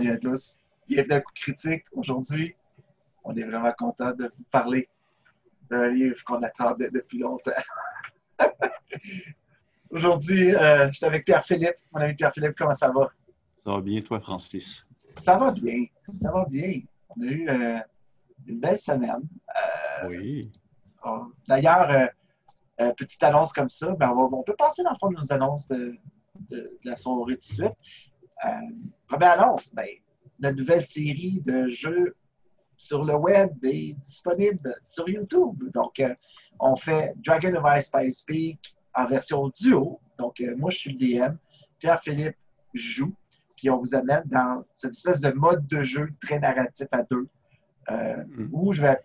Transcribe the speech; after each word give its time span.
Salut 0.00 0.12
à 0.12 0.16
tous. 0.16 0.56
Bienvenue 0.88 1.12
à 1.12 1.20
Coup 1.20 1.32
Critique. 1.34 1.84
Aujourd'hui, 1.92 2.56
on 3.22 3.36
est 3.36 3.42
vraiment 3.42 3.70
content 3.76 4.12
de 4.12 4.32
vous 4.34 4.44
parler 4.50 4.88
d'un 5.68 5.88
livre 5.88 6.24
qu'on 6.24 6.42
attendait 6.42 6.90
depuis 6.90 7.18
longtemps. 7.18 7.50
Aujourd'hui, 9.90 10.54
euh, 10.54 10.90
je 10.90 10.96
suis 10.96 11.04
avec 11.04 11.26
Pierre-Philippe. 11.26 11.76
Mon 11.92 12.00
ami 12.00 12.14
Pierre-Philippe, 12.14 12.54
comment 12.56 12.72
ça 12.72 12.90
va? 12.90 13.10
Ça 13.58 13.72
va 13.72 13.82
bien, 13.82 14.00
toi, 14.00 14.18
Francis? 14.20 14.86
Ça 15.18 15.36
va 15.36 15.50
bien. 15.50 15.84
Ça 16.14 16.32
va 16.32 16.46
bien. 16.48 16.80
On 17.10 17.20
a 17.20 17.26
eu 17.26 17.46
euh, 17.50 17.78
une 18.46 18.58
belle 18.58 18.78
semaine. 18.78 19.20
Euh, 20.02 20.08
oui. 20.08 20.50
D'ailleurs, 21.46 22.08
petite 22.96 23.22
annonce 23.22 23.52
comme 23.52 23.68
ça, 23.68 23.94
on, 24.00 24.42
peut 24.44 24.56
passer 24.56 24.82
dans 24.82 24.92
le 24.92 24.98
fond 24.98 25.10
de 25.10 25.16
nos 25.16 25.30
annonces 25.30 25.68
de, 25.68 26.00
la 26.84 26.96
soirée 26.96 27.34
tout 27.34 27.40
de 27.40 27.42
suite. 27.42 27.76
Première 29.10 29.40
annonce, 29.40 29.74
ben, 29.74 29.88
la 30.38 30.52
nouvelle 30.52 30.82
série 30.82 31.40
de 31.44 31.68
jeux 31.68 32.16
sur 32.76 33.04
le 33.04 33.14
web 33.14 33.52
est 33.64 33.94
disponible 34.00 34.74
sur 34.84 35.08
YouTube. 35.08 35.70
Donc, 35.74 36.02
on 36.60 36.76
fait 36.76 37.12
Dragon 37.16 37.54
of 37.56 37.64
Ice 37.76 37.86
Spice 37.86 38.22
Peak 38.22 38.74
en 38.94 39.06
version 39.06 39.48
duo. 39.48 40.00
Donc, 40.18 40.40
euh, 40.40 40.54
moi, 40.56 40.70
je 40.70 40.78
suis 40.78 40.92
le 40.92 40.98
DM. 40.98 41.36
Pierre-Philippe 41.78 42.36
joue. 42.72 43.12
Puis, 43.56 43.68
on 43.68 43.78
vous 43.78 43.94
amène 43.94 44.22
dans 44.26 44.64
cette 44.72 44.92
espèce 44.92 45.20
de 45.20 45.32
mode 45.32 45.66
de 45.66 45.82
jeu 45.82 46.08
très 46.22 46.38
narratif 46.38 46.86
à 46.92 47.02
deux, 47.02 47.28
euh, 47.90 48.16
mm. 48.28 48.48
où 48.52 48.72
je 48.72 48.82
vais 48.82 48.98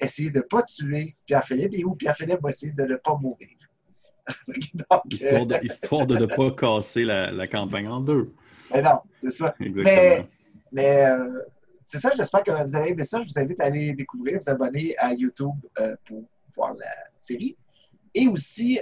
essayer 0.00 0.30
de 0.30 0.38
ne 0.38 0.42
pas 0.42 0.62
tuer 0.62 1.14
Pierre-Philippe 1.26 1.74
et 1.74 1.84
où 1.84 1.94
Pierre-Philippe 1.94 2.40
va 2.42 2.50
essayer 2.50 2.72
de 2.72 2.84
ne 2.84 2.96
pas 2.96 3.16
mourir. 3.16 3.48
histoire, 5.10 6.06
de, 6.06 6.16
ne 6.16 6.26
pas 6.26 6.50
casser 6.52 7.04
la, 7.04 7.46
campagne 7.46 7.88
en 7.88 8.00
deux. 8.00 8.32
Mais 8.72 8.82
non, 8.82 9.00
c'est 9.12 9.30
ça. 9.30 9.54
Mais, 9.60 10.26
mais 10.74 11.04
euh, 11.04 11.42
c'est 11.84 11.98
ça, 11.98 12.12
j'espère 12.16 12.42
que 12.42 12.50
vous 12.50 12.76
avez 12.76 12.90
aimé 12.90 13.04
ça. 13.04 13.20
Je 13.20 13.28
vous 13.28 13.38
invite 13.38 13.60
à 13.60 13.64
aller 13.64 13.92
découvrir, 13.92 14.38
vous 14.40 14.50
abonner 14.50 14.96
à 14.96 15.12
YouTube 15.12 15.52
pour 16.06 16.24
voir 16.54 16.74
la 16.74 16.86
série. 17.18 17.56
Et 18.14 18.28
aussi, 18.28 18.80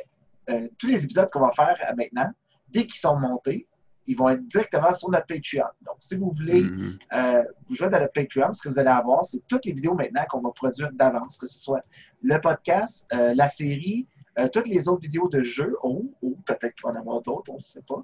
euh, 0.51 0.69
tous 0.79 0.87
les 0.87 1.05
épisodes 1.05 1.31
qu'on 1.31 1.41
va 1.41 1.53
faire 1.53 1.77
euh, 1.89 1.95
maintenant, 1.97 2.31
dès 2.69 2.87
qu'ils 2.87 3.01
sont 3.01 3.17
montés, 3.17 3.67
ils 4.07 4.17
vont 4.17 4.29
être 4.29 4.47
directement 4.49 4.93
sur 4.93 5.11
notre 5.11 5.27
Patreon. 5.27 5.69
Donc, 5.83 5.97
si 6.01 6.17
vous 6.17 6.33
voulez 6.37 6.63
mm-hmm. 6.63 6.99
euh, 7.13 7.45
vous 7.69 7.75
joindre 7.77 7.99
à 7.99 8.01
notre 8.01 8.13
Patreon, 8.13 8.53
ce 8.55 8.63
que 8.63 8.69
vous 8.69 8.79
allez 8.79 8.91
avoir, 8.91 9.25
c'est 9.25 9.47
toutes 9.47 9.67
les 9.67 9.73
vidéos 9.73 9.95
maintenant 9.95 10.25
qu'on 10.29 10.41
va 10.41 10.51
produire 10.51 10.91
d'avance, 10.93 11.39
que 11.39 11.47
ce 11.47 11.59
soit 11.59 11.83
le 12.23 12.41
podcast, 12.41 13.07
la 13.13 13.49
série, 13.49 14.09
toutes 14.53 14.67
les 14.67 14.89
autres 14.89 15.03
vidéos 15.03 15.29
de 15.29 15.43
jeux, 15.43 15.77
ou, 15.85 16.13
peut-être 16.47 16.75
qu'il 16.75 16.85
va 16.85 16.91
en 16.91 16.97
avoir 16.97 17.21
d'autres, 17.21 17.53
on 17.53 17.57
ne 17.57 17.61
sait 17.61 17.83
pas. 17.83 18.03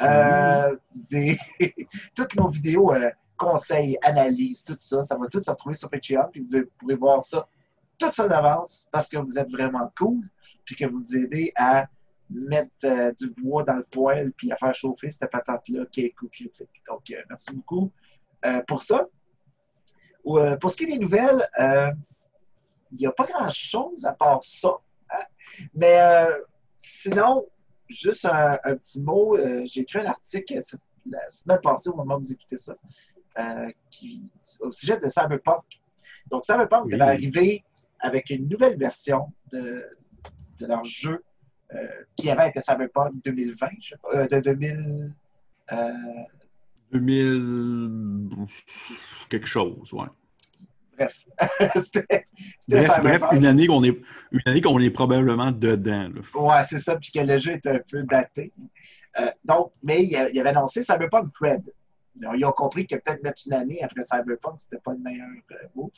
Mm-hmm. 0.00 1.38
toutes 2.14 2.36
nos 2.36 2.48
vidéos 2.48 2.92
conseils, 3.36 3.98
analyses, 4.02 4.62
tout 4.64 4.76
ça, 4.78 5.02
ça 5.02 5.16
va 5.16 5.26
tout 5.26 5.40
se 5.40 5.50
retrouver 5.50 5.74
sur 5.74 5.90
Patreon, 5.90 6.28
puis 6.30 6.46
vous 6.48 6.62
pourrez 6.78 6.94
voir 6.94 7.24
ça 7.24 7.46
tout 8.02 8.12
ça 8.12 8.28
d'avance 8.28 8.88
parce 8.90 9.08
que 9.08 9.16
vous 9.16 9.38
êtes 9.38 9.50
vraiment 9.50 9.92
cool, 9.96 10.28
puis 10.64 10.74
que 10.74 10.84
vous 10.86 11.00
nous 11.00 11.16
aidez 11.16 11.52
à 11.56 11.86
mettre 12.30 12.70
euh, 12.84 13.12
du 13.12 13.30
bois 13.30 13.62
dans 13.62 13.74
le 13.74 13.84
poêle 13.84 14.32
puis 14.32 14.50
à 14.50 14.56
faire 14.56 14.74
chauffer 14.74 15.10
cette 15.10 15.30
patente-là 15.30 15.86
qui 15.90 16.06
est 16.06 16.10
coup 16.10 16.28
critique. 16.28 16.70
Donc, 16.88 17.02
euh, 17.10 17.22
merci 17.28 17.54
beaucoup 17.54 17.92
euh, 18.44 18.62
pour 18.66 18.82
ça. 18.82 19.06
pour 20.24 20.70
ce 20.70 20.76
qui 20.76 20.84
est 20.84 20.94
des 20.94 20.98
nouvelles, 20.98 21.46
il 22.90 22.98
n'y 22.98 23.06
a 23.06 23.12
pas 23.12 23.26
grand-chose 23.26 24.04
à 24.04 24.12
part 24.12 24.42
ça. 24.42 24.76
Hein. 25.10 25.24
Mais 25.74 26.26
sinon, 26.78 27.46
juste 27.92 28.24
un, 28.24 28.58
petit 28.76 29.02
mot. 29.02 29.36
J'ai 29.64 29.80
écrit 29.80 30.00
un 30.00 30.06
article 30.06 30.58
la 31.06 31.28
semaine 31.28 31.60
passée, 31.62 31.90
au 31.90 31.96
moment 31.96 32.16
où 32.16 32.20
vous 32.20 32.32
écoutez 32.32 32.56
ça, 32.56 32.76
qui, 33.90 34.22
au 34.60 34.70
sujet 34.70 34.98
de 34.98 35.08
Cyberpunk. 35.08 35.64
Donc, 36.30 36.44
Cyberpunk 36.44 36.86
oui. 36.86 36.96
va 36.96 37.08
arriver 37.08 37.64
avec 38.00 38.30
une 38.30 38.48
nouvelle 38.48 38.76
version 38.76 39.32
de, 39.52 39.84
de 40.58 40.66
leur 40.66 40.84
jeu 40.84 41.22
euh, 41.74 41.86
qui 42.16 42.30
avait 42.30 42.48
été 42.48 42.60
Cyberpunk 42.60 43.14
2020, 43.24 43.68
je 43.80 43.94
euh, 44.14 44.26
de 44.26 44.40
2000. 44.40 45.12
2000. 46.92 47.26
Euh, 47.26 48.46
quelque 49.30 49.46
chose, 49.46 49.92
ouais. 49.92 50.06
Bref. 51.02 51.24
c'était 51.82 52.26
bref, 52.68 53.00
bref, 53.02 53.22
une 53.32 53.46
année 53.46 53.66
qu'on 53.66 53.82
est, 53.84 53.98
une 54.30 54.40
année 54.46 54.60
qu'on 54.60 54.78
est 54.80 54.90
probablement 54.90 55.52
dedans. 55.52 56.10
Ouais, 56.34 56.62
c'est 56.68 56.78
ça, 56.78 56.96
puis 56.96 57.10
que 57.12 57.20
le 57.20 57.38
jeu 57.38 57.52
est 57.52 57.66
un 57.66 57.80
peu 57.90 58.02
daté. 58.02 58.52
donc, 59.44 59.72
mais 59.82 60.04
il, 60.04 60.16
avait 60.16 60.50
annoncé 60.50 60.82
Cyberpunk 60.82 61.32
Red. 61.40 61.62
Ils 62.36 62.44
ont 62.44 62.52
compris 62.52 62.86
que 62.86 62.96
peut-être 62.96 63.22
mettre 63.22 63.42
une 63.46 63.54
année 63.54 63.82
après 63.82 64.02
Cyberpunk, 64.04 64.60
c'était 64.60 64.82
pas 64.82 64.92
le 64.92 64.98
meilleur 64.98 65.28
move. 65.74 65.90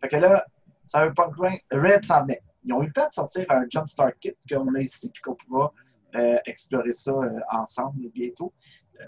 Fait 0.00 0.08
que 0.08 0.16
là, 0.16 0.44
Cyberpunk 0.86 1.34
Red 1.70 2.04
s'en 2.04 2.22
venait. 2.22 2.42
Ils 2.64 2.72
ont 2.72 2.82
eu 2.82 2.86
le 2.86 2.92
temps 2.92 3.06
de 3.06 3.12
sortir 3.12 3.46
un 3.50 3.64
Jumpstart 3.68 4.18
Kit 4.20 4.34
qu'on 4.48 4.74
a 4.74 4.80
ici, 4.80 5.10
puis 5.10 5.22
qu'on 5.22 5.34
pourra 5.34 5.72
euh, 6.14 6.38
explorer 6.46 6.92
ça 6.92 7.12
euh, 7.12 7.40
ensemble 7.50 8.08
bientôt. 8.10 8.52
Euh, 9.00 9.04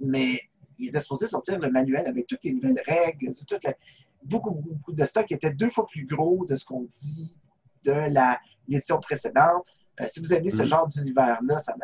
mais 0.00 0.40
il 0.78 0.88
était 0.88 1.00
supposé 1.00 1.26
sortir 1.26 1.58
le 1.58 1.70
manuel 1.70 2.06
avec 2.06 2.26
toutes 2.26 2.44
les 2.44 2.52
nouvelles 2.52 2.82
règles, 2.86 3.32
beaucoup, 4.24 4.50
beaucoup 4.50 4.92
de 4.92 5.04
stock 5.04 5.26
qui 5.26 5.34
était 5.34 5.52
deux 5.52 5.70
fois 5.70 5.86
plus 5.86 6.06
gros 6.06 6.44
de 6.46 6.56
ce 6.56 6.64
qu'on 6.64 6.82
dit 6.82 7.34
de 7.84 7.92
l'édition 8.68 8.98
précédente. 8.98 9.64
si 10.08 10.20
vous 10.20 10.32
aimez 10.32 10.50
ce 10.50 10.64
genre 10.64 10.88
d'univers-là, 10.88 11.58
ça, 11.58 11.74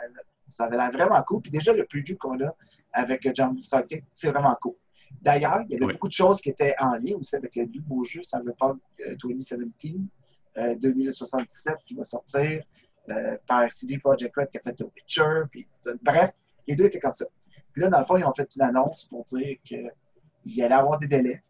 ça 0.46 0.64
avait 0.64 0.76
l'air 0.76 0.90
vraiment 0.92 1.22
cool. 1.22 1.42
Puis 1.42 1.50
déjà, 1.50 1.72
le 1.72 1.84
preview 1.84 2.16
qu'on 2.16 2.40
a 2.40 2.54
avec 2.92 3.28
Jumpstart 3.34 3.86
Kit, 3.86 4.02
c'est 4.14 4.30
vraiment 4.30 4.56
cool. 4.60 4.74
D'ailleurs, 5.20 5.62
il 5.68 5.72
y 5.72 5.76
avait 5.76 5.92
beaucoup 5.92 6.08
de 6.08 6.12
choses 6.12 6.40
qui 6.40 6.50
étaient 6.50 6.74
en 6.78 6.94
lien 6.94 7.16
aussi 7.16 7.36
avec 7.36 7.54
le 7.56 7.66
nouveau 7.66 8.02
jeu 8.04 8.22
Cyberpunk 8.22 8.80
2017 9.22 9.60
euh, 10.56 10.74
2077 10.76 11.76
qui 11.84 11.94
va 11.94 12.04
sortir 12.04 12.62
euh, 13.08 13.36
par 13.46 13.70
CD 13.70 13.98
Projekt 13.98 14.34
Red 14.36 14.48
qui 14.50 14.58
a 14.58 14.60
fait 14.62 14.74
The 14.74 14.84
Witcher. 14.94 15.42
Puis, 15.50 15.68
bref, 16.02 16.32
les 16.66 16.74
deux 16.74 16.86
étaient 16.86 17.00
comme 17.00 17.12
ça. 17.12 17.26
Puis 17.72 17.82
là, 17.82 17.88
dans 17.88 18.00
le 18.00 18.04
fond, 18.04 18.16
ils 18.16 18.24
ont 18.24 18.34
fait 18.34 18.48
une 18.56 18.62
annonce 18.62 19.04
pour 19.04 19.24
dire 19.24 19.56
qu'il 19.64 20.62
allait 20.62 20.74
avoir 20.74 20.98
des 20.98 21.06
délais. 21.06 21.42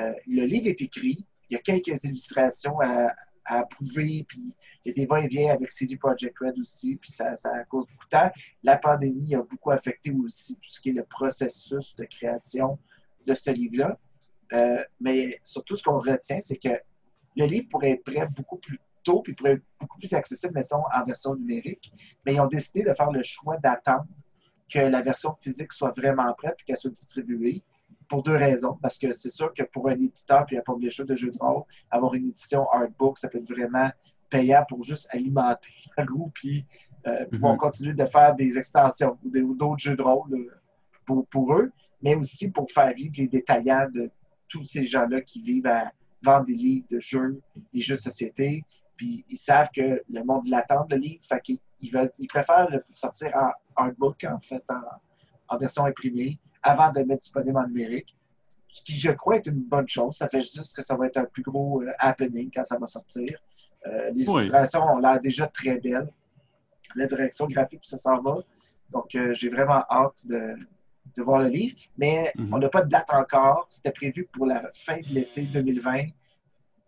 Euh, 0.00 0.12
le 0.26 0.44
livre 0.44 0.68
est 0.68 0.80
écrit. 0.80 1.24
Il 1.50 1.54
y 1.54 1.56
a 1.56 1.60
quelques 1.60 2.04
illustrations 2.04 2.80
à, 2.80 3.12
approuver, 3.44 4.24
puis 4.28 4.54
il 4.84 4.88
y 4.88 4.90
a 4.90 4.94
des 4.94 5.04
va-et-vient 5.04 5.52
avec 5.52 5.72
CD 5.72 5.96
Projekt 5.96 6.38
Red 6.38 6.58
aussi, 6.60 6.94
puis 6.94 7.10
ça, 7.10 7.34
ça 7.34 7.64
cause 7.64 7.86
beaucoup 7.88 8.04
de 8.04 8.10
temps. 8.10 8.30
La 8.62 8.76
pandémie 8.76 9.34
a 9.34 9.42
beaucoup 9.42 9.72
affecté 9.72 10.12
aussi 10.12 10.54
tout 10.54 10.70
ce 10.70 10.80
qui 10.80 10.90
est 10.90 10.92
le 10.92 11.04
processus 11.04 11.96
de 11.96 12.04
création 12.04 12.78
de 13.26 13.34
ce 13.34 13.50
livre-là. 13.50 13.98
Euh, 14.52 14.84
mais 15.00 15.40
surtout, 15.42 15.74
ce 15.74 15.82
qu'on 15.82 15.98
retient, 15.98 16.38
c'est 16.40 16.56
que 16.56 16.80
le 17.36 17.46
livre 17.46 17.68
pourrait 17.68 17.90
être 17.90 18.04
prêt 18.04 18.26
beaucoup 18.28 18.58
plus 18.58 18.78
tôt, 19.02 19.22
puis 19.22 19.34
pourrait 19.34 19.54
être 19.54 19.64
beaucoup 19.80 19.98
plus 19.98 20.12
accessible, 20.12 20.52
mais 20.54 20.72
en 20.72 21.04
version 21.04 21.34
numérique. 21.34 21.92
Mais 22.24 22.34
ils 22.34 22.40
ont 22.40 22.46
décidé 22.46 22.84
de 22.84 22.94
faire 22.94 23.10
le 23.10 23.22
choix 23.22 23.56
d'attendre 23.56 24.06
que 24.72 24.78
la 24.78 25.02
version 25.02 25.36
physique 25.40 25.72
soit 25.72 25.92
vraiment 25.96 26.32
prête, 26.34 26.54
puis 26.56 26.66
qu'elle 26.66 26.76
soit 26.76 26.90
distribuée, 26.90 27.62
pour 28.12 28.22
deux 28.22 28.36
raisons. 28.36 28.78
Parce 28.82 28.98
que 28.98 29.12
c'est 29.12 29.30
sûr 29.30 29.54
que 29.54 29.62
pour 29.62 29.88
un 29.88 29.94
éditeur, 29.94 30.44
puis 30.44 30.58
un 30.58 30.60
publisher 30.60 31.04
de 31.04 31.14
jeux 31.14 31.30
de 31.30 31.38
rôle, 31.38 31.62
avoir 31.90 32.12
une 32.14 32.28
édition 32.28 32.68
artbook, 32.70 33.16
ça 33.16 33.28
peut 33.28 33.38
être 33.38 33.48
vraiment 33.50 33.90
payant 34.28 34.64
pour 34.68 34.82
juste 34.82 35.08
alimenter 35.10 35.72
le 35.98 36.04
goût, 36.04 36.30
puis 36.34 36.66
euh, 37.06 37.24
pouvoir 37.26 37.54
mhm. 37.54 37.58
continuer 37.58 37.94
de 37.94 38.04
faire 38.06 38.34
des 38.34 38.58
extensions 38.58 39.18
ou 39.24 39.54
d'autres 39.54 39.78
jeux 39.78 39.96
de 39.96 40.02
rôle 40.02 40.34
euh, 40.34 40.50
pour, 41.06 41.26
pour 41.26 41.54
eux 41.54 41.72
mais 42.02 42.14
aussi 42.16 42.50
pour 42.50 42.70
faire 42.70 42.92
vivre 42.92 43.14
les 43.16 43.28
détaillants 43.28 43.88
de 43.94 44.10
tous 44.48 44.64
ces 44.64 44.84
gens-là 44.84 45.20
qui 45.22 45.40
vivent 45.40 45.66
à 45.66 45.92
vendre 46.22 46.46
des 46.46 46.54
livres 46.54 46.86
de 46.90 47.00
jeux, 47.00 47.40
des 47.72 47.80
jeux 47.80 47.96
de 47.96 48.00
société. 48.00 48.64
Puis 48.96 49.24
ils 49.28 49.38
savent 49.38 49.70
que 49.74 50.02
le 50.10 50.24
monde 50.24 50.48
l'attend, 50.48 50.86
le 50.90 50.96
livre, 50.96 51.24
fait 51.24 51.40
qu'ils 51.40 51.58
ils 51.80 52.28
préfèrent 52.28 52.68
le 52.70 52.84
sortir 52.90 53.32
en 53.76 53.88
book, 53.88 54.24
en 54.24 54.40
fait, 54.40 54.64
en, 55.48 55.58
version 55.58 55.84
imprimée, 55.84 56.38
avant 56.62 56.90
de 56.90 57.00
le 57.00 57.06
mettre 57.06 57.20
disponible 57.20 57.58
en 57.58 57.66
numérique. 57.66 58.16
Ce 58.68 58.82
qui, 58.82 58.96
je 58.96 59.10
crois, 59.10 59.36
est 59.36 59.46
une 59.46 59.62
bonne 59.62 59.88
chose. 59.88 60.16
Ça 60.16 60.28
fait 60.28 60.40
juste 60.40 60.74
que 60.74 60.82
ça 60.82 60.96
va 60.96 61.06
être 61.06 61.18
un 61.18 61.24
plus 61.24 61.42
gros 61.42 61.82
euh, 61.82 61.92
happening 61.98 62.50
quand 62.54 62.64
ça 62.64 62.78
va 62.78 62.86
sortir. 62.86 63.38
Euh, 63.86 64.10
les 64.14 64.24
illustrations 64.24 64.82
ont 64.84 64.98
l'air 64.98 65.20
déjà 65.20 65.46
très 65.46 65.78
belles. 65.78 66.08
La 66.94 67.06
direction 67.06 67.46
graphique, 67.46 67.84
ça 67.84 67.98
s'en 67.98 68.20
va. 68.22 68.38
Donc, 68.90 69.14
euh, 69.14 69.34
j'ai 69.34 69.48
vraiment 69.48 69.84
hâte 69.90 70.26
de, 70.26 70.54
de 71.16 71.22
voir 71.22 71.42
le 71.42 71.48
livre, 71.48 71.76
mais 71.96 72.32
mhm. 72.36 72.54
on 72.54 72.58
n'a 72.58 72.68
pas 72.68 72.82
de 72.82 72.90
date 72.90 73.10
encore. 73.12 73.66
C'était 73.70 73.92
prévu 73.92 74.28
pour 74.32 74.46
la 74.46 74.70
fin 74.72 74.98
de 74.98 75.08
l'été 75.08 75.42
2020. 75.42 76.06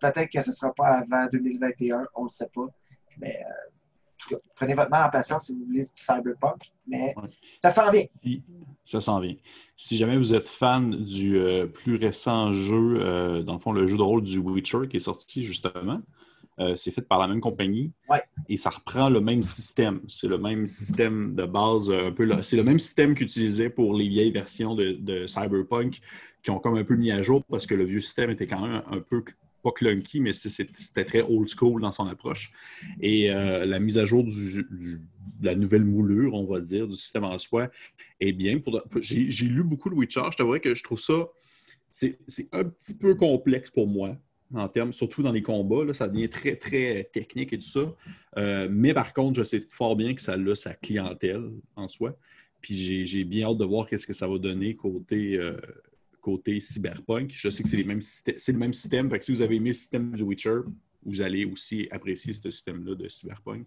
Peut-être 0.00 0.30
que 0.30 0.42
ce 0.42 0.50
ne 0.50 0.54
sera 0.54 0.72
pas 0.74 0.98
avant 0.98 1.26
2021, 1.30 2.06
on 2.14 2.24
ne 2.24 2.28
sait 2.28 2.48
pas. 2.54 2.66
Mais 3.18 3.40
euh, 3.40 3.48
en 3.48 4.16
tout 4.18 4.28
cas, 4.30 4.42
prenez 4.54 4.74
votre 4.74 4.90
mal 4.90 5.06
en 5.06 5.10
patience 5.10 5.46
si 5.46 5.54
vous 5.54 5.64
voulez 5.64 5.80
du 5.80 5.90
cyberpunk, 5.94 6.72
mais 6.86 7.14
ça 7.60 7.70
s'en 7.70 7.90
vient. 7.90 8.04
Ça 8.84 9.00
s'en 9.00 9.20
vient. 9.20 9.36
Si 9.76 9.96
jamais 9.96 10.16
vous 10.16 10.34
êtes 10.34 10.46
fan 10.46 10.90
du 11.04 11.38
euh, 11.38 11.66
plus 11.66 11.96
récent 11.96 12.52
jeu, 12.52 12.98
euh, 13.00 13.42
dans 13.42 13.54
le 13.54 13.58
fond, 13.58 13.72
le 13.72 13.86
jeu 13.86 13.96
de 13.96 14.02
rôle 14.02 14.22
du 14.22 14.38
Witcher 14.38 14.88
qui 14.88 14.96
est 14.98 15.00
sorti 15.00 15.42
justement, 15.42 16.00
Euh, 16.60 16.76
c'est 16.76 16.92
fait 16.92 17.02
par 17.02 17.18
la 17.18 17.26
même 17.26 17.40
compagnie. 17.40 17.90
Ouais. 18.08 18.22
Et 18.48 18.56
ça 18.56 18.70
reprend 18.70 19.08
le 19.08 19.20
même 19.20 19.42
système. 19.42 20.00
C'est 20.08 20.28
le 20.28 20.38
même 20.38 20.66
système 20.66 21.34
de 21.34 21.46
base, 21.46 21.90
un 21.90 22.12
peu. 22.12 22.28
C'est 22.42 22.56
le 22.56 22.62
même 22.62 22.78
système 22.78 23.14
qu'utilisait 23.14 23.70
pour 23.70 23.94
les 23.94 24.08
vieilles 24.08 24.30
versions 24.30 24.74
de, 24.76 25.26
Cyberpunk 25.26 26.00
qui 26.42 26.50
ont 26.50 26.60
comme 26.60 26.76
un 26.76 26.84
peu 26.84 26.94
mis 26.94 27.10
à 27.10 27.22
jour 27.22 27.42
parce 27.50 27.66
que 27.66 27.74
le 27.74 27.84
vieux 27.84 28.00
système 28.00 28.30
était 28.30 28.46
quand 28.46 28.60
même 28.60 28.82
un 28.90 29.00
peu 29.00 29.24
pas 29.64 29.72
clunky, 29.72 30.20
mais 30.20 30.32
c'était 30.34 31.04
très 31.04 31.22
old 31.22 31.48
school 31.48 31.80
dans 31.80 31.90
son 31.90 32.06
approche. 32.06 32.52
Et 33.00 33.30
euh, 33.30 33.64
la 33.64 33.80
mise 33.80 33.98
à 33.98 34.04
jour 34.04 34.22
du, 34.22 34.62
de 34.62 35.46
la 35.46 35.54
nouvelle 35.54 35.84
moulure, 35.84 36.34
on 36.34 36.44
va 36.44 36.60
dire, 36.60 36.86
du 36.86 36.94
système 36.94 37.24
en 37.24 37.38
soi 37.38 37.70
est 38.20 38.32
bien. 38.32 38.60
J'ai 39.00 39.46
lu 39.46 39.64
beaucoup 39.64 39.90
de 39.90 39.94
Witcher. 39.94 40.22
Je 40.30 40.36
t'avouerais 40.36 40.60
que 40.60 40.74
je 40.74 40.84
trouve 40.84 41.00
ça, 41.00 41.28
c'est 41.90 42.18
un 42.52 42.64
petit 42.64 42.98
peu 42.98 43.14
complexe 43.14 43.70
pour 43.70 43.88
moi 43.88 44.16
en 44.52 44.68
termes, 44.68 44.92
surtout 44.92 45.22
dans 45.22 45.32
les 45.32 45.42
combats. 45.42 45.84
Là, 45.84 45.94
ça 45.94 46.06
devient 46.08 46.28
très, 46.28 46.56
très 46.56 47.08
technique 47.12 47.52
et 47.52 47.58
tout 47.58 47.66
ça. 47.66 47.94
Euh, 48.36 48.68
mais 48.70 48.92
par 48.92 49.12
contre, 49.14 49.38
je 49.38 49.42
sais 49.42 49.60
fort 49.70 49.96
bien 49.96 50.14
que 50.14 50.20
ça 50.20 50.34
a 50.34 50.54
sa 50.54 50.74
clientèle 50.74 51.50
en 51.76 51.88
soi. 51.88 52.16
Puis 52.60 53.04
j'ai 53.06 53.24
bien 53.24 53.48
hâte 53.48 53.58
de 53.58 53.64
voir 53.64 53.86
qu'est-ce 53.86 54.06
que 54.06 54.12
ça 54.12 54.26
va 54.26 54.38
donner 54.38 54.74
côté, 54.74 55.36
euh, 55.36 55.56
côté 56.24 56.58
cyberpunk. 56.58 57.30
Je 57.30 57.50
sais 57.50 57.62
que 57.62 57.68
c'est, 57.68 58.38
c'est 58.38 58.52
le 58.52 58.58
même 58.58 58.72
système. 58.72 59.10
Fait 59.10 59.18
que 59.18 59.24
si 59.26 59.32
vous 59.32 59.42
avez 59.42 59.56
aimé 59.56 59.70
le 59.70 59.74
système 59.74 60.12
du 60.12 60.22
Witcher, 60.22 60.60
vous 61.04 61.20
allez 61.20 61.44
aussi 61.44 61.86
apprécier 61.90 62.32
ce 62.32 62.50
système-là 62.50 62.94
de 62.94 63.08
cyberpunk. 63.08 63.66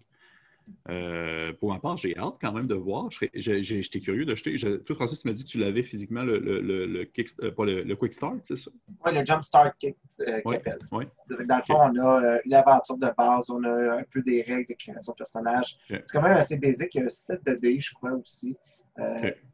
Euh, 0.90 1.52
pour 1.54 1.72
ma 1.72 1.78
part, 1.78 1.96
j'ai 1.96 2.14
hâte 2.18 2.34
quand 2.40 2.52
même 2.52 2.66
de 2.66 2.74
voir. 2.74 3.08
J'étais 3.32 4.00
curieux 4.00 4.26
d'acheter. 4.26 4.54
Toi, 4.56 4.96
Francis, 4.96 5.20
tu 5.20 5.28
m'as 5.28 5.32
dit 5.32 5.44
que 5.44 5.48
tu 5.48 5.58
l'avais 5.58 5.82
physiquement, 5.82 6.24
le, 6.24 6.38
le, 6.38 6.60
le, 6.60 6.84
le, 6.86 7.00
euh, 7.00 7.96
Quick 7.96 8.12
Start, 8.12 8.40
c'est 8.42 8.56
ça? 8.56 8.70
Oui, 9.06 9.14
le 9.14 9.24
Jump 9.24 9.42
Start 9.42 9.74
Kick, 9.78 9.96
euh, 10.20 10.42
Dans 10.44 11.56
le 11.56 11.62
fond, 11.62 11.78
on 11.80 11.96
a 11.96 12.22
euh, 12.22 12.38
une 12.44 12.54
aventure 12.54 12.98
de 12.98 13.08
base, 13.16 13.48
on 13.48 13.62
a 13.64 14.00
un 14.00 14.04
peu 14.10 14.20
des 14.20 14.42
règles 14.42 14.68
de 14.68 14.74
création 14.74 15.12
de 15.12 15.16
personnages. 15.16 15.78
C'est 15.88 16.12
quand 16.12 16.22
même 16.22 16.36
assez 16.36 16.58
basique. 16.58 16.94
Il 16.94 16.98
y 16.98 17.02
a 17.02 17.06
un 17.06 17.10
set 17.10 17.40
de 17.46 17.54
dés, 17.54 17.80
je 17.80 17.94
crois 17.94 18.12
aussi. 18.12 18.54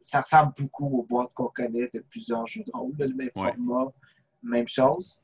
Ça 0.03 0.21
ressemble 0.21 0.53
beaucoup 0.57 0.99
aux 0.99 1.03
boîtes 1.03 1.33
qu'on 1.33 1.47
connaît 1.47 1.89
de 1.93 1.99
plusieurs 2.09 2.45
jeux 2.45 2.63
de 2.63 2.71
rôle, 2.73 2.93
le 2.97 3.13
même 3.13 3.31
format, 3.35 3.91
même 4.43 4.67
chose. 4.67 5.21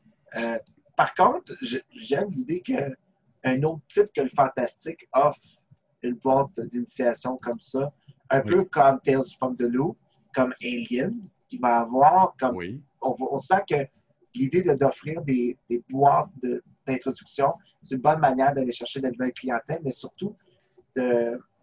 par 0.95 1.13
contre, 1.15 1.53
j'aime 1.61 2.29
l'idée 2.31 2.61
qu'un 2.61 3.63
autre 3.63 3.81
type 3.87 4.11
que 4.15 4.21
le 4.21 4.29
fantastique 4.29 5.07
offre 5.13 5.61
une 6.03 6.15
boîte 6.15 6.59
d'initiation 6.59 7.37
comme 7.37 7.59
ça, 7.59 7.91
un 8.29 8.41
peu 8.41 8.65
comme 8.65 8.99
Tales 9.01 9.23
from 9.37 9.55
the 9.57 9.63
Loop, 9.63 9.97
comme 10.33 10.53
Alien, 10.61 11.21
qui 11.47 11.57
va 11.57 11.81
avoir 11.81 12.35
comme. 12.39 12.57
On, 13.01 13.37
sent 13.37 13.63
que 13.67 13.87
l'idée 14.35 14.63
d'offrir 14.75 15.21
des, 15.23 15.57
des, 15.69 15.83
boîtes 15.89 16.29
d'introduction, 16.87 17.53
c'est 17.81 17.95
une 17.95 18.01
bonne 18.01 18.19
manière 18.19 18.53
d'aller 18.53 18.71
chercher 18.71 18.99
de 18.99 19.05
la 19.05 19.11
nouvelle 19.11 19.33
clientèle, 19.33 19.81
mais 19.83 19.91
surtout 19.91 20.35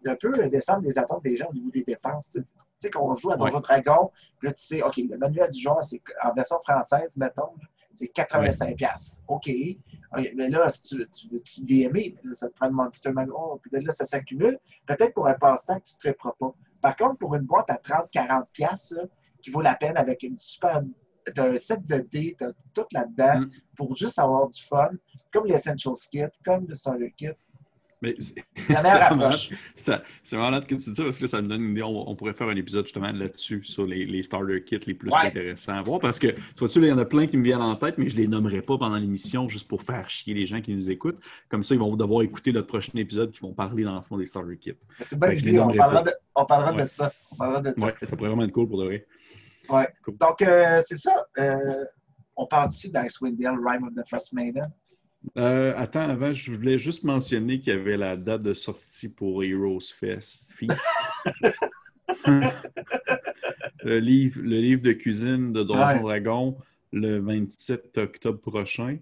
d'un 0.03 0.15
peu 0.15 0.47
descendre 0.49 0.83
les 0.83 0.97
attentes 0.97 1.23
des 1.23 1.35
gens 1.35 1.47
au 1.49 1.53
niveau 1.53 1.69
des 1.71 1.83
dépenses. 1.83 2.31
Tu 2.31 2.43
sais, 2.77 2.89
qu'on 2.89 3.13
joue 3.15 3.31
à 3.31 3.37
Donjon 3.37 3.59
Dragon, 3.59 4.11
là, 4.41 4.51
tu 4.53 4.61
sais, 4.61 4.81
OK, 4.81 4.97
le 4.97 5.17
manuel 5.17 5.49
du 5.49 5.59
genre, 5.59 5.83
c'est 5.83 6.01
en 6.23 6.33
version 6.33 6.59
française, 6.63 7.17
mettons, 7.17 7.51
c'est 7.93 8.07
85 8.07 8.77
pièces. 8.77 9.23
OK. 9.27 9.49
Mais 10.35 10.49
là, 10.49 10.69
si 10.69 10.95
tu, 10.95 11.09
tu 11.09 11.27
veux 11.29 11.41
tu 11.41 11.61
DMer, 11.61 12.15
ça 12.33 12.47
te 12.49 12.53
prend 12.55 12.67
le 12.67 12.73
Monster 12.73 13.11
Manual, 13.11 13.35
oh, 13.37 13.59
puis 13.61 13.83
là, 13.83 13.91
ça 13.91 14.05
s'accumule. 14.05 14.57
Peut-être 14.85 15.13
pour 15.13 15.27
un 15.27 15.33
passe-temps 15.33 15.79
que 15.79 15.85
tu 15.85 16.07
ne 16.07 16.11
te 16.11 16.17
feras 16.17 16.33
pas. 16.39 16.53
Par 16.81 16.95
contre, 16.95 17.17
pour 17.17 17.35
une 17.35 17.43
boîte 17.43 17.69
à 17.69 17.75
30-40 17.75 18.45
pièces 18.53 18.95
qui 19.41 19.49
vaut 19.49 19.61
la 19.61 19.75
peine 19.75 19.97
avec 19.97 20.23
une 20.23 20.39
super... 20.39 20.81
Tu 21.35 21.41
un 21.41 21.57
set 21.57 21.85
de 21.85 21.97
dés, 21.97 22.35
tu 22.37 22.45
as 22.45 22.53
tout 22.73 22.85
là-dedans 22.91 23.41
mm. 23.41 23.51
pour 23.75 23.95
juste 23.95 24.17
avoir 24.17 24.47
du 24.47 24.63
fun, 24.63 24.89
comme 25.31 25.45
l'Essentials 25.45 25.93
Kit, 26.09 26.23
comme 26.43 26.65
le 26.67 26.73
Starter 26.73 27.13
Kit. 27.15 27.33
Mais 28.01 28.15
c'est 28.17 28.45
malade 30.37 30.65
que 30.67 30.75
tu 30.75 30.89
dis 30.89 30.95
ça 30.95 31.03
parce 31.03 31.19
que 31.19 31.27
ça 31.27 31.41
me 31.41 31.49
donne 31.49 31.63
une 31.63 31.71
idée. 31.71 31.83
On, 31.83 32.15
pourrait 32.15 32.33
faire 32.33 32.47
un 32.47 32.55
épisode 32.55 32.85
justement 32.85 33.11
là-dessus, 33.11 33.63
sur 33.63 33.85
les, 33.85 34.23
starter 34.23 34.63
kits 34.63 34.79
les 34.85 34.93
plus 34.93 35.11
intéressants 35.13 35.73
à 35.73 35.81
voir. 35.81 35.99
Parce 35.99 36.17
que, 36.17 36.27
tu 36.27 36.59
vois-tu, 36.59 36.79
il 36.79 36.87
y 36.87 36.91
en 36.91 36.97
a 36.97 37.05
plein 37.05 37.27
qui 37.27 37.35
me 37.35 37.43
viennent 37.43 37.61
en 37.61 37.75
tête, 37.75 37.97
mais 37.97 38.07
je 38.07 38.15
ne 38.15 38.21
les 38.21 38.27
nommerai 38.27 38.61
pas 38.61 38.77
pendant 38.77 38.95
l'émission 38.95 39.49
juste 39.49 39.67
pour 39.67 39.83
faire 39.83 40.09
chier 40.09 40.33
les 40.33 40.45
gens 40.45 40.61
qui 40.61 40.73
nous 40.73 40.89
écoutent. 40.89 41.19
Comme 41.49 41.63
ça, 41.63 41.75
ils 41.75 41.79
vont 41.79 41.95
devoir 41.97 42.21
écouter 42.21 42.53
notre 42.53 42.67
prochain 42.67 42.93
épisode 42.95 43.31
qui 43.31 43.41
vont 43.41 43.53
parler 43.53 43.83
dans 43.83 43.95
le 43.95 44.01
fond 44.01 44.17
des 44.17 44.25
starter 44.25 44.57
kits. 44.57 44.73
C'est 45.01 45.19
bien 45.19 45.67
on 45.67 45.75
parlera, 45.75 46.03
de, 46.03 46.11
on 46.35 46.45
parlera 46.45 46.73
de, 46.73 46.89
ça. 46.89 47.11
On 47.33 47.35
parlera 47.35 47.61
de 47.61 47.73
ça. 47.77 47.85
Ouais, 47.85 47.93
ça 48.01 48.15
pourrait 48.15 48.29
vraiment 48.29 48.43
être 48.43 48.51
cool 48.51 48.69
pour 48.69 48.79
de 48.79 48.85
vrai. 48.85 49.05
Ouais. 49.69 49.89
Donc, 50.07 50.41
euh, 50.41 50.81
c'est 50.85 50.97
ça. 50.97 51.25
Euh, 51.37 51.83
on 52.37 52.45
parle 52.45 52.69
dessus 52.69 52.87
d'Icewind 52.87 53.37
Dale, 53.37 53.59
Rime 53.61 53.83
of 53.83 53.93
the 53.93 54.07
First 54.07 54.31
Maiden? 54.31 54.71
Euh, 55.37 55.73
attends, 55.77 56.09
avant, 56.09 56.33
je 56.33 56.51
voulais 56.51 56.79
juste 56.79 57.03
mentionner 57.03 57.59
qu'il 57.59 57.73
y 57.73 57.75
avait 57.75 57.97
la 57.97 58.15
date 58.15 58.43
de 58.43 58.53
sortie 58.53 59.09
pour 59.09 59.43
Heroes 59.43 59.79
Fest. 59.99 60.53
le, 63.83 63.99
livre, 63.99 64.41
le 64.41 64.57
livre 64.57 64.81
de 64.81 64.93
cuisine 64.93 65.51
de 65.51 65.63
Donjon 65.63 66.01
Dragon 66.01 66.57
le 66.91 67.19
27 67.19 67.97
octobre 67.97 68.39
prochain. 68.39 68.97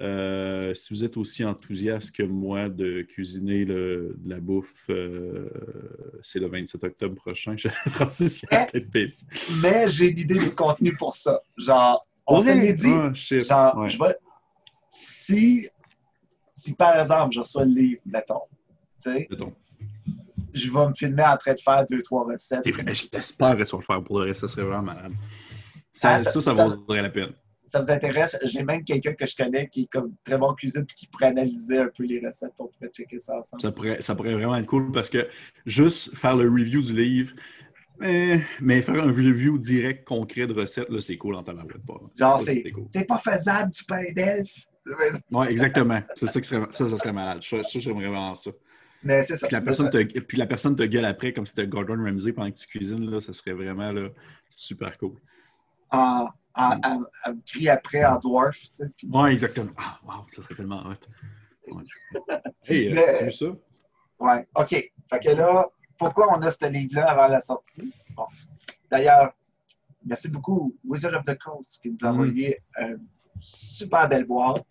Euh, 0.00 0.74
si 0.74 0.92
vous 0.92 1.04
êtes 1.04 1.16
aussi 1.16 1.44
enthousiaste 1.44 2.10
que 2.10 2.24
moi 2.24 2.68
de 2.68 3.02
cuisiner 3.02 3.64
de 3.64 4.16
la 4.26 4.40
bouffe, 4.40 4.86
euh, 4.90 5.48
c'est 6.22 6.40
le 6.40 6.48
27 6.48 6.82
octobre 6.82 7.14
prochain. 7.14 7.56
Francis, 7.90 8.42
il 8.42 8.54
a 8.54 8.66
mais, 8.72 9.06
mais 9.62 9.90
j'ai 9.90 10.10
l'idée 10.10 10.38
du 10.38 10.50
contenu 10.50 10.92
pour 10.96 11.14
ça. 11.14 11.42
Genre, 11.56 12.04
on 12.26 12.40
s'est 12.40 12.72
dit, 12.72 12.88
ah, 12.88 13.12
genre, 13.14 13.88
je 13.88 13.98
vais 13.98 14.16
si, 14.92 15.68
si 16.52 16.74
par 16.74 17.00
exemple, 17.00 17.34
je 17.34 17.40
reçois 17.40 17.64
le 17.64 17.72
livre, 17.72 18.00
mettons, 18.04 18.42
tu 19.02 19.10
sais, 19.10 19.28
je 20.52 20.70
vais 20.70 20.86
me 20.86 20.94
filmer 20.94 21.24
en 21.24 21.36
train 21.38 21.54
de 21.54 21.60
faire 21.60 21.84
deux, 21.90 22.02
trois 22.02 22.24
recettes. 22.24 22.62
J'espère 22.64 23.56
que 23.56 23.64
tu 23.64 23.70
vas 23.70 23.78
le 23.78 23.84
faire 23.84 24.04
pour 24.04 24.20
le 24.20 24.26
reste, 24.26 24.42
ça 24.42 24.48
serait 24.48 24.66
vraiment 24.66 24.82
malade. 24.82 25.12
Ça, 25.92 26.14
ah, 26.14 26.24
ça, 26.24 26.40
ça, 26.40 26.52
vaudrait 26.52 27.02
la 27.02 27.10
peine. 27.10 27.32
Ça 27.64 27.80
vous 27.80 27.90
intéresse? 27.90 28.38
J'ai 28.44 28.62
même 28.62 28.84
quelqu'un 28.84 29.14
que 29.14 29.24
je 29.24 29.34
connais 29.34 29.68
qui 29.68 29.82
est 29.82 29.86
comme 29.86 30.14
très 30.24 30.36
bon 30.36 30.52
cuisine 30.54 30.82
et 30.82 30.94
qui 30.94 31.06
pourrait 31.06 31.26
analyser 31.26 31.78
un 31.78 31.88
peu 31.88 32.04
les 32.04 32.24
recettes 32.24 32.52
pour 32.56 32.70
pouvoir 32.70 32.90
checker 32.92 33.18
ça 33.18 33.38
ensemble. 33.38 33.62
Ça 33.62 33.72
pourrait, 33.72 34.02
ça 34.02 34.14
pourrait 34.14 34.34
vraiment 34.34 34.56
être 34.56 34.66
cool 34.66 34.92
parce 34.92 35.08
que 35.08 35.26
juste 35.64 36.14
faire 36.14 36.36
le 36.36 36.48
review 36.48 36.82
du 36.82 36.94
livre, 36.94 37.32
mais, 38.60 38.82
faire 38.82 39.02
un 39.02 39.12
review 39.12 39.58
direct, 39.58 40.04
concret 40.04 40.46
de 40.46 40.54
recettes, 40.54 40.88
c'est 41.00 41.16
cool 41.16 41.36
en 41.36 41.42
temps 41.42 41.54
pas. 41.54 42.00
Genre, 42.16 42.42
c'est 42.86 43.06
pas 43.06 43.18
faisable 43.18 43.70
du 43.70 43.84
pain 43.84 44.02
d'elfe. 44.14 44.66
Oui, 45.32 45.46
exactement. 45.48 46.00
C'est 46.16 46.26
ça, 46.26 46.42
serait, 46.42 46.66
ça, 46.72 46.86
ça 46.86 46.96
serait 46.96 47.12
malade. 47.12 47.42
Ça, 47.42 47.58
j'aimerais 47.62 48.08
vraiment 48.08 48.34
ça. 48.34 48.50
Mais 49.04 49.24
c'est 49.24 49.36
ça. 49.36 49.48
Puis 49.48 49.54
la, 49.54 49.60
personne 49.60 49.90
te, 49.90 50.20
puis 50.20 50.38
la 50.38 50.46
personne 50.46 50.76
te 50.76 50.84
gueule 50.84 51.04
après 51.04 51.32
comme 51.32 51.44
si 51.44 51.54
c'était 51.56 51.66
Gordon 51.66 52.00
Ramsay 52.04 52.32
pendant 52.32 52.50
que 52.50 52.56
tu 52.56 52.68
cuisines, 52.68 53.10
là, 53.10 53.20
ça 53.20 53.32
serait 53.32 53.52
vraiment 53.52 53.90
là, 53.90 54.08
super 54.48 54.96
cool. 54.98 55.16
En, 55.90 56.28
en, 56.54 57.04
crie 57.44 57.68
après 57.68 58.04
en 58.04 58.18
dwarf. 58.18 58.56
Tu 58.56 58.68
sais, 58.74 58.84
Oui, 59.10 59.30
exactement. 59.30 59.72
Ah, 59.76 59.98
wow, 60.04 60.24
ça 60.28 60.42
serait 60.42 60.54
tellement 60.54 60.86
hot. 60.86 61.72
Ouais. 61.72 61.82
Hey, 62.64 62.96
euh, 62.96 63.18
tu 63.18 63.24
vu 63.24 63.30
ça? 63.32 63.46
Oui, 64.20 64.32
OK. 64.54 64.68
Fait 64.68 65.20
que 65.20 65.30
là, 65.30 65.68
pourquoi 65.98 66.36
on 66.36 66.40
a 66.42 66.50
ce 66.50 66.66
livre-là 66.66 67.10
avant 67.10 67.26
la 67.26 67.40
sortie? 67.40 67.92
Bon. 68.10 68.26
D'ailleurs, 68.88 69.32
merci 70.04 70.28
beaucoup, 70.28 70.76
Wizard 70.84 71.14
of 71.14 71.24
the 71.24 71.36
Coast, 71.38 71.82
qui 71.82 71.90
nous 71.90 72.04
a 72.04 72.10
mm. 72.10 72.14
envoyé 72.14 72.62
un 72.76 72.96
super 73.42 74.08
belle 74.08 74.24
boîte 74.24 74.64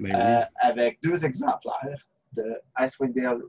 ben 0.00 0.14
euh, 0.14 0.44
avec 0.60 0.98
deux 1.02 1.24
exemplaires 1.24 2.06
de 2.36 2.60
Icewind 2.78 3.14
Dale 3.14 3.42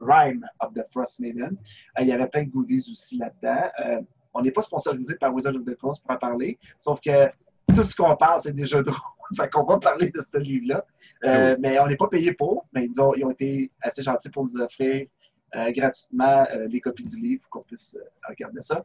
Rime 0.00 0.46
of 0.60 0.72
the 0.74 0.82
Frost 0.90 1.20
Maiden. 1.20 1.56
Euh, 1.98 2.02
il 2.02 2.08
y 2.08 2.12
avait 2.12 2.26
plein 2.28 2.44
de 2.44 2.50
goodies 2.50 2.88
aussi 2.90 3.18
là-dedans. 3.18 3.68
Euh, 3.84 4.00
on 4.32 4.42
n'est 4.42 4.50
pas 4.50 4.62
sponsorisé 4.62 5.14
par 5.16 5.34
Wizard 5.34 5.54
of 5.54 5.64
the 5.64 5.76
Coast 5.76 6.02
pour 6.02 6.14
en 6.14 6.18
parler, 6.18 6.58
sauf 6.78 7.00
que 7.00 7.28
tout 7.74 7.82
ce 7.82 7.94
qu'on 7.94 8.16
parle, 8.16 8.40
c'est 8.40 8.52
des 8.52 8.64
jeux 8.72 8.82
de 8.82 8.90
rôle. 8.90 9.36
fait 9.36 9.50
qu'on 9.50 9.64
va 9.64 9.78
parler 9.78 10.10
de 10.10 10.20
ce 10.20 10.38
livre-là. 10.38 10.84
Ah 11.24 11.56
mais 11.60 11.78
on 11.78 11.86
n'est 11.86 11.96
pas 11.96 12.08
payé 12.08 12.32
pour, 12.32 12.66
mais 12.72 12.86
ils 12.86 13.00
ont, 13.00 13.14
ils 13.14 13.24
ont, 13.24 13.30
été 13.30 13.70
assez 13.80 14.02
gentils 14.02 14.28
pour 14.28 14.44
nous 14.44 14.60
offrir 14.60 15.06
gratuitement 15.54 16.44
les 16.66 16.80
copies 16.80 17.04
du 17.04 17.20
livre 17.20 17.42
pour 17.42 17.50
qu'on 17.50 17.62
puisse 17.62 17.96
regarder 18.28 18.60
ça. 18.62 18.84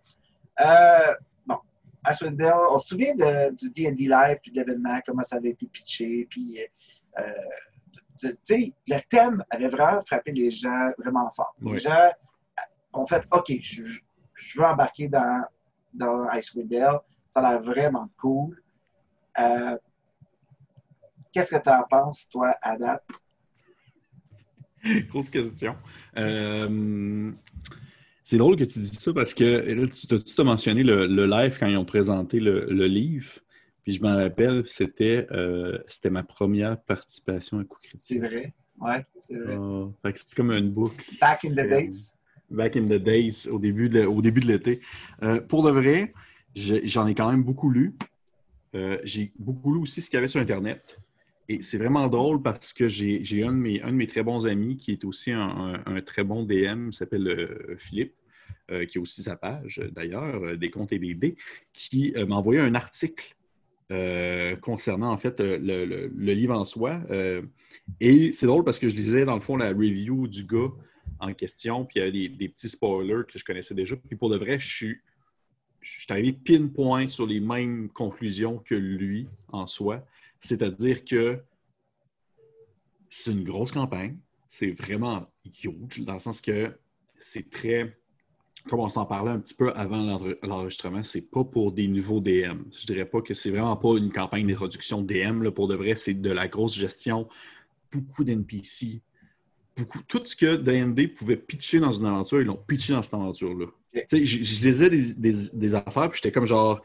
On 2.05 2.77
se 2.77 2.87
souvient 2.87 3.15
du 3.51 3.69
D&D 3.69 4.03
Live, 4.03 4.37
puis 4.41 4.51
de 4.51 4.57
l'événement, 4.57 4.99
comment 5.05 5.23
ça 5.23 5.37
avait 5.37 5.49
été 5.49 5.67
pitché, 5.67 6.27
puis 6.29 6.59
euh, 7.19 7.23
tu 8.19 8.35
sais, 8.43 8.73
le 8.87 8.99
thème 9.09 9.43
avait 9.49 9.67
vraiment 9.67 10.03
frappé 10.05 10.31
les 10.31 10.51
gens 10.51 10.91
vraiment 10.97 11.31
fort. 11.35 11.55
Les 11.61 11.79
gens 11.79 12.11
ont 12.93 13.05
fait, 13.05 13.27
OK, 13.31 13.51
je, 13.61 13.99
veux 14.55 14.65
embarquer 14.65 15.07
dans, 15.07 15.43
dans 15.93 16.29
Icewind 16.31 16.67
Dale, 16.67 16.99
ça 17.27 17.41
a 17.41 17.51
l'air 17.51 17.61
vraiment 17.61 18.09
cool. 18.17 18.61
Euh, 19.39 19.77
qu'est-ce 21.31 21.55
que 21.55 21.61
tu 21.61 21.69
en 21.69 21.83
penses, 21.83 22.27
toi, 22.29 22.55
à 22.61 22.77
date? 22.77 23.03
Grosse 25.09 25.29
question. 25.29 25.75
Euh, 26.17 27.31
c'est 28.27 28.35
drôle 28.35 28.57
que 28.57 28.65
tu 28.65 28.79
dis 28.79 28.87
ça 28.87 29.13
parce 29.13 29.33
que 29.33 29.43
là, 29.43 29.87
tu 29.87 30.41
as 30.41 30.43
mentionné 30.43 30.83
le, 30.83 31.25
live 31.25 31.55
quand 31.57 31.67
ils 31.67 31.77
ont 31.77 31.85
présenté 31.85 32.41
le, 32.41 32.85
livre. 32.85 33.31
Puis 33.85 33.93
je 33.93 34.01
m'en 34.01 34.17
rappelle, 34.17 34.63
c'était 34.65 35.25
euh, 35.31 35.77
c'était 35.87 36.09
ma 36.09 36.23
première 36.23 36.77
participation 36.77 37.59
à 37.59 37.63
Coup 37.63 37.79
Critique. 37.81 38.01
C'est 38.01 38.19
vrai. 38.19 38.53
Ouais, 38.81 39.05
c'est 39.21 39.37
vrai. 39.37 39.55
Ah, 40.03 40.09
c'est 40.13 40.35
comme 40.35 40.51
une 40.51 40.71
boucle. 40.71 41.01
Back 41.21 41.45
in 41.45 41.51
the 41.51 41.69
days. 41.69 42.11
Back 42.49 42.75
in 42.75 42.87
the 42.87 43.01
days, 43.01 43.47
au 43.49 43.59
début 43.59 43.87
de, 43.87 44.03
au 44.03 44.21
début 44.21 44.41
de 44.41 44.47
l'été. 44.47 44.81
Euh, 45.23 45.39
pour 45.39 45.63
de 45.63 45.71
vrai, 45.71 46.13
j'en 46.53 47.07
ai 47.07 47.15
quand 47.15 47.31
même 47.31 47.43
beaucoup 47.43 47.69
lu. 47.69 47.95
Euh, 48.75 48.97
j'ai 49.05 49.31
beaucoup 49.39 49.73
lu 49.73 49.79
aussi 49.79 50.01
ce 50.01 50.09
qu'il 50.09 50.17
y 50.17 50.19
avait 50.19 50.27
sur 50.27 50.41
Internet. 50.41 50.99
Et 51.49 51.61
c'est 51.61 51.77
vraiment 51.77 52.07
drôle 52.07 52.41
parce 52.41 52.73
que 52.73 52.89
j'ai 52.89 53.43
un, 53.43 53.53
de 53.53 53.91
mes- 53.91 54.07
très 54.07 54.23
bons 54.23 54.47
amis 54.47 54.77
qui 54.77 54.91
est 54.91 55.05
aussi 55.05 55.31
un, 55.31 56.01
très 56.05 56.23
bon 56.23 56.43
DM, 56.43 56.91
s'appelle 56.91 57.27
euh, 57.27 57.75
Philippe, 57.77 58.13
euh, 58.69 58.85
qui 58.85 58.97
a 58.97 59.01
aussi 59.01 59.21
sa 59.21 59.37
page 59.37 59.81
d'ailleurs, 59.93 60.43
euh, 60.43 60.57
des 60.57 60.69
comptes 60.69 60.91
et 60.91 60.99
des 60.99 61.13
dés, 61.13 61.37
qui 61.71 62.13
m'a 62.27 62.35
envoyé 62.35 62.59
un 62.59 62.75
article 62.75 63.33
concernant 64.61 65.13
en 65.13 65.17
fait 65.17 65.39
le, 65.39 66.07
livre 66.33 66.53
en 66.53 66.65
soi. 66.65 66.99
Et 68.01 68.33
c'est 68.33 68.45
drôle 68.45 68.65
parce 68.65 68.79
que 68.79 68.89
je 68.89 68.95
lisais 68.97 69.23
dans 69.23 69.35
le 69.35 69.41
fond 69.41 69.55
la 69.55 69.69
review 69.69 70.27
du 70.27 70.43
gars 70.43 70.73
en 71.21 71.33
question, 71.33 71.85
puis 71.85 71.95
il 71.95 71.99
y 71.99 72.01
avait 72.01 72.11
des, 72.11 72.27
des 72.27 72.49
petits 72.49 72.67
spoilers 72.67 73.23
que 73.31 73.39
je 73.39 73.45
connaissais 73.45 73.73
déjà. 73.73 73.95
Puis 73.95 74.17
pour 74.17 74.29
de 74.29 74.35
vrai, 74.35 74.59
je 74.59 74.67
suis, 74.67 74.97
je 75.79 76.01
suis 76.01 76.11
arrivé 76.11 76.33
pinpoint 76.33 77.07
sur 77.07 77.25
les 77.25 77.39
mêmes 77.39 77.87
conclusions 77.87 78.57
que 78.59 78.75
lui 78.75 79.27
en 79.47 79.67
soi. 79.67 80.05
C'est-à-dire 80.39 81.03
que 81.05 81.39
c'est 83.09 83.31
une 83.31 83.43
grosse 83.43 83.71
campagne. 83.71 84.17
C'est 84.49 84.71
vraiment 84.71 85.27
huge, 85.63 86.01
dans 86.01 86.13
le 86.13 86.19
sens 86.19 86.41
que 86.41 86.77
c'est 87.19 87.49
très. 87.49 87.97
Comme 88.69 88.79
on 88.79 88.89
s'en 88.89 89.05
parlait 89.05 89.31
un 89.31 89.39
petit 89.39 89.53
peu 89.53 89.71
avant 89.73 90.01
l'enre- 90.03 90.35
l'enregistrement, 90.41 91.03
c'est 91.03 91.29
pas 91.29 91.43
pour 91.43 91.71
des 91.71 91.87
nouveaux 91.87 92.19
DM. 92.19 92.63
Je 92.73 92.85
dirais 92.87 93.05
pas 93.05 93.21
que 93.21 93.33
c'est 93.35 93.51
vraiment 93.51 93.77
pas 93.77 93.97
une 93.97 94.11
campagne 94.11 94.47
d'introduction 94.47 95.01
DM. 95.03 95.43
là. 95.43 95.51
pour 95.51 95.67
de 95.67 95.75
vrai, 95.75 95.95
c'est 95.95 96.15
de 96.15 96.31
la 96.31 96.47
grosse 96.47 96.73
gestion, 96.75 97.29
beaucoup 97.91 98.23
d'NPC, 98.23 99.01
beaucoup. 99.75 99.99
Tout 100.07 100.21
ce 100.25 100.35
que 100.35 100.55
D&D 100.55 101.07
pouvait 101.09 101.37
pitcher 101.37 101.79
dans 101.79 101.91
une 101.91 102.07
aventure, 102.07 102.41
ils 102.41 102.45
l'ont 102.47 102.57
pitché 102.57 102.93
dans 102.93 103.03
cette 103.03 103.13
aventure-là. 103.13 103.67
Je, 104.11 104.25
je 104.25 104.63
lisais 104.67 104.89
des, 104.89 105.13
des- 105.13 105.49
des 105.53 105.75
affaires, 105.75 106.09
puis 106.09 106.17
j'étais 106.21 106.31
comme 106.31 106.47
genre, 106.47 106.81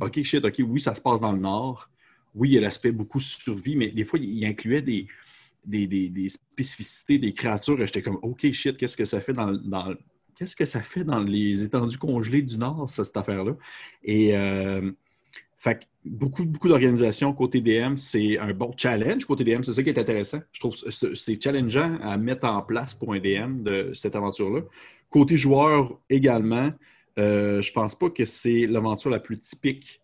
OK, 0.00 0.20
shit, 0.22 0.44
OK, 0.44 0.60
oui, 0.66 0.80
ça 0.80 0.96
se 0.96 1.00
passe 1.00 1.20
dans 1.20 1.32
le 1.32 1.38
Nord. 1.40 1.88
Oui, 2.34 2.50
il 2.50 2.54
y 2.54 2.58
a 2.58 2.60
l'aspect 2.60 2.92
beaucoup 2.92 3.20
survie, 3.20 3.76
mais 3.76 3.88
des 3.90 4.04
fois, 4.04 4.18
il, 4.18 4.44
incluait 4.44 4.82
des, 4.82 5.06
spécificités 6.28 7.18
des 7.18 7.32
créatures. 7.32 7.78
J'étais 7.86 8.02
comme, 8.02 8.18
OK, 8.22 8.50
shit, 8.52 8.76
qu'est-ce 8.76 8.96
que 8.96 9.04
ça 9.04 9.20
fait 9.20 9.32
dans, 9.32 9.52
dans- 9.52 9.94
qu'est-ce 10.36 10.56
que 10.56 10.64
ça 10.66 10.82
fait 10.82 11.04
dans 11.04 11.20
les 11.20 11.62
étendues 11.62 11.98
congelées 11.98 12.42
du 12.42 12.58
Nord, 12.58 12.88
cette 12.90 13.16
affaire-là? 13.16 13.56
Et 14.02 14.36
euh, 14.36 14.90
fait 15.58 15.88
beaucoup, 16.04 16.44
beaucoup 16.44 16.68
d'organisations 16.68 17.32
côté 17.32 17.60
DM, 17.60 17.96
c'est 17.96 18.38
un 18.38 18.52
bon 18.52 18.72
challenge 18.76 19.24
côté 19.24 19.44
DM. 19.44 19.62
C'est 19.62 19.72
ça 19.72 19.82
qui 19.82 19.88
est 19.90 19.98
intéressant. 19.98 20.40
Je 20.52 20.60
trouve 20.60 20.76
que 20.80 20.90
c'est- 20.90 21.14
c'est 21.14 21.42
challengeant 21.42 21.98
à 22.02 22.16
mettre 22.18 22.46
en 22.46 22.62
place 22.62 22.94
pour 22.94 23.14
un 23.14 23.20
DM 23.20 23.62
de 23.62 23.92
cette 23.94 24.16
aventure-là. 24.16 24.62
Côté 25.10 25.36
joueur 25.36 25.98
également, 26.10 26.70
euh, 27.18 27.62
je 27.62 27.72
pense 27.72 27.94
pas 27.94 28.10
que 28.10 28.24
c'est 28.24 28.66
l'aventure 28.66 29.10
la 29.10 29.20
plus 29.20 29.38
typique. 29.38 30.00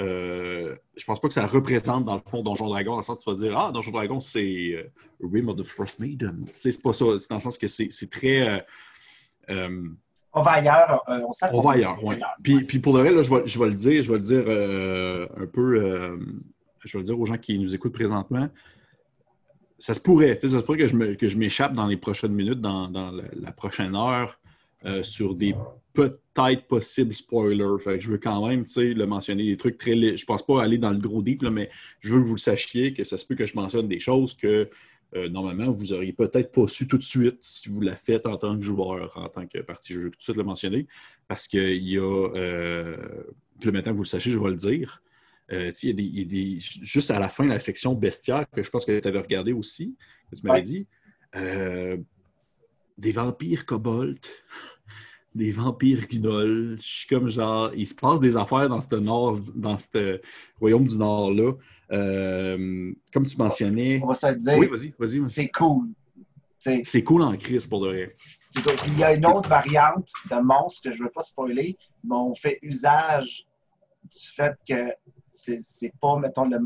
Euh, 0.00 0.76
je 0.96 1.04
pense 1.04 1.20
pas 1.20 1.26
que 1.28 1.34
ça 1.34 1.46
représente, 1.46 2.04
dans 2.04 2.14
le 2.14 2.20
fond, 2.24 2.42
Donjon 2.42 2.68
Dragon, 2.68 2.92
dans 2.92 2.96
le 2.98 3.02
sens 3.02 3.18
où 3.18 3.24
tu 3.24 3.30
vas 3.42 3.48
dire 3.48 3.58
Ah, 3.58 3.72
Donjon 3.72 3.90
Dragon, 3.90 4.20
c'est 4.20 4.70
euh, 4.74 4.84
Rim 5.20 5.48
of 5.48 5.56
the 5.56 5.64
Frost 5.64 5.98
Maiden. 5.98 6.44
C'est 6.52 6.80
pas 6.82 6.92
ça. 6.92 7.04
C'est 7.18 7.28
dans 7.28 7.36
le 7.36 7.40
sens 7.40 7.58
que 7.58 7.66
c'est 7.66 8.10
très. 8.10 8.62
euh, 9.50 9.88
On 10.32 10.40
va 10.40 10.52
ailleurs. 10.52 11.02
on, 11.08 11.32
sent 11.32 11.46
on 11.52 11.60
va 11.60 11.72
ailleurs, 11.72 11.98
oui. 12.04 12.14
Puis, 12.42 12.62
puis 12.64 12.78
pour 12.78 12.94
de 12.94 13.00
vrai, 13.00 13.12
là, 13.12 13.22
je, 13.22 13.34
vais, 13.34 13.42
je 13.46 13.58
vais 13.58 13.66
le 13.68 13.74
dire, 13.74 14.02
je 14.02 14.12
vais 14.12 14.18
le 14.18 14.24
dire 14.24 15.30
un 15.36 15.46
peu, 15.46 16.18
je 16.84 16.92
vais 16.96 17.00
le 17.00 17.04
dire 17.04 17.18
aux 17.18 17.26
gens 17.26 17.38
qui 17.38 17.58
nous 17.58 17.74
écoutent 17.74 17.92
présentement. 17.94 18.48
Ça 19.80 19.94
se 19.94 20.00
pourrait, 20.00 20.38
ça 20.40 20.48
se 20.48 20.56
pourrait 20.58 20.78
que 20.78 20.88
je 20.88 20.96
me- 20.96 21.14
que 21.14 21.28
je 21.28 21.38
m'échappe 21.38 21.72
dans 21.72 21.86
les 21.86 21.96
prochaines 21.96 22.32
minutes, 22.32 22.60
dans, 22.60 22.88
dans 22.88 23.10
la, 23.12 23.24
la 23.32 23.52
prochaine 23.52 23.94
heure, 23.96 24.38
sur 25.02 25.34
des 25.34 25.54
peut-être. 25.98 26.18
Fait 27.80 27.98
que 27.98 28.00
je 28.04 28.10
veux 28.10 28.18
quand 28.18 28.46
même, 28.46 28.64
le 28.76 29.04
mentionner, 29.04 29.44
des 29.44 29.56
trucs 29.56 29.76
très... 29.76 30.16
Je 30.16 30.24
pense 30.24 30.46
pas 30.46 30.62
aller 30.62 30.78
dans 30.78 30.92
le 30.92 30.98
gros 30.98 31.20
deep, 31.20 31.42
là, 31.42 31.50
mais 31.50 31.68
je 32.00 32.12
veux 32.12 32.20
que 32.22 32.26
vous 32.26 32.34
le 32.36 32.40
sachiez, 32.40 32.92
que 32.92 33.02
ça 33.02 33.18
se 33.18 33.26
peut 33.26 33.34
que 33.34 33.44
je 33.46 33.56
mentionne 33.56 33.88
des 33.88 33.98
choses 33.98 34.34
que 34.36 34.68
euh, 35.16 35.28
normalement, 35.28 35.70
vous 35.72 35.92
auriez 35.94 36.12
peut-être 36.12 36.52
pas 36.52 36.68
su 36.68 36.86
tout 36.86 36.98
de 36.98 37.02
suite 37.02 37.38
si 37.40 37.68
vous 37.70 37.80
la 37.80 37.96
faites 37.96 38.26
en 38.26 38.36
tant 38.36 38.54
que 38.56 38.62
joueur, 38.62 39.12
en 39.16 39.28
tant 39.28 39.46
que 39.46 39.58
partie. 39.62 39.94
Je 39.94 40.00
veux 40.00 40.10
tout 40.10 40.18
de 40.18 40.22
suite 40.22 40.36
le 40.36 40.44
mentionner 40.44 40.86
parce 41.26 41.48
qu'il 41.48 41.82
y 41.88 41.96
a. 41.98 42.28
Euh, 42.36 42.96
puis 43.58 43.66
le 43.66 43.72
maintenant 43.72 43.92
que 43.92 43.96
vous 43.96 44.02
le 44.04 44.08
sachez, 44.08 44.30
je 44.30 44.38
vais 44.38 44.50
le 44.50 44.56
dire. 44.56 45.02
Euh, 45.50 45.72
il 45.82 45.88
y 45.88 45.92
a 45.92 45.94
des- 45.94 46.02
il 46.02 46.18
y 46.18 46.22
a 46.22 46.24
des- 46.26 46.58
juste 46.60 47.10
à 47.10 47.18
la 47.18 47.28
fin, 47.30 47.46
la 47.46 47.58
section 47.58 47.94
bestiaire, 47.94 48.44
que 48.54 48.62
je 48.62 48.70
pense 48.70 48.84
que 48.84 49.00
tu 49.00 49.08
avais 49.08 49.18
regardé 49.18 49.52
aussi, 49.52 49.96
que 50.30 50.36
tu 50.36 50.42
m'avais 50.46 50.58
Ouais. 50.60 50.64
dit. 50.64 50.86
euh, 51.34 51.96
des 52.98 53.12
vampires 53.12 53.64
kobolds, 53.66 54.18
des 55.34 55.52
vampires 55.52 56.06
gnolls. 56.08 56.78
Je 56.80 56.86
suis 56.86 57.06
comme 57.06 57.28
genre, 57.28 57.70
il 57.74 57.86
se 57.86 57.94
passe 57.94 58.20
des 58.20 58.36
affaires 58.36 58.68
dans 58.68 58.80
ce 58.80 58.96
nord, 58.96 59.38
dans 59.54 59.78
ce 59.78 60.20
royaume 60.58 60.86
du 60.86 60.98
Nord-là. 60.98 61.52
Euh, 61.90 62.92
comme 63.12 63.26
tu 63.26 63.36
mentionnais. 63.38 64.00
On 64.02 64.08
va 64.08 64.14
se 64.14 64.26
le 64.26 64.36
dire. 64.36 64.58
Oui, 64.58 64.66
vas-y, 64.66 64.94
vas-y. 64.98 65.28
c'est 65.28 65.48
cool. 65.48 65.88
C'est 66.60 67.02
cool 67.02 67.22
en 67.22 67.36
crise 67.36 67.66
pour 67.66 67.80
de 67.80 67.88
vrai. 67.88 68.14
cool. 68.62 68.74
Il 68.88 68.98
y 68.98 69.04
a 69.04 69.14
une 69.14 69.26
autre 69.26 69.48
variante 69.48 70.10
de 70.30 70.36
monstre 70.36 70.82
que 70.82 70.92
je 70.92 70.98
ne 71.00 71.04
veux 71.04 71.10
pas 71.10 71.22
spoiler, 71.22 71.78
mais 72.04 72.16
on 72.16 72.34
fait 72.34 72.58
usage 72.62 73.46
du 74.04 74.28
fait 74.34 74.54
que 74.68 74.92
c'est 75.28 75.60
c'est 75.62 75.92
pas, 76.00 76.18
mettons, 76.18 76.44
le. 76.44 76.58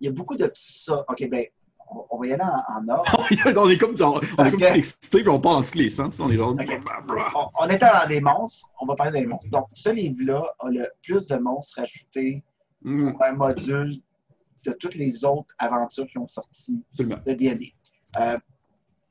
Il 0.00 0.06
y 0.06 0.08
a 0.08 0.12
beaucoup 0.12 0.36
de 0.36 0.50
ça. 0.54 1.04
OK, 1.08 1.28
ben, 1.28 1.44
on, 1.90 2.04
on 2.10 2.18
va 2.18 2.26
y 2.26 2.32
aller 2.32 2.42
en, 2.42 2.80
en 2.80 2.88
ordre. 2.88 3.26
on 3.56 3.68
est 3.68 3.78
comme, 3.78 3.94
on, 4.00 4.20
on 4.38 4.44
est 4.44 4.50
comme 4.50 4.60
que- 4.60 4.76
excité 4.76 5.20
puis 5.20 5.28
on 5.28 5.40
part 5.40 5.54
dans 5.54 5.62
tous 5.62 5.76
les 5.78 5.90
sens. 5.90 6.18
On 6.20 6.30
est 6.30 6.36
genre. 6.36 6.50
Ok. 6.52 6.80
On, 7.60 7.68
était 7.68 7.86
dans 7.86 8.08
des 8.08 8.20
monstres, 8.20 8.68
on 8.80 8.86
va 8.86 8.94
parler 8.96 9.20
des 9.20 9.26
monstres. 9.26 9.50
Donc, 9.50 9.66
ce 9.74 9.90
livre-là 9.90 10.44
a 10.60 10.70
le 10.70 10.88
plus 11.02 11.26
de 11.26 11.36
monstres 11.36 11.78
ajoutés 11.80 12.42
Mm, 12.82 13.10
pour 13.12 13.24
un 13.24 13.32
module 13.32 14.00
de 14.64 14.72
toutes 14.72 14.94
les 14.94 15.24
autres 15.24 15.52
aventures 15.58 16.06
qui 16.06 16.18
ont 16.18 16.28
sorti 16.28 16.80
absolument. 16.92 17.16
de 17.26 17.32
D&D. 17.32 17.72
Euh, 18.18 18.38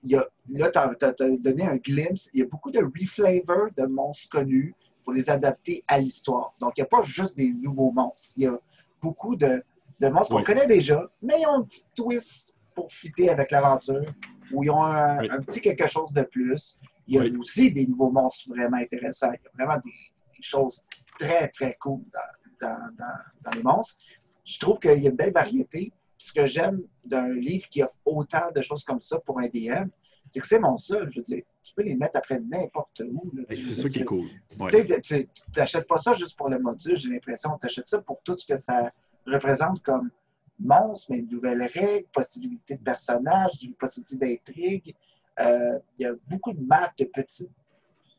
il 0.04 0.12
y 0.12 0.16
a, 0.16 0.26
là, 0.50 0.72
tu 0.72 1.06
as, 1.06 1.14
donné 1.38 1.66
un 1.68 1.76
glimpse. 1.76 2.30
Il 2.34 2.40
y 2.40 2.44
a 2.44 2.46
beaucoup 2.46 2.72
de 2.72 2.80
reflavor 2.80 3.68
de 3.78 3.86
monstres 3.86 4.30
connus 4.30 4.74
pour 5.04 5.14
les 5.14 5.30
adapter 5.30 5.84
à 5.88 6.00
l'histoire. 6.00 6.54
Donc, 6.62 6.74
il 6.78 6.82
n'y 6.82 6.86
a 6.86 6.88
pas 6.88 7.04
juste 7.04 7.36
des 7.36 7.52
nouveaux 7.52 7.92
monstres. 7.92 8.34
Il 8.38 8.44
y 8.44 8.48
a 8.48 8.58
beaucoup 9.02 9.36
de, 9.36 9.62
de 10.00 10.08
monstres 10.08 10.34
Oui. 10.36 10.44
qu'on 10.46 10.54
connaît 10.54 10.68
déjà, 10.68 11.04
mais 11.22 11.36
ils 11.42 11.46
ont 11.48 11.56
un 11.60 11.64
petit 11.64 11.84
twist 11.96 12.56
pour 12.78 12.94
fitter 12.94 13.30
avec 13.30 13.50
l'aventure, 13.52 14.06
où 14.54 14.64
ils 14.64 14.70
ont 14.70 14.84
un, 14.84 15.18
Oui. 15.20 15.30
un 15.32 15.42
petit 15.42 15.62
quelque 15.62 15.88
chose 15.88 16.12
de 16.14 16.22
plus. 16.22 16.78
Il 17.08 17.16
y 17.16 17.18
a 17.18 17.24
Oui. 17.24 17.36
aussi 17.38 17.72
des 17.72 17.88
nouveaux 17.88 18.12
monstres 18.12 18.48
vraiment 18.50 18.78
intéressants. 18.78 19.32
Il 19.34 19.40
y 19.44 19.48
a 19.48 19.52
vraiment 19.66 19.82
des, 19.84 19.92
des 20.38 20.44
choses 20.54 20.76
très, 21.18 21.48
très 21.50 21.74
cool 21.82 22.02
dans, 22.14 22.68
dans, 22.68 22.80
dans, 23.02 23.18
dans 23.44 23.52
les 23.58 23.64
monstres. 23.64 24.00
Je 24.46 24.60
trouve 24.60 24.78
qu'il 24.80 25.02
y 25.02 25.08
a 25.08 25.10
une 25.10 25.16
belle 25.16 25.34
variété. 25.34 25.92
Ce 26.20 26.32
que 26.32 26.46
j'aime 26.46 26.82
d'un 27.04 27.30
livre 27.34 27.68
qui 27.70 27.82
offre 27.82 27.98
autant 28.06 28.48
de 28.56 28.62
choses 28.62 28.84
comme 28.84 29.02
ça 29.02 29.18
pour 29.26 29.40
un 29.40 29.48
DM, 29.48 29.88
c'est 30.30 30.40
que 30.40 30.48
ces 30.48 30.60
monstres-là, 30.60 31.08
je 31.10 31.20
veux 31.20 31.24
dire, 31.26 31.44
tu 31.64 31.74
peux 31.74 31.82
les 31.84 31.96
mettre 31.96 32.18
après 32.18 32.40
n'importe 32.40 33.02
où. 33.12 33.32
Tu 33.50 33.64
C'est 33.64 33.76
ça 33.82 33.90
qui 33.90 34.00
est 34.02 34.06
cool. 34.06 34.28
Ouais. 34.60 34.86
Tu 35.02 35.28
n'achètes 35.56 35.88
pas 35.88 35.98
ça 35.98 36.14
juste 36.14 36.38
pour 36.38 36.50
le 36.50 36.60
module, 36.60 36.96
j'ai 36.96 37.10
l'impression. 37.10 37.50
Tu 37.60 37.66
achètes 37.68 37.88
ça 37.88 38.00
pour 38.02 38.22
tout 38.24 38.38
ce 38.38 38.46
que 38.46 38.58
ça 38.58 38.92
représente 39.26 39.82
comme 39.82 40.10
monstre, 40.60 41.12
mais 41.12 41.22
de 41.22 41.32
nouvelles 41.32 41.64
règles, 41.64 42.08
possibilités 42.14 42.76
de 42.78 42.84
personnages, 42.84 43.52
possibilités 43.80 44.16
d'intrigue. 44.16 44.96
Euh, 45.40 45.80
il 45.98 46.04
y 46.04 46.06
a 46.06 46.14
beaucoup 46.28 46.54
de 46.54 46.62
maps 46.62 46.92
de 46.98 47.06
petites 47.06 47.52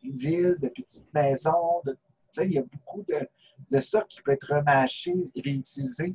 villes, 0.02 0.56
de 0.60 0.68
petites 0.68 1.12
maisons. 1.12 1.82
De, 1.84 1.96
il 2.44 2.52
y 2.52 2.58
a 2.58 2.62
beaucoup 2.62 3.02
de, 3.08 3.28
de 3.70 3.80
ça 3.80 4.02
qui 4.08 4.22
peut 4.22 4.32
être 4.32 4.54
remâché, 4.54 5.14
réutilisé. 5.34 6.14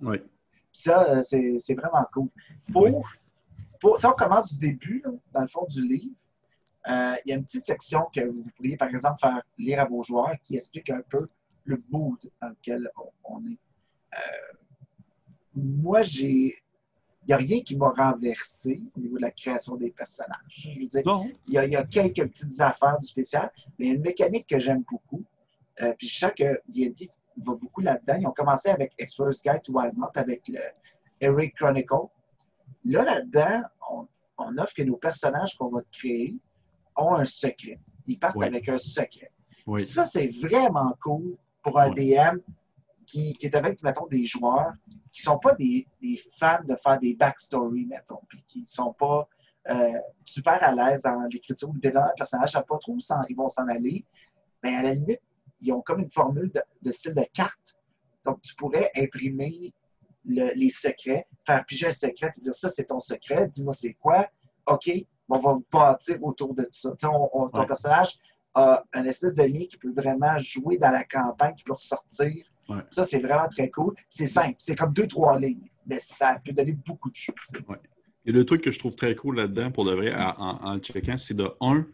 Puis 0.00 0.20
ça, 0.72 1.08
euh, 1.08 1.22
c'est 1.22 1.56
c'est 1.58 1.74
vraiment 1.74 2.04
cool. 2.12 2.28
Pour, 2.72 2.82
Oui. 2.82 2.92
pour, 3.80 3.98
si 4.00 4.06
on 4.06 4.12
commence 4.12 4.52
du 4.52 4.58
début, 4.58 5.02
là, 5.04 5.10
dans 5.32 5.40
le 5.42 5.46
fond 5.46 5.66
du 5.68 5.86
livre, 5.86 6.14
euh, 6.88 7.14
il 7.24 7.30
y 7.30 7.32
a 7.32 7.36
une 7.36 7.44
petite 7.44 7.64
section 7.64 8.06
que 8.14 8.22
vous 8.26 8.44
pourriez, 8.56 8.76
par 8.76 8.88
exemple, 8.88 9.20
faire 9.20 9.42
lire 9.58 9.80
à 9.80 9.84
vos 9.84 10.02
joueurs 10.02 10.34
qui 10.42 10.56
explique 10.56 10.90
un 10.90 11.02
peu 11.08 11.28
le 11.64 11.82
mood 11.90 12.18
dans 12.40 12.48
lequel 12.48 12.90
on, 12.96 13.36
on 13.36 13.46
est. 13.46 13.58
Euh, 14.14 14.56
moi, 15.60 16.02
j'ai. 16.02 16.54
Il 17.24 17.26
n'y 17.28 17.34
a 17.34 17.36
rien 17.36 17.60
qui 17.60 17.76
m'a 17.76 17.90
renversé 17.90 18.82
au 18.96 19.00
niveau 19.00 19.16
de 19.18 19.22
la 19.22 19.30
création 19.30 19.76
des 19.76 19.90
personnages. 19.90 20.38
Je 20.48 20.80
veux 20.80 20.86
dire, 20.86 21.02
il 21.46 21.52
y, 21.54 21.58
a, 21.58 21.66
il 21.66 21.70
y 21.72 21.76
a 21.76 21.84
quelques 21.84 22.26
petites 22.26 22.58
affaires 22.62 22.98
du 22.98 23.06
spécial, 23.06 23.52
mais 23.78 23.86
il 23.86 23.88
y 23.88 23.92
a 23.92 23.94
une 23.96 24.00
mécanique 24.00 24.46
que 24.48 24.58
j'aime 24.58 24.82
beaucoup. 24.90 25.22
Euh, 25.82 25.92
puis 25.98 26.08
je 26.08 26.18
sais 26.18 26.32
que 26.32 26.60
D&D 26.68 27.08
va 27.44 27.54
beaucoup 27.54 27.82
là-dedans. 27.82 28.14
Ils 28.18 28.26
ont 28.26 28.32
commencé 28.32 28.70
avec 28.70 28.92
Explorer's 28.98 29.42
Guide 29.42 29.60
to 29.62 29.72
Wildmount 29.74 30.10
avec 30.14 30.48
le 30.48 30.60
Eric 31.20 31.54
Chronicle. 31.56 32.08
Là, 32.86 33.04
là-dedans, 33.04 33.62
on, 33.90 34.08
on 34.38 34.56
offre 34.58 34.74
que 34.74 34.82
nos 34.82 34.96
personnages 34.96 35.56
qu'on 35.58 35.68
va 35.68 35.82
créer 35.92 36.36
ont 36.96 37.14
un 37.14 37.26
secret. 37.26 37.78
Ils 38.06 38.18
partent 38.18 38.36
Oui. 38.36 38.46
avec 38.46 38.66
un 38.70 38.78
secret. 38.78 39.30
Oui. 39.66 39.82
Puis 39.82 39.90
ça, 39.90 40.06
c'est 40.06 40.28
vraiment 40.40 40.96
cool 41.02 41.36
pour 41.62 41.78
un 41.78 41.90
DM 41.90 42.38
qui, 43.10 43.34
qui 43.34 43.46
est 43.46 43.56
avec, 43.56 43.82
mettons, 43.82 44.06
des 44.06 44.24
joueurs 44.24 44.72
qui 45.12 45.22
ne 45.22 45.32
sont 45.32 45.38
pas 45.38 45.54
des, 45.54 45.86
des 46.00 46.16
fans 46.38 46.62
de 46.64 46.76
faire 46.76 46.98
des 47.00 47.14
backstories, 47.14 47.86
mettons, 47.86 48.20
puis 48.28 48.44
qui 48.46 48.60
ne 48.62 48.66
sont 48.66 48.92
pas 48.92 49.28
euh, 49.68 49.98
super 50.24 50.62
à 50.62 50.72
l'aise 50.72 51.02
dans 51.02 51.26
l'écriture 51.30 51.68
ou 51.68 51.72
le 51.72 51.80
développement 51.80 52.10
de 52.10 52.18
personnage, 52.18 52.54
ne 52.54 52.60
pas 52.60 52.78
trop 52.78 52.92
où 52.92 52.98
ils 53.28 53.36
vont 53.36 53.48
s'en 53.48 53.66
aller. 53.66 54.04
Mais 54.62 54.76
à 54.76 54.82
la 54.82 54.94
limite, 54.94 55.20
ils 55.60 55.72
ont 55.72 55.82
comme 55.82 56.00
une 56.00 56.10
formule 56.10 56.52
de, 56.82 56.92
style 56.92 57.14
de 57.14 57.24
carte. 57.34 57.76
Donc, 58.24 58.40
tu 58.42 58.54
pourrais 58.54 58.90
imprimer 58.96 59.74
les 60.24 60.70
secrets, 60.70 61.26
faire 61.44 61.64
piger 61.64 61.88
un 61.88 61.92
secret 61.92 62.32
et 62.36 62.40
dire 62.40 62.54
ça, 62.54 62.68
c'est 62.68 62.84
ton 62.84 63.00
secret, 63.00 63.48
dis-moi 63.48 63.72
c'est 63.72 63.94
quoi. 63.94 64.28
OK, 64.66 64.88
on 65.28 65.38
va 65.38 65.58
bâtir 65.72 66.22
autour 66.22 66.54
de 66.54 66.68
ça. 66.70 66.92
ton 67.00 67.50
personnage 67.66 68.18
a 68.54 68.84
un 68.92 69.04
espèce 69.04 69.34
de 69.34 69.42
lien 69.44 69.64
qui 69.66 69.78
peut 69.78 69.92
vraiment 69.92 70.38
jouer 70.38 70.76
dans 70.76 70.90
la 70.90 71.04
campagne, 71.04 71.54
qui 71.54 71.64
peut 71.64 71.72
ressortir. 71.72 72.49
Ça, 72.90 73.04
c'est 73.04 73.20
vraiment 73.20 73.48
très 73.48 73.70
cool. 73.70 73.94
C'est 74.08 74.26
simple. 74.26 74.56
C'est 74.58 74.76
comme 74.76 74.92
deux, 74.92 75.06
trois 75.06 75.38
lignes, 75.38 75.68
mais 75.86 75.98
ça 76.00 76.40
peut 76.44 76.52
donner 76.52 76.76
beaucoup 76.86 77.10
de 77.10 77.14
choses. 77.14 77.34
Et 78.26 78.32
le 78.32 78.44
truc 78.44 78.62
que 78.62 78.70
je 78.70 78.78
trouve 78.78 78.94
très 78.96 79.14
cool 79.14 79.36
là-dedans, 79.36 79.70
pour 79.70 79.84
de 79.84 79.94
vrai, 79.94 80.12
en, 80.14 80.74
le 80.74 80.80
checkant, 80.80 81.16
c'est 81.16 81.34
de 81.34 81.48
un, 81.60 81.86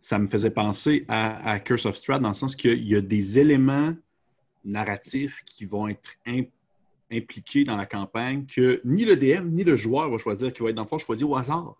ça 0.00 0.18
me 0.18 0.26
faisait 0.26 0.50
penser 0.50 1.04
à, 1.08 1.58
Curse 1.60 1.86
of 1.86 1.96
Strahd 1.96 2.22
dans 2.22 2.28
le 2.28 2.34
sens 2.34 2.54
qu'il 2.56 2.86
y 2.86 2.94
a 2.94 3.00
des 3.00 3.38
éléments 3.38 3.94
narratifs 4.64 5.42
qui 5.46 5.64
vont 5.64 5.88
être 5.88 6.10
impliqués 7.10 7.64
dans 7.64 7.76
la 7.76 7.86
campagne 7.86 8.44
que 8.46 8.80
ni 8.84 9.04
le 9.04 9.16
DM 9.16 9.48
ni 9.48 9.64
le 9.64 9.76
joueur 9.76 10.10
va 10.10 10.18
choisir, 10.18 10.52
qui 10.52 10.62
va 10.62 10.70
être 10.70 10.76
dans 10.76 10.82
le 10.82 10.88
fond 10.88 10.98
choisi 10.98 11.24
au 11.24 11.34
hasard 11.34 11.76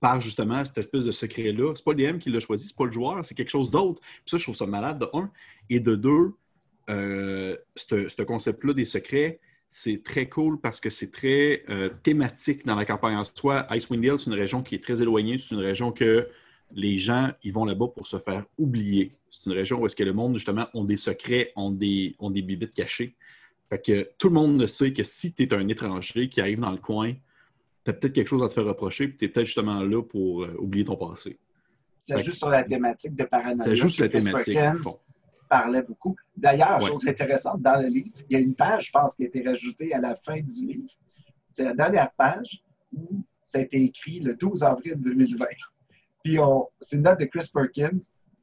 par 0.00 0.20
justement 0.20 0.64
cette 0.64 0.78
espèce 0.78 1.04
de 1.04 1.10
secret-là. 1.10 1.72
C'est 1.74 1.84
pas 1.84 1.92
le 1.92 2.12
DM 2.12 2.18
qui 2.18 2.30
l'a 2.30 2.40
choisi, 2.40 2.68
c'est 2.68 2.76
pas 2.76 2.84
le 2.84 2.92
joueur, 2.92 3.24
c'est 3.24 3.34
quelque 3.34 3.50
chose 3.50 3.70
d'autre. 3.70 4.00
Puis 4.00 4.22
ça, 4.26 4.36
je 4.36 4.42
trouve 4.44 4.56
ça 4.56 4.66
malade 4.66 4.98
de 4.98 5.08
un. 5.12 5.30
Et 5.70 5.80
de 5.80 5.96
deux, 5.96 6.34
euh, 6.88 7.56
ce 7.76 8.22
concept-là 8.22 8.74
des 8.74 8.84
secrets, 8.84 9.40
c'est 9.68 10.02
très 10.02 10.28
cool 10.28 10.60
parce 10.60 10.80
que 10.80 10.90
c'est 10.90 11.10
très 11.10 11.62
euh, 11.68 11.90
thématique 12.02 12.64
dans 12.64 12.74
la 12.74 12.84
campagne 12.84 13.16
en 13.16 13.24
soi. 13.24 13.66
Icewind 13.70 14.02
Dale, 14.02 14.18
c'est 14.18 14.30
une 14.30 14.38
région 14.38 14.62
qui 14.62 14.74
est 14.74 14.82
très 14.82 15.02
éloignée. 15.02 15.36
C'est 15.38 15.54
une 15.54 15.60
région 15.60 15.92
que 15.92 16.28
les 16.72 16.96
gens, 16.96 17.30
ils 17.42 17.52
vont 17.52 17.64
là-bas 17.64 17.88
pour 17.88 18.06
se 18.06 18.18
faire 18.18 18.44
oublier. 18.56 19.12
C'est 19.30 19.50
une 19.50 19.56
région 19.56 19.80
où 19.80 19.86
est-ce 19.86 19.96
que 19.96 20.04
le 20.04 20.12
monde, 20.12 20.34
justement, 20.34 20.66
ont 20.74 20.84
des 20.84 20.96
secrets, 20.96 21.52
ont 21.56 21.70
des, 21.70 22.16
ont 22.18 22.30
des 22.30 22.42
bibites 22.42 22.74
cachées. 22.74 23.14
Fait 23.68 23.84
que 23.84 24.10
tout 24.16 24.28
le 24.28 24.34
monde 24.34 24.66
sait 24.66 24.92
que 24.92 25.02
si 25.02 25.34
tu 25.34 25.42
es 25.42 25.52
un 25.52 25.68
étranger 25.68 26.28
qui 26.30 26.40
arrive 26.40 26.60
dans 26.60 26.72
le 26.72 26.78
coin, 26.78 27.12
tu 27.84 27.90
as 27.90 27.92
peut-être 27.92 28.14
quelque 28.14 28.28
chose 28.28 28.42
à 28.42 28.48
te 28.48 28.54
faire 28.54 28.64
reprocher, 28.64 29.08
puis 29.08 29.18
tu 29.18 29.24
es 29.26 29.28
peut-être 29.28 29.46
justement 29.46 29.82
là 29.82 30.02
pour 30.02 30.44
euh, 30.44 30.56
oublier 30.58 30.86
ton 30.86 30.96
passé. 30.96 31.38
C'est 32.02 32.18
juste 32.20 32.38
sur 32.38 32.48
la 32.48 32.64
thématique 32.64 33.14
de 33.14 33.24
paranoïa. 33.24 33.64
C'est 33.64 33.76
juste 33.76 34.00
la 34.00 34.08
thématique. 34.08 34.58
Parlait 35.48 35.82
beaucoup. 35.82 36.16
D'ailleurs, 36.36 36.80
chose 36.80 37.06
intéressante, 37.06 37.62
dans 37.62 37.80
le 37.80 37.88
livre, 37.88 38.10
il 38.28 38.32
y 38.32 38.36
a 38.36 38.40
une 38.40 38.54
page, 38.54 38.86
je 38.86 38.90
pense, 38.92 39.14
qui 39.14 39.24
a 39.24 39.26
été 39.26 39.42
rajoutée 39.42 39.92
à 39.94 40.00
la 40.00 40.14
fin 40.14 40.40
du 40.40 40.66
livre. 40.66 40.90
C'est 41.50 41.64
la 41.64 41.74
dernière 41.74 42.12
page 42.12 42.62
où 42.92 43.22
ça 43.42 43.58
a 43.58 43.62
été 43.62 43.82
écrit 43.82 44.20
le 44.20 44.34
12 44.34 44.62
avril 44.62 44.96
2020. 44.96 45.46
Puis 46.22 46.38
c'est 46.80 46.96
une 46.96 47.02
note 47.02 47.20
de 47.20 47.24
Chris 47.24 47.48
Perkins 47.52 47.98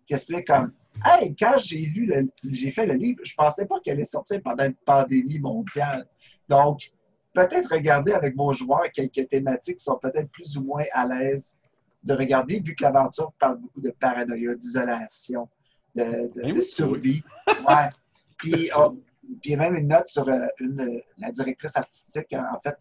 qui 0.06 0.14
explique 0.14 0.48
comme 0.48 0.72
Hey, 1.04 1.36
quand 1.36 1.58
j'ai 1.58 1.86
lu 1.86 2.12
j'ai 2.50 2.72
fait 2.72 2.86
le 2.86 2.94
livre, 2.94 3.20
je 3.24 3.34
pensais 3.36 3.66
pas 3.66 3.80
qu'elle 3.82 3.96
allait 3.96 4.06
sortir 4.06 4.42
pendant 4.42 4.66
une 4.66 4.76
pandémie 4.76 5.40
mondiale. 5.40 6.08
Donc, 6.48 6.92
peut-être 7.34 7.74
regarder 7.74 8.14
avec 8.14 8.36
vos 8.36 8.54
joueurs 8.54 8.90
quelques 8.94 9.28
thématiques 9.28 9.78
qui 9.78 9.84
sont 9.84 10.00
peut-être 10.02 10.30
plus 10.32 10.58
ou 10.58 10.64
moins 10.64 10.86
à 10.94 11.06
l'aise 11.06 11.58
de 12.04 12.14
regarder, 12.14 12.60
vu 12.60 12.76
que 12.76 12.84
l'aventure 12.84 13.34
parle 13.40 13.58
beaucoup 13.60 13.82
de 13.82 13.90
paranoïa, 13.90 14.56
d'isolation, 14.56 15.50
de, 15.96 16.32
ben 16.42 16.62
survie. 16.62 17.24
Ouais. 17.68 17.90
Puis, 18.38 18.70
oh, 18.78 18.98
puis, 19.42 19.52
il 19.52 19.52
y 19.52 19.54
a 19.56 19.58
même 19.58 19.76
une 19.76 19.88
note 19.88 20.08
sur 20.08 20.28
euh, 20.28 20.48
une, 20.60 21.02
la 21.18 21.32
directrice 21.32 21.76
artistique, 21.76 22.34
en 22.34 22.60
fait, 22.62 22.78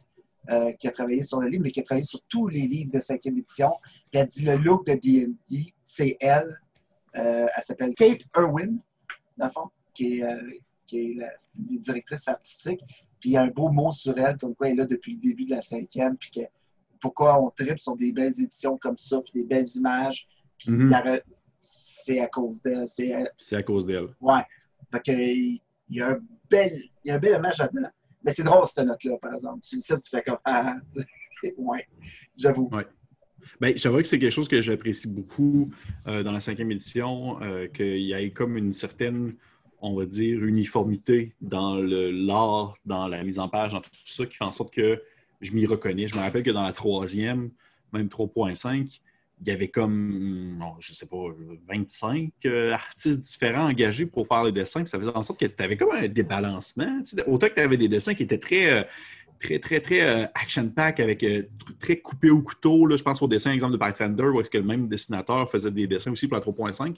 euh, 0.50 0.72
qui 0.72 0.88
a 0.88 0.90
travaillé 0.90 1.22
sur 1.22 1.40
le 1.40 1.48
livre, 1.48 1.62
mais 1.62 1.70
qui 1.70 1.80
a 1.80 1.82
travaillé 1.84 2.04
sur 2.04 2.20
tous 2.28 2.48
les 2.48 2.66
livres 2.66 2.90
de 2.92 3.00
cinquième 3.00 3.38
édition. 3.38 3.72
Puis 4.10 4.20
elle 4.20 4.26
dit 4.26 4.44
le 4.44 4.56
look 4.56 4.86
de 4.86 4.94
D&D, 4.94 5.74
c'est 5.84 6.16
elle. 6.20 6.60
Euh, 7.16 7.46
elle 7.56 7.62
s'appelle 7.62 7.94
Kate 7.94 8.24
Irwin, 8.36 8.78
dans 9.38 9.46
le 9.46 9.52
fond, 9.52 9.70
qui 9.94 10.20
est, 10.20 10.24
qui 10.86 10.98
est 10.98 11.14
la, 11.14 11.30
directrice 11.54 12.26
artistique. 12.28 12.80
Puis 13.20 13.30
il 13.30 13.32
y 13.32 13.36
a 13.36 13.42
un 13.42 13.48
beau 13.48 13.70
mot 13.70 13.92
sur 13.92 14.18
elle, 14.18 14.36
comme 14.36 14.54
quoi 14.54 14.68
elle 14.68 14.74
est 14.74 14.82
là 14.82 14.86
depuis 14.86 15.14
le 15.14 15.20
début 15.20 15.44
de 15.46 15.52
la 15.52 15.62
cinquième, 15.62 16.16
puis 16.16 16.30
que 16.30 16.40
pourquoi 17.00 17.40
on 17.40 17.50
tripe 17.50 17.78
sur 17.78 17.96
des 17.96 18.12
belles 18.12 18.32
éditions 18.40 18.76
comme 18.76 18.98
ça, 18.98 19.20
puis 19.20 19.42
des 19.42 19.44
belles 19.44 19.68
images. 19.76 20.26
Puis 20.58 20.70
mm-hmm. 20.70 21.22
C'est 22.04 22.20
à 22.20 22.28
cause 22.28 22.60
d'elle. 22.62 22.86
C'est 22.88 23.56
à 23.56 23.62
cause 23.62 23.86
d'elle. 23.86 24.08
Ouais. 24.20 24.42
Fait 24.92 25.00
que, 25.00 25.12
il 25.12 25.60
y 25.90 26.00
a 26.00 26.10
un 26.10 26.18
bel, 26.50 26.72
il 27.04 27.08
y 27.08 27.10
a 27.10 27.14
un 27.14 27.18
bel 27.18 27.38
image 27.38 27.58
là-dedans. 27.58 27.88
Mais 28.22 28.32
c'est 28.32 28.42
drôle, 28.42 28.66
cette 28.66 28.86
note-là, 28.86 29.16
par 29.20 29.34
exemple. 29.34 29.60
Tu 29.62 29.76
le 29.76 29.80
sais, 29.80 29.98
tu 29.98 30.10
fais 30.10 30.22
comme 30.22 30.38
Ah, 30.44 30.76
ouais, 31.56 31.86
j'avoue. 32.36 32.68
Ouais. 32.72 32.86
Bien, 33.60 33.72
j'avoue 33.76 33.98
que 33.98 34.04
c'est 34.04 34.18
quelque 34.18 34.32
chose 34.32 34.48
que 34.48 34.60
j'apprécie 34.60 35.08
beaucoup 35.08 35.70
euh, 36.06 36.22
dans 36.22 36.32
la 36.32 36.40
cinquième 36.40 36.70
édition, 36.70 37.42
euh, 37.42 37.68
qu'il 37.68 37.98
y 37.98 38.12
ait 38.12 38.30
comme 38.30 38.56
une 38.56 38.72
certaine 38.72 39.34
on 39.80 39.94
va 39.94 40.06
dire, 40.06 40.42
uniformité 40.42 41.34
dans 41.42 41.76
l'art, 41.76 42.78
dans 42.86 43.06
la 43.06 43.22
mise 43.22 43.38
en 43.38 43.50
page, 43.50 43.72
dans 43.72 43.82
tout 43.82 43.90
ça, 44.06 44.24
qui 44.24 44.34
fait 44.34 44.44
en 44.44 44.52
sorte 44.52 44.72
que 44.72 45.02
je 45.42 45.52
m'y 45.52 45.66
reconnais. 45.66 46.06
Je 46.06 46.16
me 46.16 46.20
rappelle 46.20 46.42
que 46.42 46.50
dans 46.50 46.62
la 46.62 46.72
troisième, 46.72 47.50
même 47.92 48.06
3.5, 48.06 49.00
il 49.40 49.48
y 49.48 49.50
avait 49.50 49.68
comme, 49.68 50.62
je 50.78 50.92
ne 50.92 50.96
sais 50.96 51.06
pas, 51.06 51.16
25 51.68 52.30
euh, 52.46 52.72
artistes 52.72 53.20
différents 53.20 53.68
engagés 53.68 54.06
pour 54.06 54.26
faire 54.26 54.44
les 54.44 54.52
dessins. 54.52 54.86
ça 54.86 54.98
faisait 54.98 55.14
en 55.14 55.22
sorte 55.22 55.40
que 55.40 55.46
tu 55.46 55.62
avais 55.62 55.76
comme 55.76 55.92
un 55.92 56.08
débalancement. 56.08 57.02
autant 57.26 57.48
que 57.48 57.54
tu 57.54 57.60
avais 57.60 57.76
des 57.76 57.88
dessins 57.88 58.14
qui 58.14 58.22
étaient 58.22 58.38
très, 58.38 58.70
euh, 58.70 58.82
très, 59.40 59.58
très, 59.58 59.80
très 59.80 60.00
euh, 60.02 60.26
action-pack, 60.34 61.00
avec 61.00 61.26
très 61.80 61.96
coupé 61.96 62.30
au 62.30 62.42
couteau. 62.42 62.86
Là, 62.86 62.96
je 62.96 63.02
pense 63.02 63.20
au 63.22 63.28
dessin, 63.28 63.52
exemple 63.52 63.72
de 63.72 63.78
Pathfinder, 63.78 64.24
où 64.24 64.40
est-ce 64.40 64.50
que 64.50 64.58
le 64.58 64.64
même 64.64 64.88
dessinateur 64.88 65.50
faisait 65.50 65.70
des 65.70 65.86
dessins 65.86 66.12
aussi 66.12 66.28
pour 66.28 66.38
la 66.38 66.44
3.5 66.44 66.96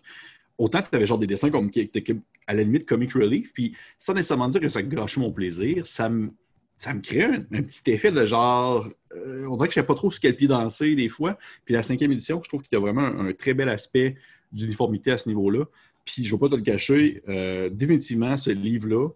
autant 0.59 0.81
tu 0.81 0.97
avais 0.97 1.05
genre 1.05 1.19
des 1.19 1.27
dessins 1.27 1.51
comme 1.51 1.71
qui 1.71 1.81
étaient 1.81 2.05
à 2.47 2.55
la 2.55 2.63
limite 2.63 2.87
comic 2.87 3.13
relief, 3.13 3.53
puis 3.53 3.77
sans 3.99 4.15
nécessairement 4.15 4.49
dire 4.49 4.61
que 4.61 4.69
ça 4.71 4.83
gâchait 4.83 5.21
mon 5.21 5.31
plaisir, 5.31 5.87
ça 5.87 6.09
me, 6.09 6.31
ça 6.77 6.93
me 6.93 7.01
crée 7.01 7.25
un, 7.25 7.41
petit 7.41 7.91
effet 7.91 8.13
de 8.13 8.27
genre. 8.27 8.87
Euh, 9.15 9.47
on 9.47 9.57
dirait 9.57 9.69
que 9.69 9.75
je 9.75 9.81
ne 9.81 9.83
sais 9.83 9.87
pas 9.87 9.95
trop 9.95 10.11
sur 10.11 10.21
quel 10.21 10.37
pied 10.37 10.47
danser 10.47 10.95
des 10.95 11.09
fois. 11.09 11.39
Puis 11.65 11.75
la 11.75 11.83
cinquième 11.83 12.13
édition, 12.13 12.41
je 12.43 12.49
trouve 12.49 12.63
qu'il 12.63 12.73
y 12.73 12.77
a 12.77 12.81
vraiment 12.81 13.07
un, 13.07 13.33
très 13.33 13.55
bel 13.55 13.69
aspect 13.69 14.17
d'uniformité 14.53 15.13
à 15.13 15.19
ce 15.19 15.29
niveau-là. 15.29 15.65
Puis 16.05 16.25
je 16.25 16.35
ne 16.35 16.39
vais 16.39 16.41
pas 16.41 16.49
te 16.51 16.55
le 16.55 16.63
cacher, 16.63 17.23
euh, 17.29 17.71
définitivement, 17.71 18.37
ce 18.37 18.51
livre-là, 18.51 19.09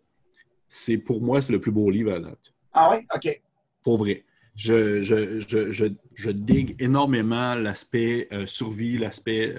c'est 0.69 0.99
pour 0.99 1.21
moi, 1.21 1.43
c'est 1.43 1.53
le 1.53 1.61
plus 1.61 1.71
beau 1.71 1.91
livre 1.91 2.13
à 2.13 2.21
date. 2.21 2.53
Ah 2.73 2.91
oui? 2.93 3.07
OK. 3.15 3.41
Pour 3.83 3.99
vrai. 3.99 4.25
Je, 4.57 5.03
je, 5.03 6.31
digue 6.31 6.77
énormément 6.79 7.55
l'aspect 7.55 8.29
euh, 8.33 8.47
survie, 8.47 8.99
l'aspect 8.99 9.55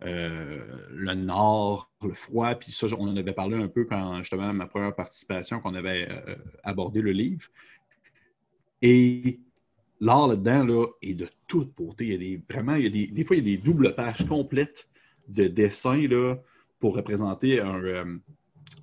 le 0.00 1.14
nord, 1.14 1.90
le 2.02 2.14
froid, 2.14 2.54
puis 2.54 2.72
ça, 2.72 2.86
on 2.98 3.08
en 3.08 3.16
avait 3.16 3.32
parlé 3.32 3.56
un 3.56 3.68
peu 3.68 3.84
quand 3.84 4.18
justement 4.18 4.52
ma 4.52 4.66
première 4.66 4.94
participation, 4.94 5.60
qu'on 5.60 5.74
avait 5.74 6.08
euh, 6.10 6.36
abordé 6.62 7.00
le 7.00 7.12
livre. 7.12 7.48
Et 8.80 9.40
l'art 10.00 10.28
là-dedans 10.28 10.64
là, 10.64 10.86
est 11.02 11.14
de 11.14 11.28
toute 11.46 11.74
beauté. 11.74 12.06
Il 12.06 12.12
y 12.12 12.14
a 12.14 12.18
des, 12.18 12.42
vraiment, 12.48 12.74
il 12.76 12.84
y 12.84 12.86
a 12.86 12.90
des, 12.90 13.06
des 13.08 13.24
fois, 13.24 13.36
il 13.36 13.48
y 13.48 13.52
a 13.52 13.56
des 13.56 13.62
doubles 13.62 13.94
pages 13.94 14.26
complètes 14.26 14.88
de 15.28 15.48
dessins 15.48 16.06
là, 16.06 16.36
pour 16.78 16.94
représenter 16.94 17.60
un, 17.60 17.82
euh, 17.82 18.18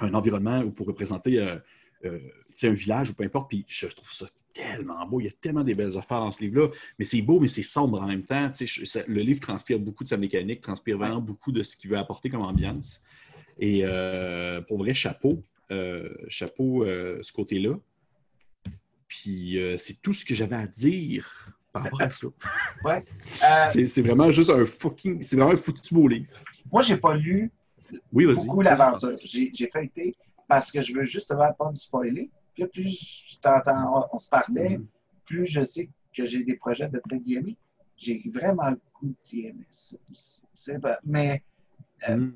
un 0.01 0.13
environnement 0.13 0.60
ou 0.62 0.71
pour 0.71 0.88
représenter 0.88 1.39
un 1.41 2.73
village 2.73 3.12
ou 3.12 3.13
peu 3.13 3.23
importe. 3.23 3.49
Puis 3.49 3.65
je 3.67 3.88
trouve 3.88 4.12
ça 4.12 4.28
tellement 4.55 5.05
beau. 5.05 5.19
Il 5.19 5.25
y 5.25 5.27
a 5.27 5.33
tellement 5.39 5.63
des 5.63 5.75
belles 5.75 5.97
affaires 5.97 6.21
dans 6.21 6.31
ce 6.31 6.41
livre-là. 6.41 6.69
Mais 6.97 7.05
c'est 7.05 7.21
beau, 7.21 7.39
mais 7.39 7.47
c'est 7.47 7.61
sombre 7.61 8.01
en 8.01 8.07
même 8.07 8.23
temps. 8.23 8.49
le 9.07 9.21
livre 9.21 9.41
transpire 9.41 9.77
beaucoup 9.77 10.03
de 10.03 10.09
sa 10.09 10.17
mécanique, 10.17 10.61
transpire 10.61 10.97
vraiment 10.97 11.21
beaucoup 11.21 11.51
de 11.51 11.61
ce 11.61 11.75
qu'il 11.75 11.91
veut 11.91 11.97
apporter 11.97 12.29
comme 12.29 12.41
ambiance. 12.41 13.03
Et 13.59 13.81
euh, 13.83 14.61
pour 14.61 14.79
vrai, 14.79 14.93
chapeau. 14.93 15.43
Euh, 15.71 16.09
chapeau 16.29 16.83
euh, 16.83 17.19
ce 17.21 17.31
côté-là. 17.33 17.75
Puis 19.07 19.59
c'est 19.77 20.01
tout 20.01 20.13
ce 20.13 20.25
que 20.25 20.33
j'avais 20.33 20.55
à 20.55 20.67
dire 20.67 21.53
par 21.71 21.83
rapport 21.83 22.01
à 22.01 22.09
ça. 22.09 22.27
ouais. 22.83 23.85
c'est 23.85 24.01
vraiment 24.01 24.31
juste 24.31 24.49
un 24.49 24.65
fucking. 24.65 25.21
C'est 25.21 25.35
vraiment 25.35 25.51
un 25.51 25.57
foutu 25.57 25.93
beau 25.93 26.07
livre. 26.07 26.27
Moi, 26.71 26.81
j'ai 26.81 26.97
pas 26.97 27.13
lu 27.15 27.51
oui, 28.11 28.25
beaucoup 28.25 28.61
l'aventure. 28.61 29.15
J'ai 29.23 29.69
feuilleté 29.71 30.15
parce 30.47 30.71
que 30.71 30.81
je 30.81 30.93
veux 30.93 31.05
justement 31.05 31.51
pas 31.53 31.69
me 31.69 31.75
spoiler 31.75 32.29
plus 32.63 33.37
on, 34.11 34.17
se 34.17 34.29
parlait, 34.29 34.79
plus 35.25 35.45
je 35.45 35.61
sais 35.61 35.89
que 36.15 36.25
j'ai 36.25 36.43
des 36.43 36.55
projets 36.55 36.87
de 36.87 36.99
peut-être 36.99 37.23
J'ai 37.97 38.23
vraiment 38.33 38.69
le 38.69 38.79
goût 38.93 39.13
ça 39.69 39.97
aussi. 40.09 40.43
Mais 41.03 41.43
euh, 42.07 42.15
mm. 42.15 42.35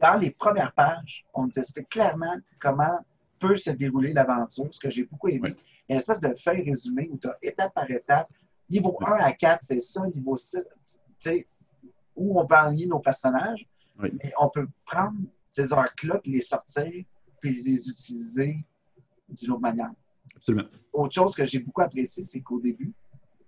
dans 0.00 0.18
les 0.18 0.30
premières 0.30 0.72
pages, 0.72 1.24
on 1.34 1.46
nous 1.46 1.58
explique 1.58 1.88
clairement 1.88 2.36
comment 2.60 2.98
peut 3.38 3.56
se 3.56 3.70
dérouler 3.70 4.12
l'aventure, 4.12 4.68
ce 4.70 4.78
que 4.78 4.90
j'ai 4.90 5.04
beaucoup 5.04 5.28
aimé. 5.28 5.54
Il 5.88 5.92
y 5.92 5.92
a 5.92 5.94
une 5.94 5.96
espèce 5.96 6.20
de 6.20 6.34
feuille 6.34 6.62
résumée 6.62 7.08
où 7.10 7.18
tu 7.18 7.26
as 7.26 7.36
étape 7.42 7.74
par 7.74 7.90
étape. 7.90 8.28
Niveau 8.68 8.96
1 9.00 9.12
à 9.12 9.32
4, 9.32 9.60
c'est 9.62 9.80
ça. 9.80 10.06
Niveau 10.06 10.36
6, 10.36 10.58
où 12.14 12.38
on 12.38 12.46
peut 12.46 12.54
enligner 12.54 12.86
nos 12.86 13.00
personnages. 13.00 13.66
Mais 13.98 14.32
on 14.38 14.48
peut 14.48 14.68
prendre 14.84 15.18
ces 15.50 15.72
arcs-là, 15.72 16.20
les 16.24 16.42
sortir, 16.42 17.04
puis 17.40 17.50
les 17.52 17.88
utiliser 17.88 18.64
d'une 19.32 19.52
autre 19.52 19.60
manière. 19.60 19.90
Absolument. 20.36 20.68
Autre 20.92 21.14
chose 21.14 21.34
que 21.34 21.44
j'ai 21.44 21.58
beaucoup 21.58 21.82
apprécié, 21.82 22.24
c'est 22.24 22.40
qu'au 22.40 22.60
début, 22.60 22.92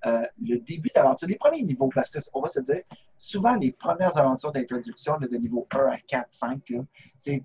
euh, 0.04 0.26
le 0.42 0.58
début 0.58 0.90
d'aventure, 0.94 1.28
les 1.28 1.36
premiers 1.36 1.62
niveaux, 1.62 1.88
parce 1.94 2.10
qu'on 2.10 2.40
va 2.40 2.48
se 2.48 2.60
dire, 2.60 2.82
souvent 3.16 3.54
les 3.54 3.72
premières 3.72 4.16
aventures 4.18 4.52
d'introduction 4.52 5.16
de 5.18 5.36
niveau 5.36 5.66
1 5.70 5.78
à 5.78 5.98
4, 5.98 6.26
5, 6.28 6.72
c'est 7.18 7.42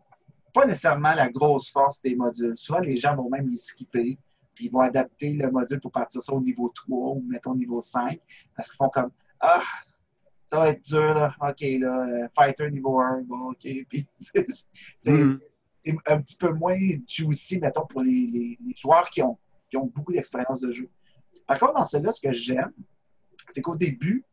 pas 0.53 0.65
nécessairement 0.65 1.13
la 1.13 1.29
grosse 1.29 1.69
force 1.69 2.01
des 2.01 2.15
modules. 2.15 2.57
Souvent, 2.57 2.79
les 2.79 2.97
gens 2.97 3.15
vont 3.15 3.29
même 3.29 3.47
les 3.49 3.59
skipper, 3.59 4.17
puis 4.55 4.65
ils 4.65 4.71
vont 4.71 4.79
adapter 4.79 5.33
le 5.33 5.51
module 5.51 5.79
pour 5.79 5.91
partir 5.91 6.21
ça 6.21 6.33
au 6.33 6.41
niveau 6.41 6.69
3 6.69 6.97
ou 7.11 7.23
mettons 7.27 7.51
au 7.51 7.55
niveau 7.55 7.79
5, 7.79 8.19
parce 8.55 8.69
qu'ils 8.69 8.77
font 8.77 8.89
comme 8.89 9.11
Ah, 9.39 9.61
ça 10.47 10.59
va 10.59 10.69
être 10.69 10.83
dur, 10.83 11.13
là. 11.13 11.35
OK, 11.41 11.61
là, 11.61 12.07
euh, 12.07 12.27
Fighter 12.35 12.71
niveau 12.71 12.99
1, 12.99 13.21
bon, 13.21 13.51
OK. 13.51 13.67
Puis, 13.89 14.07
c'est 14.97 15.13
un 16.05 16.21
petit 16.21 16.37
peu 16.37 16.51
moins 16.51 16.77
juicy, 17.07 17.59
mettons, 17.59 17.85
pour 17.85 18.01
les, 18.01 18.57
joueurs 18.75 19.09
qui 19.09 19.21
ont, 19.21 19.37
qui 19.69 19.77
ont 19.77 19.85
beaucoup 19.85 20.13
d'expérience 20.13 20.61
de 20.61 20.71
jeu. 20.71 20.89
Par 21.45 21.59
contre, 21.59 21.73
dans 21.75 21.85
celui-là, 21.85 22.11
ce 22.11 22.21
que 22.21 22.31
j'aime, 22.31 22.73
c'est 23.49 23.61
qu'au 23.61 23.75
début, 23.75 24.25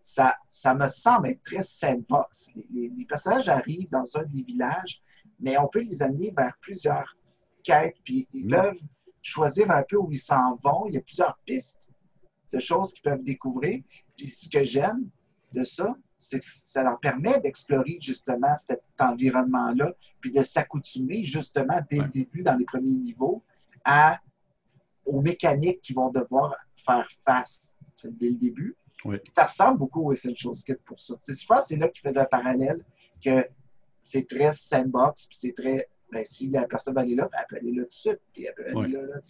ça, 0.00 0.36
ça 0.48 0.74
me 0.74 0.88
semble 0.88 1.28
être 1.28 1.42
très 1.42 1.62
sandbox. 1.62 2.48
Les, 2.70 2.88
les, 2.96 3.04
personnages 3.04 3.48
arrivent 3.48 3.90
dans 3.90 4.16
un 4.16 4.24
des 4.24 4.42
villages, 4.42 5.02
mais 5.40 5.58
on 5.58 5.68
peut 5.68 5.80
les 5.80 6.02
amener 6.02 6.32
vers 6.36 6.56
plusieurs 6.60 7.16
quêtes, 7.62 7.96
puis 8.04 8.28
ils 8.32 8.46
peuvent 8.46 8.80
choisir 9.22 9.70
un 9.70 9.82
peu 9.82 9.96
où 9.96 10.10
ils 10.10 10.18
s'en 10.18 10.56
vont. 10.62 10.86
Il 10.88 10.94
y 10.94 10.98
a 10.98 11.00
plusieurs 11.00 11.38
pistes 11.46 11.90
de 12.52 12.58
choses 12.58 12.92
qu'ils 12.92 13.02
peuvent 13.02 13.22
découvrir. 13.22 13.82
Puis 14.16 14.30
ce 14.30 14.48
que 14.48 14.62
j'aime 14.62 15.08
de 15.52 15.64
ça, 15.64 15.96
ça 16.22 16.82
leur 16.82 16.98
permet 17.00 17.40
d'explorer 17.40 17.98
justement 18.00 18.54
cet 18.56 18.82
environnement-là, 18.98 19.94
puis 20.20 20.30
de 20.30 20.42
s'accoutumer 20.42 21.24
justement 21.24 21.80
dès 21.90 21.98
le 21.98 22.08
début, 22.08 22.42
dans 22.42 22.56
les 22.56 22.64
premiers 22.64 22.94
niveaux, 22.94 23.42
à, 23.84 24.20
aux 25.04 25.20
mécaniques 25.20 25.82
qu'ils 25.82 25.96
vont 25.96 26.10
devoir 26.10 26.54
faire 26.76 27.08
face 27.24 27.74
dès 28.04 28.30
le 28.30 28.36
début. 28.36 28.76
Ça 29.34 29.44
ressemble 29.44 29.78
beaucoup 29.78 30.02
au 30.02 30.12
Essential 30.12 30.54
Kit 30.64 30.74
pour 30.84 31.00
ça. 31.00 31.14
Je 31.26 31.46
pense 31.46 31.60
que 31.60 31.66
c'est 31.66 31.76
là 31.76 31.88
qu'ils 31.88 32.08
faisaient 32.08 32.20
un 32.20 32.24
parallèle, 32.24 32.84
que 33.24 33.44
c'est 34.04 34.28
très 34.28 34.52
sandbox, 34.52 35.26
puis 35.26 35.36
c'est 35.36 35.54
très. 35.54 35.88
Ben, 36.12 36.24
si 36.24 36.48
la 36.48 36.64
personne 36.64 36.94
va 36.94 37.00
aller 37.00 37.14
là, 37.14 37.28
ben, 37.32 37.38
elle 37.40 37.46
peut 37.48 37.56
aller 37.56 37.72
là 37.72 37.82
tout 37.82 37.88
de 37.88 37.92
suite, 37.92 38.20
puis 38.32 38.44
elle 38.44 38.54
peut 38.54 38.66
aller 38.66 38.92
là. 38.92 39.02
là 39.02 39.20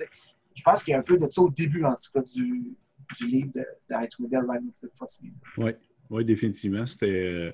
je 0.54 0.62
pense 0.62 0.82
qu'il 0.82 0.92
y 0.92 0.94
a 0.94 0.98
un 0.98 1.02
peu 1.02 1.16
de 1.16 1.28
ça 1.30 1.40
au 1.40 1.50
début, 1.50 1.84
en 1.84 1.94
tout 1.94 2.12
cas, 2.12 2.20
du, 2.20 2.76
du 3.18 3.26
livre 3.26 3.52
de, 3.54 3.60
de 3.60 4.04
Ice 4.04 4.18
Model 4.18 4.40
Ride 4.48 4.62
of 4.68 4.90
the 4.90 4.96
First 4.96 5.20
Oui, 5.56 5.72
oui, 6.12 6.24
définitivement. 6.24 6.86
C'était. 6.86 7.10
Euh, 7.10 7.52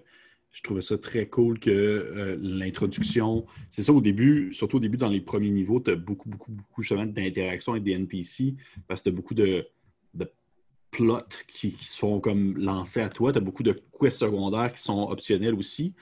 je 0.50 0.62
trouvais 0.62 0.80
ça 0.80 0.98
très 0.98 1.28
cool 1.28 1.58
que 1.60 1.70
euh, 1.70 2.36
l'introduction. 2.40 3.46
C'est 3.70 3.82
ça 3.82 3.92
au 3.92 4.00
début, 4.00 4.52
surtout 4.52 4.78
au 4.78 4.80
début 4.80 4.96
dans 4.96 5.08
les 5.08 5.20
premiers 5.20 5.50
niveaux, 5.50 5.78
tu 5.78 5.90
as 5.90 5.96
beaucoup, 5.96 6.28
beaucoup, 6.28 6.50
beaucoup 6.50 6.82
d'interactions 6.82 7.72
avec 7.72 7.84
des 7.84 7.92
NPC 7.92 8.56
parce 8.88 9.00
que 9.00 9.04
tu 9.04 9.14
as 9.14 9.16
beaucoup 9.16 9.34
de, 9.34 9.66
de 10.14 10.30
plots 10.90 11.18
qui, 11.46 11.70
se 11.72 11.98
font 11.98 12.18
comme 12.18 12.56
lancer 12.58 13.00
à 13.00 13.08
toi. 13.08 13.30
Tu 13.30 13.38
as 13.38 13.40
beaucoup 13.42 13.62
de 13.62 13.80
quests 14.00 14.18
secondaires 14.18 14.72
qui 14.72 14.82
sont 14.82 15.08
optionnels 15.10 15.54
aussi. 15.54 15.94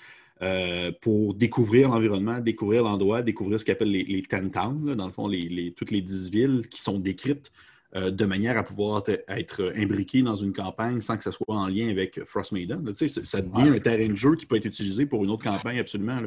Euh, 0.42 0.92
pour 1.01 1.35
découvrir 1.35 1.88
l'environnement, 1.88 2.40
découvrir 2.40 2.83
l'endroit, 2.83 3.23
découvrir 3.23 3.59
ce 3.59 3.64
qu'on 3.64 3.73
appelle 3.73 3.90
les, 3.90 4.05
les 4.05 4.23
ten 4.23 4.51
towns, 4.51 4.95
dans 4.95 5.07
le 5.07 5.12
fond, 5.12 5.29
les, 5.29 5.73
toutes 5.75 5.90
les 5.90 6.03
dix 6.03 6.31
villes 6.31 6.69
qui 6.71 6.83
sont 6.83 6.99
décrites 6.99 7.51
euh, 7.94 8.11
de 8.11 8.25
manière 8.25 8.59
à 8.59 8.62
pouvoir 8.62 9.03
être 9.29 9.72
imbriqué 9.77 10.22
dans 10.22 10.35
une 10.35 10.53
campagne 10.53 11.01
sans 11.01 11.16
que 11.16 11.22
ce 11.25 11.31
soit 11.31 11.46
en 11.49 11.68
lien 11.68 11.88
avec 11.88 12.20
Frost 12.25 12.53
Maiden. 12.53 12.92
ça 12.94 13.42
devient 13.42 13.68
un 13.77 13.79
terrain 13.79 14.09
de 14.09 14.16
jeu 14.16 14.35
qui 14.35 14.46
peut 14.46 14.57
être 14.57 14.64
utilisé 14.64 15.07
pour 15.07 15.25
une 15.25 15.31
autre 15.31 15.44
campagne, 15.44 15.79
absolument. 15.79 16.22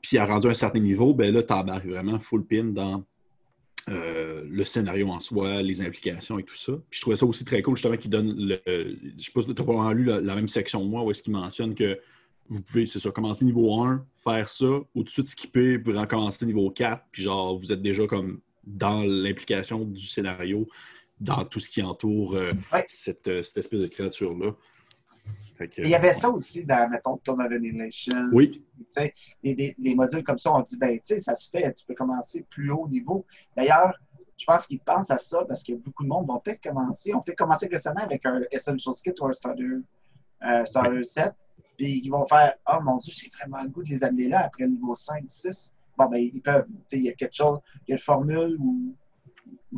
Puis 0.00 0.16
à 0.18 0.24
rendu 0.24 0.46
un 0.46 0.54
certain 0.54 0.78
niveau, 0.78 1.12
ben 1.12 1.34
là, 1.34 1.42
tu 1.42 1.52
embarques 1.52 1.86
vraiment 1.86 2.18
full 2.18 2.44
pin 2.44 2.64
dans 2.64 3.04
euh, 3.88 4.44
le 4.48 4.64
scénario 4.64 5.08
en 5.08 5.20
soi, 5.20 5.62
les 5.62 5.80
implications 5.80 6.38
et 6.38 6.44
tout 6.44 6.56
ça. 6.56 6.72
Puis 6.90 6.98
je 6.98 7.00
trouvais 7.00 7.16
ça 7.16 7.26
aussi 7.26 7.44
très 7.44 7.62
cool, 7.62 7.76
justement, 7.76 7.96
qu'il 7.96 8.10
donne 8.10 8.34
le. 8.36 8.60
Je 8.66 9.24
sais 9.24 9.32
pas 9.32 9.40
si 9.40 9.46
tu 9.46 9.52
as 9.52 9.64
probablement 9.64 9.92
lu 9.92 10.04
la, 10.04 10.34
même 10.34 10.48
section 10.48 10.84
de 10.84 10.88
moi 10.88 11.02
où 11.02 11.10
est-ce 11.10 11.22
qu'il 11.22 11.32
mentionne 11.32 11.74
que 11.74 11.98
vous 12.48 12.60
pouvez, 12.62 12.86
c'est 12.86 12.98
ça, 12.98 13.10
commencer 13.10 13.44
niveau 13.44 13.82
1, 13.82 14.04
faire 14.24 14.48
ça, 14.48 14.66
tout 14.66 15.22
de 15.22 15.28
skipper, 15.28 15.76
vous 15.78 15.92
recommencer 15.92 16.44
niveau 16.46 16.70
4, 16.70 17.04
puis 17.12 17.22
genre, 17.22 17.58
vous 17.58 17.72
êtes 17.72 17.80
déjà 17.80 18.06
comme 18.06 18.40
dans 18.74 19.02
l'implication 19.02 19.84
du 19.84 20.04
scénario, 20.04 20.66
dans 21.20 21.44
tout 21.44 21.60
ce 21.60 21.68
qui 21.68 21.82
entoure 21.82 22.34
euh, 22.34 22.52
cette, 22.88 23.28
euh, 23.28 23.42
cette, 23.42 23.58
espèce 23.58 23.80
de 23.80 23.86
créature-là. 23.86 24.52
Il 25.76 25.88
y 25.88 25.94
avait 25.94 26.14
ça 26.14 26.30
aussi 26.30 26.64
dans, 26.64 26.88
mettons, 26.90 27.18
Tome 27.18 27.40
of 27.40 27.52
Annihilation. 27.52 28.30
Oui. 28.32 28.64
Des, 29.44 29.74
des, 29.78 29.94
modules 29.94 30.24
comme 30.24 30.38
ça, 30.38 30.52
on 30.52 30.60
dit, 30.62 30.76
ben, 30.78 30.98
tu 30.98 31.14
sais, 31.14 31.20
ça 31.20 31.34
se 31.34 31.50
fait, 31.50 31.72
tu 31.74 31.84
peux 31.84 31.94
commencer 31.94 32.46
plus 32.48 32.70
haut 32.70 32.88
niveau. 32.88 33.26
D'ailleurs, 33.54 33.92
je 34.38 34.46
pense 34.46 34.66
qu'ils 34.66 34.80
pensent 34.80 35.10
à 35.10 35.18
ça 35.18 35.44
parce 35.44 35.62
que 35.62 35.74
beaucoup 35.74 36.02
de 36.02 36.08
monde 36.08 36.26
vont 36.26 36.38
peut-être 36.38 36.62
commencer, 36.62 37.14
ont 37.14 37.20
peut-être 37.20 37.38
commencé 37.38 37.66
récemment 37.66 38.00
avec 38.00 38.24
un 38.24 38.40
Essential 38.50 38.94
Kit 39.04 39.12
ou 39.20 39.26
un 39.26 39.32
Starter, 39.34 39.64
euh, 40.42 40.64
starter 40.64 41.04
7, 41.04 41.34
puis 41.76 42.00
ils 42.02 42.08
vont 42.08 42.24
faire, 42.24 42.54
oh 42.66 42.80
mon 42.82 42.96
Dieu, 42.96 43.12
j'ai 43.14 43.30
vraiment 43.38 43.62
le 43.62 43.68
goût 43.68 43.82
de 43.82 43.90
les 43.90 44.02
amener 44.02 44.28
là 44.28 44.46
après 44.46 44.64
le 44.64 44.70
niveau 44.70 44.94
5, 44.94 45.24
6 45.28 45.74
bon, 46.04 46.10
ben, 46.10 46.18
ils 46.18 46.40
peuvent. 46.40 46.66
Il 46.92 47.02
y 47.02 47.08
a 47.08 47.12
quelque 47.12 47.34
chose, 47.34 47.58
il 47.86 47.90
y 47.90 47.92
a 47.92 47.96
une 47.96 48.02
formule 48.02 48.56
où, 48.58 48.94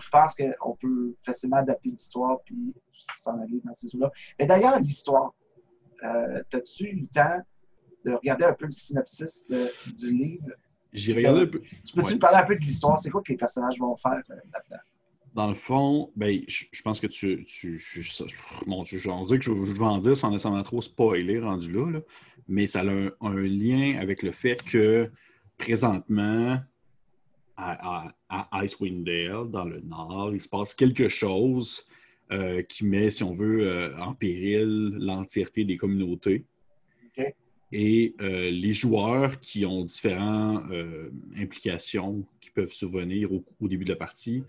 je 0.01 0.09
pense 0.09 0.35
qu'on 0.35 0.77
peut 0.77 1.15
facilement 1.23 1.57
adapter 1.57 1.91
l'histoire 1.91 2.39
puis 2.45 2.75
s'en 2.99 3.39
aller 3.41 3.61
dans 3.65 3.75
ces 3.75 3.95
eaux-là. 3.95 4.11
Mais 4.39 4.47
d'ailleurs, 4.47 4.79
l'histoire, 4.81 5.35
euh, 6.05 6.43
as-tu 6.53 6.85
eu 6.85 7.01
le 7.01 7.07
temps 7.09 7.41
de 8.05 8.13
regarder 8.13 8.45
un 8.45 8.53
peu 8.53 8.67
le 8.67 8.73
synopsis 8.73 9.47
du 9.97 10.17
livre? 10.17 10.47
J'ai 10.93 11.15
regardé 11.15 11.43
un 11.43 11.47
peu. 11.47 11.61
Tu 11.61 11.95
peux-tu 11.95 12.15
me 12.15 12.19
parler 12.19 12.39
un 12.39 12.45
peu 12.45 12.55
de 12.55 12.61
l'histoire? 12.61 12.99
C'est 12.99 13.11
quoi 13.11 13.23
que 13.23 13.33
les 13.33 13.39
personnages 13.39 13.79
vont 13.79 13.97
faire 13.97 14.23
euh, 14.31 14.35
là-dedans? 14.53 14.83
Dans 15.35 15.49
le 15.49 15.55
fond, 15.55 16.11
ben, 16.15 16.43
je, 16.47 16.83
pense 16.83 17.01
que 17.01 17.07
tu. 17.07 17.45
tu 17.45 17.79
je, 17.79 18.25
bon, 18.67 18.85
je, 18.85 18.99
je, 18.99 19.09
que 19.37 19.43
je, 19.43 19.73
vais 19.73 19.81
en 19.81 19.97
dire 19.97 20.15
sans 20.15 20.31
nécessairement 20.31 20.63
trop 20.63 20.83
spoiler 20.83 21.41
rendu 21.41 21.73
là, 21.73 22.01
mais 22.49 22.67
ça 22.67 22.81
a 22.81 22.85
un, 22.85 23.41
lien 23.41 23.99
avec 23.99 24.23
le 24.23 24.31
fait 24.31 24.63
que 24.63 25.11
présentement, 25.63 26.59
à, 27.57 28.15
Icewind 28.65 29.05
Dale, 29.05 29.49
dans 29.51 29.65
le 29.65 29.81
nord, 29.81 30.31
il 30.35 30.41
se 30.41 30.49
passe 30.49 30.75
quelque 30.75 31.09
chose 31.09 31.87
euh, 32.33 32.63
qui 32.63 32.85
met, 32.85 33.11
si 33.11 33.23
on 33.23 33.31
veut, 33.31 33.61
euh, 33.61 33.97
en 33.99 34.15
péril 34.15 34.97
l'entièreté 34.99 35.65
des 35.65 35.77
communautés. 35.77 36.45
Et 37.75 38.15
euh, 38.21 38.51
les 38.51 38.75
joueurs 38.75 39.41
qui 39.41 39.65
ont 39.65 39.85
différentes 39.85 40.65
implications 41.39 42.23
qui 42.41 42.51
peuvent 42.51 42.73
survenir 42.73 43.33
au, 43.33 43.43
début 43.69 43.85
de 43.85 43.91
la 43.91 43.97
partie 43.97 44.43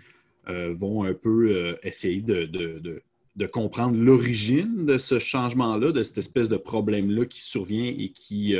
vont 0.47 1.05
un 1.05 1.13
peu 1.13 1.77
essayer 1.83 2.21
de, 2.21 3.01
comprendre 3.47 3.97
l'origine 3.97 4.85
de 4.85 4.97
ce 4.97 5.19
changement-là, 5.19 5.93
de 5.93 6.03
cette 6.03 6.17
espèce 6.17 6.49
de 6.49 6.57
problème-là 6.57 7.25
qui 7.25 7.39
survient 7.39 7.93
et 7.97 8.09
qui 8.09 8.57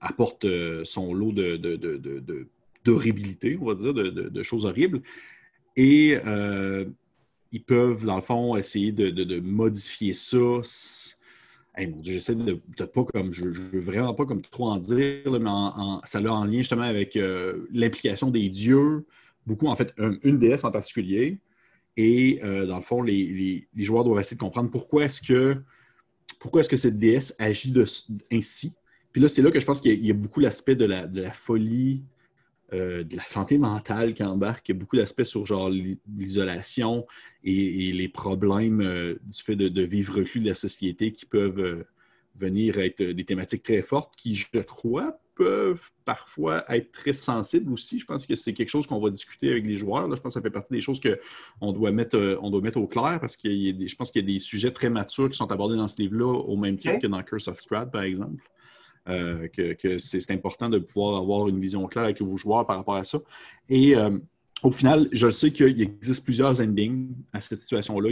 apporte 0.00 0.44
euh, 0.44 0.84
son 0.84 1.12
lot 1.12 1.32
de, 1.32 1.56
d'horribilité, 2.84 3.58
on 3.60 3.66
va 3.66 3.74
dire, 3.74 3.94
de, 3.94 4.42
choses 4.42 4.64
horribles. 4.64 5.02
Et 5.76 6.16
euh, 6.26 6.86
ils 7.52 7.62
peuvent, 7.62 8.04
dans 8.04 8.16
le 8.16 8.22
fond, 8.22 8.56
essayer 8.56 8.92
de, 8.92 9.40
modifier 9.40 10.12
ça. 10.12 10.38
j'essaie 12.02 12.34
de, 12.34 12.60
pas 12.84 13.04
comme, 13.04 13.32
je, 13.32 13.44
ne 13.44 13.52
veux 13.52 13.80
vraiment 13.80 14.14
pas 14.14 14.24
comme 14.24 14.42
trop 14.42 14.68
en 14.68 14.78
dire, 14.78 15.30
mais 15.30 15.50
ça 16.04 16.18
a 16.18 16.28
en 16.28 16.44
lien 16.44 16.58
justement 16.58 16.82
avec 16.82 17.16
euh, 17.16 17.66
l'implication 17.72 18.30
des 18.30 18.48
dieux, 18.48 19.06
beaucoup 19.46 19.66
en 19.66 19.76
fait, 19.76 19.94
une 20.22 20.38
déesse 20.38 20.64
en 20.64 20.70
particulier. 20.70 21.38
Et 21.96 22.40
dans 22.42 22.76
le 22.76 22.82
fond, 22.82 23.02
les, 23.02 23.68
joueurs 23.76 24.04
doivent 24.04 24.20
essayer 24.20 24.36
de 24.36 24.42
comprendre 24.42 24.70
pourquoi 24.70 25.04
est-ce 25.04 25.20
que 25.20 25.56
pourquoi 26.38 26.62
est-ce 26.62 26.70
que 26.70 26.76
cette 26.76 26.98
déesse 26.98 27.34
agit 27.38 27.74
ainsi 28.32 28.72
puis 29.12 29.20
là, 29.20 29.28
c'est 29.28 29.42
là 29.42 29.50
que 29.50 29.58
je 29.58 29.66
pense 29.66 29.80
qu'il 29.80 30.04
y, 30.04 30.10
a 30.10 30.14
beaucoup 30.14 30.40
l'aspect 30.40 30.76
de 30.76 30.84
la, 30.84 31.32
folie, 31.32 32.02
euh, 32.72 33.02
de 33.02 33.16
la 33.16 33.26
santé 33.26 33.58
mentale 33.58 34.14
qui 34.14 34.22
embarque. 34.22 34.68
Il 34.68 34.72
y 34.72 34.76
a 34.76 34.78
beaucoup 34.78 34.96
d'aspects 34.96 35.24
sur 35.24 35.46
genre 35.46 35.68
l'isolation 35.68 37.06
et, 37.42 37.92
les 37.92 38.08
problèmes 38.08 38.80
euh, 38.80 39.14
du 39.24 39.42
fait 39.42 39.56
de, 39.56 39.82
vivre 39.82 40.18
reclus 40.18 40.40
de 40.40 40.48
la 40.48 40.54
société 40.54 41.12
qui 41.12 41.26
peuvent 41.26 41.58
euh, 41.58 41.86
venir 42.38 42.78
être 42.78 43.02
des 43.02 43.24
thématiques 43.24 43.64
très 43.64 43.82
fortes 43.82 44.14
qui, 44.16 44.36
je 44.36 44.60
crois, 44.60 45.18
peuvent 45.34 45.90
parfois 46.04 46.64
être 46.72 46.92
très 46.92 47.12
sensibles 47.12 47.72
aussi. 47.72 47.98
Je 47.98 48.04
pense 48.04 48.26
que 48.26 48.36
c'est 48.36 48.52
quelque 48.52 48.68
chose 48.68 48.86
qu'on 48.86 49.00
va 49.00 49.10
discuter 49.10 49.50
avec 49.50 49.64
les 49.64 49.74
joueurs. 49.74 50.04
Je 50.04 50.20
pense 50.20 50.34
que 50.34 50.40
ça 50.40 50.42
fait 50.42 50.50
partie 50.50 50.72
des 50.72 50.80
choses 50.80 51.00
qu'on 51.00 51.72
doit 51.72 51.90
mettre, 51.90 52.38
on 52.42 52.50
doit 52.50 52.60
mettre 52.60 52.78
au 52.78 52.86
clair 52.86 53.18
parce 53.20 53.36
que 53.36 53.48
je 53.48 53.96
pense 53.96 54.12
qu'il 54.12 54.22
y 54.22 54.24
a 54.30 54.34
des 54.34 54.38
sujets 54.38 54.70
très 54.70 54.90
matures 54.90 55.30
qui 55.30 55.36
sont 55.36 55.50
abordés 55.50 55.76
dans 55.76 55.88
ce 55.88 56.00
livre-là, 56.00 56.26
au 56.26 56.56
même 56.56 56.76
titre 56.76 57.00
que 57.00 57.08
dans 57.08 57.20
Curse 57.24 57.48
of 57.48 57.58
Strahd, 57.58 57.90
par 57.90 58.02
exemple. 58.02 58.40
Euh, 59.10 59.48
que, 59.48 59.98
c'est 59.98 60.30
important 60.30 60.68
de 60.68 60.78
pouvoir 60.78 61.20
avoir 61.20 61.48
une 61.48 61.60
vision 61.60 61.86
claire 61.86 62.04
avec 62.04 62.22
vos 62.22 62.36
joueurs 62.36 62.66
par 62.66 62.76
rapport 62.76 62.96
à 62.96 63.04
ça. 63.04 63.18
Et 63.68 63.96
euh, 63.96 64.16
au 64.62 64.70
final, 64.70 65.08
je 65.10 65.30
sais 65.30 65.50
qu'il 65.50 65.80
existe 65.80 66.24
plusieurs 66.24 66.60
endings 66.60 67.08
à 67.32 67.40
cette 67.40 67.60
situation-là. 67.60 68.10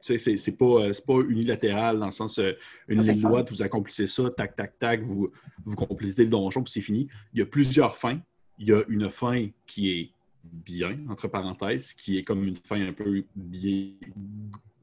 C'est 0.00 0.58
pas, 0.58 0.90
pas 1.06 1.20
unilatéral 1.28 1.98
dans 1.98 2.06
le 2.06 2.12
sens 2.12 2.38
euh, 2.38 2.52
une 2.88 3.02
ligne 3.02 3.20
droite, 3.20 3.50
vous 3.50 3.62
accomplissez 3.62 4.06
ça, 4.06 4.30
tac, 4.30 4.56
tac, 4.56 4.78
tac, 4.78 5.02
vous, 5.02 5.30
vous 5.64 5.76
complétez 5.76 6.24
le 6.24 6.30
donjon, 6.30 6.62
puis 6.62 6.72
c'est 6.72 6.80
fini. 6.80 7.08
Il 7.34 7.40
y 7.40 7.42
a 7.42 7.46
plusieurs 7.46 7.96
fins. 7.96 8.18
Il 8.58 8.68
y 8.68 8.72
a 8.72 8.82
une 8.88 9.10
fin 9.10 9.48
qui 9.66 9.90
est 9.90 10.10
bien, 10.42 10.98
entre 11.08 11.28
parenthèses, 11.28 11.92
qui 11.92 12.18
est 12.18 12.24
comme 12.24 12.44
une 12.44 12.56
fin 12.56 12.80
un 12.80 12.92
peu 12.92 13.24
bien, 13.36 13.90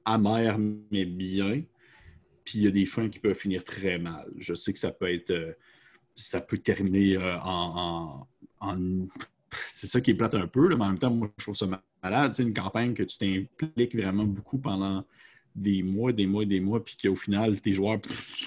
amères 0.05 0.59
mais 0.91 1.05
bien. 1.05 1.63
Puis 2.45 2.59
il 2.59 2.63
y 2.63 2.67
a 2.67 2.71
des 2.71 2.85
fins 2.85 3.09
qui 3.09 3.19
peuvent 3.19 3.35
finir 3.35 3.63
très 3.63 3.97
mal. 3.97 4.31
Je 4.37 4.53
sais 4.53 4.71
que 4.71 4.79
ça 4.79 4.91
peut 4.91 5.11
être. 5.11 5.31
Euh, 5.31 5.53
ça 6.15 6.39
peut 6.39 6.57
terminer 6.57 7.17
euh, 7.17 7.37
en, 7.41 8.27
C'est 9.67 9.87
ça 9.87 9.99
qui 10.01 10.11
est 10.11 10.15
plate 10.15 10.35
un 10.35 10.47
peu, 10.47 10.67
mais 10.69 10.83
en 10.83 10.89
même 10.89 10.99
temps, 10.99 11.11
moi, 11.11 11.29
je 11.37 11.43
trouve 11.43 11.55
ça 11.55 11.67
malade. 12.03 12.33
C'est 12.33 12.43
une 12.43 12.53
campagne 12.53 12.93
que 12.93 13.03
tu 13.03 13.17
t'impliques 13.17 13.95
vraiment 13.95 14.25
beaucoup 14.25 14.57
pendant 14.57 15.05
des 15.55 15.81
mois, 15.83 16.11
des 16.11 16.25
mois, 16.25 16.45
des 16.45 16.59
mois, 16.59 16.83
puis 16.83 16.97
qu'au 17.01 17.15
final, 17.15 17.59
tes 17.61 17.73
joueurs, 17.73 17.99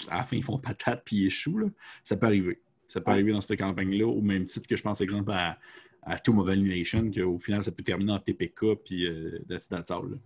à 0.09 0.19
la 0.19 0.25
fin, 0.25 0.37
ils 0.37 0.45
font 0.45 0.59
patate 0.59 1.03
puis 1.05 1.17
ils 1.17 1.27
échouent. 1.27 1.73
Ça 2.05 2.17
peut 2.17 2.27
arriver. 2.27 2.61
Ça 2.87 3.01
peut 3.01 3.11
arriver 3.11 3.33
dans 3.33 3.41
cette 3.41 3.59
campagne-là, 3.59 4.07
au 4.07 4.21
même 4.21 4.45
titre 4.45 4.67
que 4.67 4.77
je 4.77 4.83
pense, 4.83 5.01
exemple, 5.01 5.31
à, 5.33 5.59
à 6.03 6.19
Two 6.19 6.33
Mobile 6.33 6.63
Nation, 6.63 7.11
qu'au 7.11 7.39
final, 7.39 7.63
ça 7.63 7.73
peut 7.73 7.83
terminer 7.83 8.13
en 8.13 8.19
TPK, 8.19 8.77
puis 8.85 9.07
euh, 9.07 9.39
that's, 9.49 9.69
that's 9.69 9.91
all. 9.91 10.19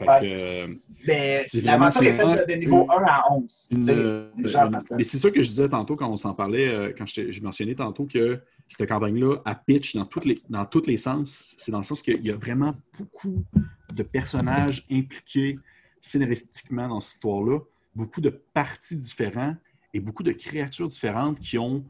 Que, 0.00 0.24
euh, 0.24 0.74
est 1.08 2.46
de 2.46 2.54
niveau 2.54 2.86
1 2.90 3.02
à 3.04 3.24
11. 3.30 3.68
Euh, 3.88 4.30
mais 4.96 5.04
c'est 5.04 5.18
ça 5.18 5.30
que 5.30 5.42
je 5.42 5.48
disais 5.48 5.68
tantôt 5.68 5.96
quand 5.96 6.08
on 6.08 6.16
s'en 6.16 6.34
parlait, 6.34 6.68
euh, 6.68 6.92
quand 6.96 7.06
je 7.06 7.42
mentionnais 7.42 7.74
tantôt 7.74 8.06
que 8.06 8.40
cette 8.68 8.88
campagne-là, 8.88 9.36
à 9.44 9.54
pitch 9.54 9.94
dans, 9.94 10.06
toutes 10.06 10.24
les, 10.24 10.40
dans 10.48 10.64
tous 10.64 10.86
les 10.86 10.96
sens, 10.96 11.54
c'est 11.58 11.72
dans 11.72 11.78
le 11.78 11.84
sens 11.84 12.02
qu'il 12.02 12.24
y 12.24 12.30
a 12.30 12.36
vraiment 12.36 12.74
beaucoup 12.98 13.44
de 13.92 14.02
personnages 14.02 14.86
impliqués 14.90 15.58
scénaristiquement 16.00 16.88
dans 16.88 17.00
cette 17.00 17.14
histoire-là, 17.16 17.58
beaucoup 17.94 18.20
de 18.20 18.30
parties 18.30 18.96
différentes 18.96 19.58
et 19.92 20.00
beaucoup 20.00 20.22
de 20.22 20.32
créatures 20.32 20.88
différentes 20.88 21.38
qui 21.40 21.58
ont 21.58 21.84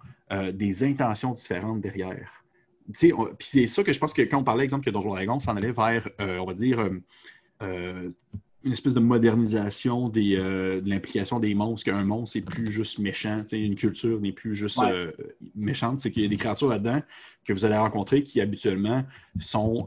des 0.52 0.84
intentions 0.84 1.32
différentes 1.32 1.80
derrière. 1.80 2.40
Puis 2.92 3.12
c'est 3.40 3.66
ça 3.66 3.82
que 3.82 3.92
je 3.92 3.98
pense 3.98 4.12
que 4.12 4.22
quand 4.22 4.38
on 4.38 4.44
parlait, 4.44 4.64
exemple, 4.64 4.84
que 4.84 4.90
Donjon 4.90 5.10
Dragon 5.10 5.40
s'en 5.40 5.56
allait 5.56 5.72
vers, 5.72 6.08
euh, 6.20 6.38
on 6.38 6.46
va 6.46 6.54
dire, 6.54 6.88
euh, 7.62 7.66
euh, 7.66 8.10
une 8.62 8.72
espèce 8.72 8.92
de 8.92 9.00
modernisation 9.00 10.10
des, 10.10 10.36
de 10.36 10.82
l'implication 10.84 11.40
des 11.40 11.54
monstres, 11.54 11.86
qu'un 11.86 12.04
monstre 12.04 12.36
n'est 12.36 12.44
plus 12.44 12.70
juste 12.70 12.98
méchant, 12.98 13.42
une 13.52 13.74
culture 13.74 14.20
n'est 14.20 14.32
plus 14.32 14.54
juste 14.54 14.78
méchante, 15.54 16.00
c'est 16.00 16.10
qu'il 16.10 16.22
y 16.24 16.26
a 16.26 16.28
des 16.28 16.36
créatures 16.36 16.68
là-dedans 16.68 17.00
que 17.42 17.54
vous 17.54 17.64
allez 17.64 17.78
rencontrer 17.78 18.22
qui 18.22 18.38
habituellement 18.38 19.02
sont 19.38 19.86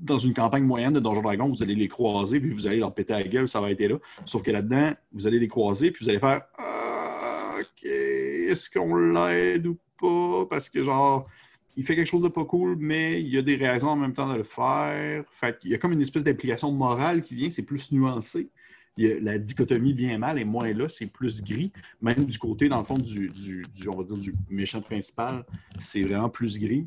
dans 0.00 0.18
une 0.18 0.34
campagne 0.34 0.64
moyenne 0.64 0.92
de 0.92 0.98
Donjon 0.98 1.22
Dragon, 1.22 1.48
vous 1.48 1.62
allez 1.62 1.76
les 1.76 1.86
croiser, 1.86 2.40
puis 2.40 2.50
vous 2.50 2.66
allez 2.66 2.78
leur 2.78 2.92
péter 2.92 3.12
la 3.12 3.22
gueule, 3.22 3.46
ça 3.46 3.60
va 3.60 3.70
être 3.70 3.80
là. 3.80 3.96
Sauf 4.26 4.42
que 4.42 4.50
là-dedans, 4.50 4.94
vous 5.12 5.28
allez 5.28 5.38
les 5.38 5.46
croiser, 5.46 5.92
puis 5.92 6.04
vous 6.04 6.10
allez 6.10 6.18
faire 6.18 6.42
ah, 6.58 7.52
OK, 7.60 7.84
est-ce 7.84 8.68
qu'on 8.68 8.96
l'aide 8.96 9.68
ou 9.68 9.78
pas? 10.00 10.46
Parce 10.50 10.68
que 10.68 10.82
genre 10.82 11.28
il 11.76 11.84
fait 11.84 11.96
quelque 11.96 12.08
chose 12.08 12.22
de 12.22 12.28
pas 12.28 12.44
cool, 12.44 12.76
mais 12.78 13.20
il 13.20 13.28
y 13.28 13.38
a 13.38 13.42
des 13.42 13.56
raisons 13.56 13.88
en 13.88 13.96
même 13.96 14.12
temps 14.12 14.30
de 14.30 14.38
le 14.38 14.44
faire. 14.44 15.24
Il 15.64 15.70
y 15.70 15.74
a 15.74 15.78
comme 15.78 15.92
une 15.92 16.02
espèce 16.02 16.24
d'implication 16.24 16.70
morale 16.70 17.22
qui 17.22 17.34
vient, 17.34 17.50
c'est 17.50 17.64
plus 17.64 17.92
nuancé. 17.92 18.50
la 18.98 19.38
dichotomie 19.38 19.94
bien-mal 19.94 20.38
est 20.38 20.44
moins 20.44 20.72
là, 20.72 20.88
c'est 20.88 21.10
plus 21.10 21.42
gris. 21.42 21.72
Même 22.00 22.24
du 22.26 22.38
côté, 22.38 22.68
dans 22.68 22.78
le 22.78 22.84
fond, 22.84 22.98
du, 22.98 23.30
du, 23.30 23.88
on 23.88 23.96
va 23.96 24.04
dire, 24.04 24.18
du 24.18 24.34
méchant 24.50 24.82
principal, 24.82 25.44
c'est 25.78 26.02
vraiment 26.02 26.28
plus 26.28 26.58
gris. 26.58 26.86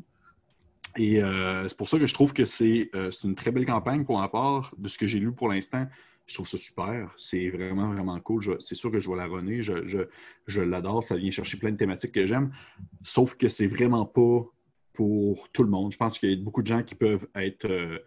Et 0.96 1.22
euh, 1.22 1.66
c'est 1.68 1.76
pour 1.76 1.88
ça 1.88 1.98
que 1.98 2.06
je 2.06 2.14
trouve 2.14 2.32
que 2.32 2.42
euh, 2.42 3.10
c'est 3.10 3.28
une 3.28 3.34
très 3.34 3.50
belle 3.50 3.66
campagne 3.66 4.04
pour 4.04 4.18
ma 4.18 4.28
part. 4.28 4.72
De 4.78 4.88
ce 4.88 4.96
que 4.98 5.06
j'ai 5.06 5.18
lu 5.18 5.32
pour 5.32 5.48
l'instant, 5.48 5.86
je 6.26 6.34
trouve 6.34 6.48
ça 6.48 6.56
super. 6.56 7.12
C'est 7.16 7.50
vraiment, 7.50 7.92
vraiment 7.92 8.18
cool. 8.20 8.56
C'est 8.60 8.76
sûr 8.76 8.90
que 8.90 8.98
je 8.98 9.10
vais 9.10 9.16
la 9.16 9.26
runner. 9.26 9.62
Je, 9.62 9.84
je, 9.84 9.98
je 10.46 10.62
l'adore. 10.62 11.02
Ça 11.02 11.16
vient 11.16 11.30
chercher 11.30 11.58
plein 11.58 11.70
de 11.70 11.76
thématiques 11.76 12.12
que 12.12 12.24
j'aime. 12.24 12.50
Sauf 13.02 13.36
que 13.36 13.48
c'est 13.48 13.66
vraiment 13.66 14.06
pas 14.06 14.46
pour 14.96 15.48
tout 15.50 15.62
le 15.62 15.68
monde. 15.68 15.92
Je 15.92 15.98
pense 15.98 16.18
qu'il 16.18 16.30
y 16.30 16.32
a 16.32 16.36
beaucoup 16.36 16.62
de 16.62 16.66
gens 16.66 16.82
qui 16.82 16.94
peuvent 16.94 17.28
être, 17.36 17.66
euh, 17.66 17.98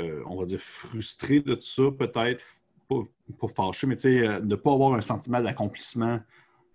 euh, 0.00 0.22
on 0.26 0.36
va 0.36 0.44
dire, 0.44 0.60
frustrés 0.60 1.40
de 1.40 1.54
tout 1.54 1.60
ça, 1.62 1.84
peut-être, 1.96 2.44
pas, 2.88 3.02
pas 3.40 3.48
fâchés, 3.48 3.86
mais 3.86 3.96
tu 3.96 4.02
sais, 4.02 4.26
euh, 4.26 4.40
ne 4.40 4.56
pas 4.56 4.72
avoir 4.72 4.94
un 4.94 5.00
sentiment 5.00 5.40
d'accomplissement 5.40 6.20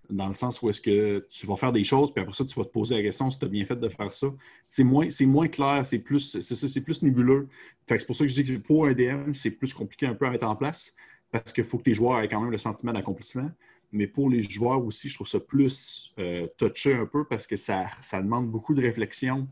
dans 0.09 0.29
le 0.29 0.33
sens 0.33 0.61
où 0.61 0.69
est-ce 0.69 0.79
que 0.79 1.27
tu 1.29 1.45
vas 1.45 1.57
faire 1.57 1.73
des 1.73 1.83
choses, 1.83 2.13
puis 2.13 2.23
après 2.23 2.33
ça, 2.33 2.45
tu 2.45 2.57
vas 2.57 2.63
te 2.63 2.71
poser 2.71 2.95
la 2.95 3.01
question 3.03 3.29
si 3.29 3.37
tu 3.37 3.43
as 3.45 3.49
bien 3.49 3.65
fait 3.65 3.75
de 3.75 3.89
faire 3.89 4.13
ça. 4.13 4.27
C'est 4.65 4.85
moins, 4.85 5.09
moins 5.21 5.49
clair, 5.49 5.85
c'est 5.85 5.99
plus, 5.99 6.39
c'est, 6.39 6.81
plus 6.81 7.03
nébuleux. 7.03 7.49
c'est 7.85 8.07
pour 8.07 8.15
ça 8.15 8.23
que 8.23 8.29
je 8.29 8.41
dis 8.41 8.45
que 8.45 8.57
pour 8.57 8.85
un 8.85 8.93
DM, 8.93 9.33
c'est 9.33 9.51
plus 9.51 9.73
compliqué 9.73 10.05
un 10.05 10.15
peu 10.15 10.25
à 10.25 10.29
mettre 10.29 10.47
en 10.47 10.55
place, 10.55 10.95
parce 11.29 11.51
qu'il 11.51 11.65
faut 11.65 11.77
que 11.77 11.83
tes 11.83 11.93
joueurs 11.93 12.21
aient 12.21 12.29
quand 12.29 12.39
même 12.39 12.51
le 12.51 12.57
sentiment 12.57 12.93
d'accomplissement. 12.93 13.51
Mais 13.91 14.07
pour 14.07 14.29
les 14.29 14.41
joueurs 14.41 14.83
aussi, 14.83 15.09
je 15.09 15.15
trouve 15.15 15.27
ça 15.27 15.39
plus 15.39 16.13
euh, 16.19 16.47
touché 16.57 16.93
un 16.93 17.05
peu 17.05 17.25
parce 17.25 17.47
que 17.47 17.55
ça, 17.55 17.87
ça 18.01 18.21
demande 18.21 18.49
beaucoup 18.49 18.73
de 18.73 18.81
réflexion 18.81 19.47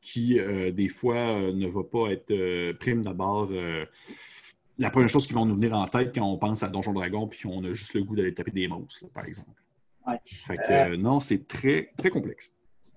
qui, 0.00 0.38
euh, 0.38 0.70
des 0.70 0.88
fois, 0.88 1.16
euh, 1.16 1.52
ne 1.52 1.66
va 1.66 1.82
pas 1.82 2.10
être 2.10 2.72
prime 2.78 3.02
d'abord. 3.02 3.50
la 4.78 4.90
première 4.90 5.08
chose 5.08 5.26
qui 5.26 5.32
va 5.32 5.44
nous 5.44 5.54
venir 5.54 5.74
en 5.74 5.86
tête 5.86 6.14
quand 6.14 6.24
on 6.24 6.38
pense 6.38 6.62
à 6.62 6.68
Donjon 6.68 6.92
Dragon 6.92 7.26
puis 7.26 7.40
qu'on 7.42 7.64
a 7.64 7.72
juste 7.72 7.94
le 7.94 8.04
goût 8.04 8.14
d'aller 8.14 8.34
taper 8.34 8.50
des 8.50 8.68
monstres, 8.68 9.06
par 9.12 9.24
exemple. 9.24 9.62
Ouais. 10.06 10.20
Fait 10.24 10.56
que 10.56 10.96
non, 10.96 11.20
c'est 11.20 11.46
très, 11.48 11.92
très 11.96 12.10
complexe. 12.10 12.50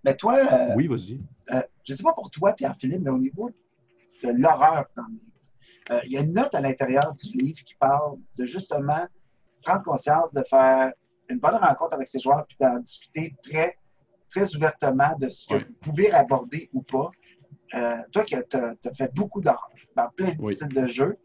Mais 0.04 0.16
toi. 0.16 0.40
oui, 0.76 0.88
vas-y. 0.88 1.22
je 1.50 1.94
ne 1.94 1.96
sais 1.96 2.04
pas 2.04 2.14
pour 2.14 2.30
toi, 2.30 2.54
Pierre-Philippe, 2.54 3.02
mais 3.02 3.12
au 3.12 3.18
niveau 3.18 3.50
de 4.24 4.30
l'horreur 4.30 4.86
dans 4.96 5.04
le 5.04 5.14
livre, 5.14 6.02
il 6.06 6.12
y 6.12 6.18
a 6.18 6.22
une 6.22 6.34
note 6.34 6.54
à 6.54 6.62
l'intérieur 6.62 7.14
du 7.16 7.38
livre 7.38 7.64
qui 7.64 7.76
parle 7.76 8.18
de 8.38 8.46
justement 8.46 9.08
prendre 9.64 9.84
conscience 9.84 10.32
de 10.34 10.44
faire 10.44 10.92
une 11.30 11.40
bonne 11.40 11.56
rencontre 11.56 11.94
avec 11.94 12.08
ses 12.08 12.20
joueurs 12.20 12.46
puis 12.48 12.58
d'en 12.60 12.80
discuter 12.80 13.36
très, 13.44 13.78
très 14.30 14.56
ouvertement 14.56 15.16
de 15.18 15.30
ce 15.30 15.48
que 15.48 15.64
vous 15.64 15.74
pouvez 15.76 16.12
aborder 16.12 16.70
ou 16.74 16.82
pas. 16.82 17.12
Euh, 17.74 17.98
toi 18.12 18.24
qui 18.24 18.36
as, 18.36 18.44
fait 18.96 19.14
beaucoup 19.14 19.40
d'horreur 19.40 19.70
dans 19.96 20.10
plein 20.10 20.34
de 20.34 20.54
styles 20.54 20.74
de 20.74 20.88
jeu, 20.88 21.18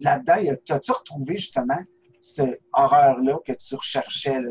là-dedans, 0.00 0.34
as-tu 0.68 0.92
retrouvé 0.92 1.38
justement 1.38 1.78
cette 2.20 2.60
horreur-là 2.72 3.38
que 3.46 3.52
tu 3.52 3.74
recherchais? 3.74 4.40
Là, 4.40 4.50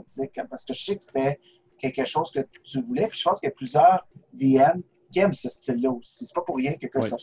parce 0.50 0.66
que 0.66 0.74
je 0.74 0.84
sais 0.84 0.96
que 0.96 1.06
c'était 1.06 1.40
quelque 1.80 2.06
chose 2.06 2.32
que 2.32 2.40
tu 2.64 2.82
voulais. 2.82 3.08
Puis 3.08 3.20
je 3.20 3.24
pense 3.24 3.40
qu'il 3.40 3.50
y 3.50 3.52
a 3.52 3.56
plusieurs 3.56 4.08
DM 4.34 4.82
qui 5.12 5.20
aiment 5.20 5.34
ce 5.34 5.50
style-là 5.50 5.92
aussi. 5.92 6.26
C'est 6.26 6.34
pas 6.34 6.42
pour 6.42 6.58
rien 6.58 6.74
que 6.74 6.88
Curse 6.88 7.14
of 7.14 7.22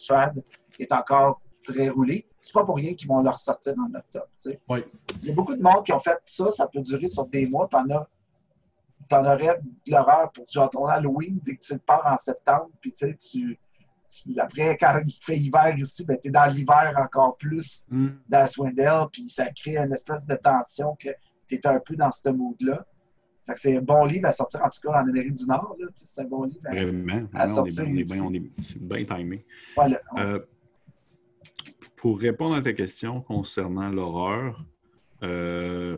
est 0.78 0.92
encore 0.92 1.40
très 1.64 1.88
roulé. 1.88 2.26
C'est 2.40 2.52
pas 2.52 2.64
pour 2.64 2.76
rien 2.76 2.94
qu'ils 2.94 3.08
vont 3.08 3.22
leur 3.22 3.38
sortir 3.38 3.74
top. 4.10 4.28
Oui. 4.68 4.80
Il 5.22 5.28
y 5.28 5.30
a 5.32 5.34
beaucoup 5.34 5.56
de 5.56 5.62
monde 5.62 5.84
qui 5.84 5.92
ont 5.92 6.00
fait 6.00 6.18
ça, 6.24 6.50
ça 6.50 6.66
peut 6.66 6.80
durer 6.80 7.08
sur 7.08 7.26
des 7.26 7.46
mois. 7.46 7.68
T'en 7.68 7.88
as 7.90 8.08
t'en 9.08 9.24
aurais 9.24 9.60
de 9.86 9.92
l'horreur 9.92 10.30
pour 10.32 10.46
genre 10.50 10.70
ton 10.70 10.86
Halloween 10.86 11.40
dès 11.44 11.56
que 11.56 11.64
tu 11.64 11.78
pars 11.78 12.06
en 12.06 12.16
septembre, 12.16 12.70
puis 12.80 12.92
tu 12.92 13.06
sais, 13.06 13.14
tu, 13.16 13.58
après, 14.38 14.76
quand 14.78 15.00
il 15.06 15.18
fait 15.20 15.38
hiver 15.38 15.76
ici, 15.76 16.04
ben, 16.04 16.18
tu 16.20 16.28
es 16.28 16.30
dans 16.30 16.46
l'hiver 16.46 16.94
encore 16.96 17.36
plus 17.36 17.84
mm. 17.90 18.08
dans 18.28 18.46
Swindell, 18.46 19.06
puis 19.12 19.28
ça 19.28 19.46
crée 19.50 19.76
une 19.76 19.92
espèce 19.92 20.24
de 20.26 20.34
tension 20.36 20.96
que 20.96 21.08
tu 21.48 21.56
es 21.56 21.66
un 21.66 21.80
peu 21.80 21.96
dans 21.96 22.12
ce 22.12 22.28
mood-là. 22.28 22.86
Fait 23.46 23.54
que 23.54 23.60
c'est 23.60 23.76
un 23.76 23.82
bon 23.82 24.04
livre 24.06 24.26
à 24.26 24.32
sortir, 24.32 24.62
en 24.64 24.68
tout 24.68 24.80
cas, 24.82 25.02
en 25.02 25.08
Amérique 25.08 25.34
du 25.34 25.46
Nord. 25.46 25.76
C'est 25.96 26.22
un 26.22 26.24
bon 26.24 26.44
livre 26.44 26.66
à, 26.66 26.70
Vraiment. 26.70 27.28
à 27.34 27.46
sortir. 27.46 27.84
C'est 28.62 28.80
bien 28.80 29.04
timé. 29.04 29.44
Voilà. 29.74 30.00
Euh, 30.16 30.40
pour 32.04 32.20
répondre 32.20 32.54
à 32.54 32.60
ta 32.60 32.74
question 32.74 33.22
concernant 33.22 33.88
l'horreur, 33.88 34.62
euh, 35.22 35.96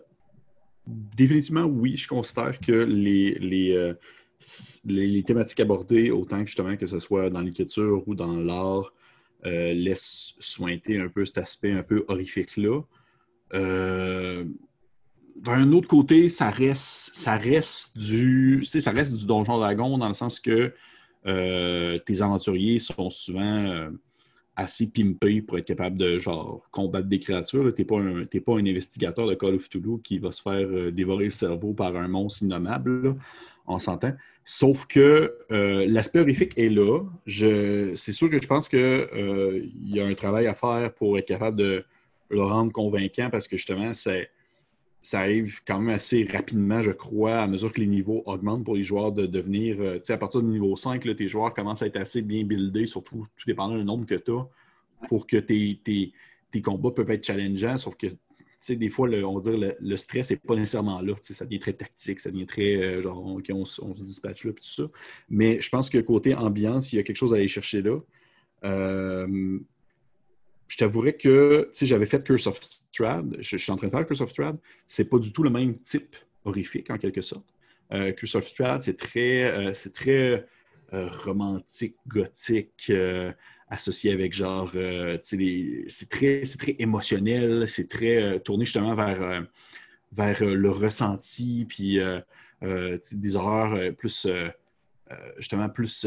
définitivement, 0.86 1.64
oui, 1.64 1.96
je 1.96 2.06
considère 2.06 2.60
que 2.60 2.70
les, 2.70 3.74
euh, 3.74 3.92
les, 4.84 5.08
les, 5.08 5.22
thématiques 5.24 5.58
abordées, 5.58 6.12
autant 6.12 6.38
que 6.38 6.46
justement 6.46 6.76
que 6.76 6.86
ce 6.86 7.00
soit 7.00 7.28
dans 7.28 7.40
l'écriture 7.40 8.04
ou 8.06 8.14
dans 8.14 8.36
l'art, 8.36 8.92
euh, 9.46 9.72
laissent 9.72 10.36
sointer 10.38 11.00
un 11.00 11.08
peu 11.08 11.24
cet 11.24 11.38
aspect 11.38 11.72
un 11.72 11.82
peu 11.82 12.04
horrifique-là. 12.06 12.82
d'un 13.52 14.46
autre 15.72 15.88
côté, 15.88 16.28
ça 16.28 16.50
reste, 16.50 17.16
ça 17.16 17.36
reste 17.36 17.98
du, 17.98 18.64
ça 18.64 18.92
reste 18.92 19.16
du 19.16 19.26
donjon 19.26 19.58
dragon 19.58 19.98
dans 19.98 20.06
le 20.06 20.14
sens 20.14 20.38
que 20.38 20.72
tes 21.24 22.22
aventuriers 22.22 22.78
sont 22.78 23.10
souvent 23.10 23.90
assez 24.56 24.90
pimpé 24.90 25.42
pour 25.42 25.58
être 25.58 25.66
capable 25.66 25.98
de 25.98 26.18
genre 26.18 26.66
combattre 26.70 27.06
des 27.06 27.20
créatures. 27.20 27.72
Tu 27.74 27.82
n'es 27.82 27.86
pas, 27.86 27.98
un, 27.98 28.24
pas 28.24 28.52
un 28.54 28.66
investigateur 28.66 29.26
de 29.26 29.34
Call 29.34 29.54
of 29.54 29.68
Cthulhu 29.68 30.00
qui 30.02 30.18
va 30.18 30.32
se 30.32 30.40
faire 30.40 30.54
euh, 30.54 30.90
dévorer 30.90 31.24
le 31.24 31.30
cerveau 31.30 31.74
par 31.74 31.94
un 31.94 32.08
monstre 32.08 32.42
innommable. 32.42 33.16
On 33.66 33.78
s'entend. 33.78 34.14
Sauf 34.44 34.86
que 34.86 35.34
euh, 35.50 35.86
l'aspect 35.88 36.20
horrifique 36.20 36.56
est 36.56 36.68
là. 36.68 37.00
c'est 37.26 38.12
sûr 38.12 38.30
que 38.30 38.40
je 38.40 38.46
pense 38.46 38.68
qu'il 38.68 38.78
euh, 38.78 39.66
y 39.84 40.00
a 40.00 40.06
un 40.06 40.14
travail 40.14 40.46
à 40.46 40.54
faire 40.54 40.92
pour 40.94 41.18
être 41.18 41.26
capable 41.26 41.58
de 41.58 41.84
le 42.30 42.42
rendre 42.42 42.72
convaincant 42.72 43.28
parce 43.30 43.48
que 43.48 43.56
justement, 43.56 43.92
c'est 43.92 44.30
ça 45.06 45.20
arrive 45.20 45.60
quand 45.64 45.78
même 45.78 45.94
assez 45.94 46.24
rapidement, 46.24 46.82
je 46.82 46.90
crois, 46.90 47.36
à 47.36 47.46
mesure 47.46 47.72
que 47.72 47.80
les 47.80 47.86
niveaux 47.86 48.24
augmentent 48.26 48.64
pour 48.64 48.74
les 48.74 48.82
joueurs 48.82 49.12
de 49.12 49.24
devenir. 49.24 49.76
Euh, 49.80 49.98
tu 49.98 50.06
sais, 50.06 50.14
à 50.14 50.18
partir 50.18 50.42
du 50.42 50.48
niveau 50.48 50.76
5, 50.76 51.00
tes 51.16 51.28
joueurs 51.28 51.54
commencent 51.54 51.82
à 51.82 51.86
être 51.86 51.96
assez 51.96 52.22
bien 52.22 52.42
buildés, 52.42 52.86
surtout 52.86 53.24
tout 53.36 53.46
dépendant 53.46 53.76
du 53.76 53.84
nombre 53.84 54.04
que 54.04 54.16
tu 54.16 54.32
as, 54.32 54.48
pour 55.06 55.28
que 55.28 55.36
tes, 55.36 55.80
tes, 55.84 56.60
combats 56.60 56.90
peuvent 56.90 57.10
être 57.10 57.24
challengeants, 57.24 57.76
sauf 57.76 57.94
que. 57.96 58.08
des 58.68 58.88
fois, 58.88 59.08
on 59.08 59.38
va 59.38 59.40
dire 59.48 59.58
le, 59.58 59.76
le 59.78 59.96
stress 59.96 60.30
n'est 60.32 60.38
pas 60.38 60.56
nécessairement 60.56 61.00
là. 61.00 61.14
Ça 61.20 61.44
devient 61.44 61.60
très 61.60 61.74
tactique, 61.74 62.18
ça 62.18 62.32
devient 62.32 62.46
très 62.46 62.74
euh, 62.76 63.02
genre, 63.02 63.24
on, 63.24 63.64
se 63.64 64.02
dispatche 64.02 64.44
là, 64.44 64.52
puis 64.52 64.64
tout 64.64 64.82
ça. 64.82 64.88
Mais 65.28 65.60
je 65.60 65.68
pense 65.68 65.88
que 65.88 65.98
côté 65.98 66.34
ambiance, 66.34 66.92
il 66.92 66.96
y 66.96 66.98
a 66.98 67.04
quelque 67.04 67.16
chose 67.16 67.32
à 67.32 67.36
aller 67.36 67.46
chercher 67.46 67.80
là. 67.80 68.00
Euh, 68.64 69.60
je 70.68 70.76
t'avouerais 70.76 71.14
que 71.14 71.70
si 71.72 71.86
j'avais 71.86 72.06
fait 72.06 72.22
Curse 72.24 72.46
of 72.46 72.60
Strad, 72.62 73.36
je, 73.40 73.56
suis 73.56 73.72
en 73.72 73.76
train 73.76 73.86
de 73.86 73.92
faire 73.92 74.06
Curse 74.06 74.20
of 74.20 74.30
Strad, 74.30 74.58
c'est 74.86 75.08
pas 75.08 75.18
du 75.18 75.32
tout 75.32 75.42
le 75.42 75.50
même 75.50 75.78
type 75.78 76.16
horrifique 76.44 76.90
en 76.90 76.98
quelque 76.98 77.20
sorte. 77.20 77.46
Euh, 77.92 78.12
Curse 78.12 78.34
of 78.36 78.48
Strad, 78.48 78.82
c'est 78.82 78.96
très, 78.96 79.44
euh, 79.44 79.74
c'est 79.74 79.92
très 79.92 80.46
euh, 80.92 81.08
romantique, 81.24 81.96
gothique, 82.06 82.92
associé 83.68 84.12
avec 84.12 84.32
genre, 84.32 84.70
c'est 85.22 86.08
très, 86.08 86.42
très 86.42 86.76
émotionnel, 86.78 87.68
c'est 87.68 87.88
très 87.88 88.40
tourné 88.40 88.64
justement 88.64 88.94
vers, 88.94 89.44
vers 90.12 90.44
le 90.44 90.70
ressenti, 90.70 91.66
puis 91.68 91.98
des 92.62 93.36
horreurs 93.36 93.92
plus, 93.96 94.28
justement, 95.36 95.68
plus 95.68 96.06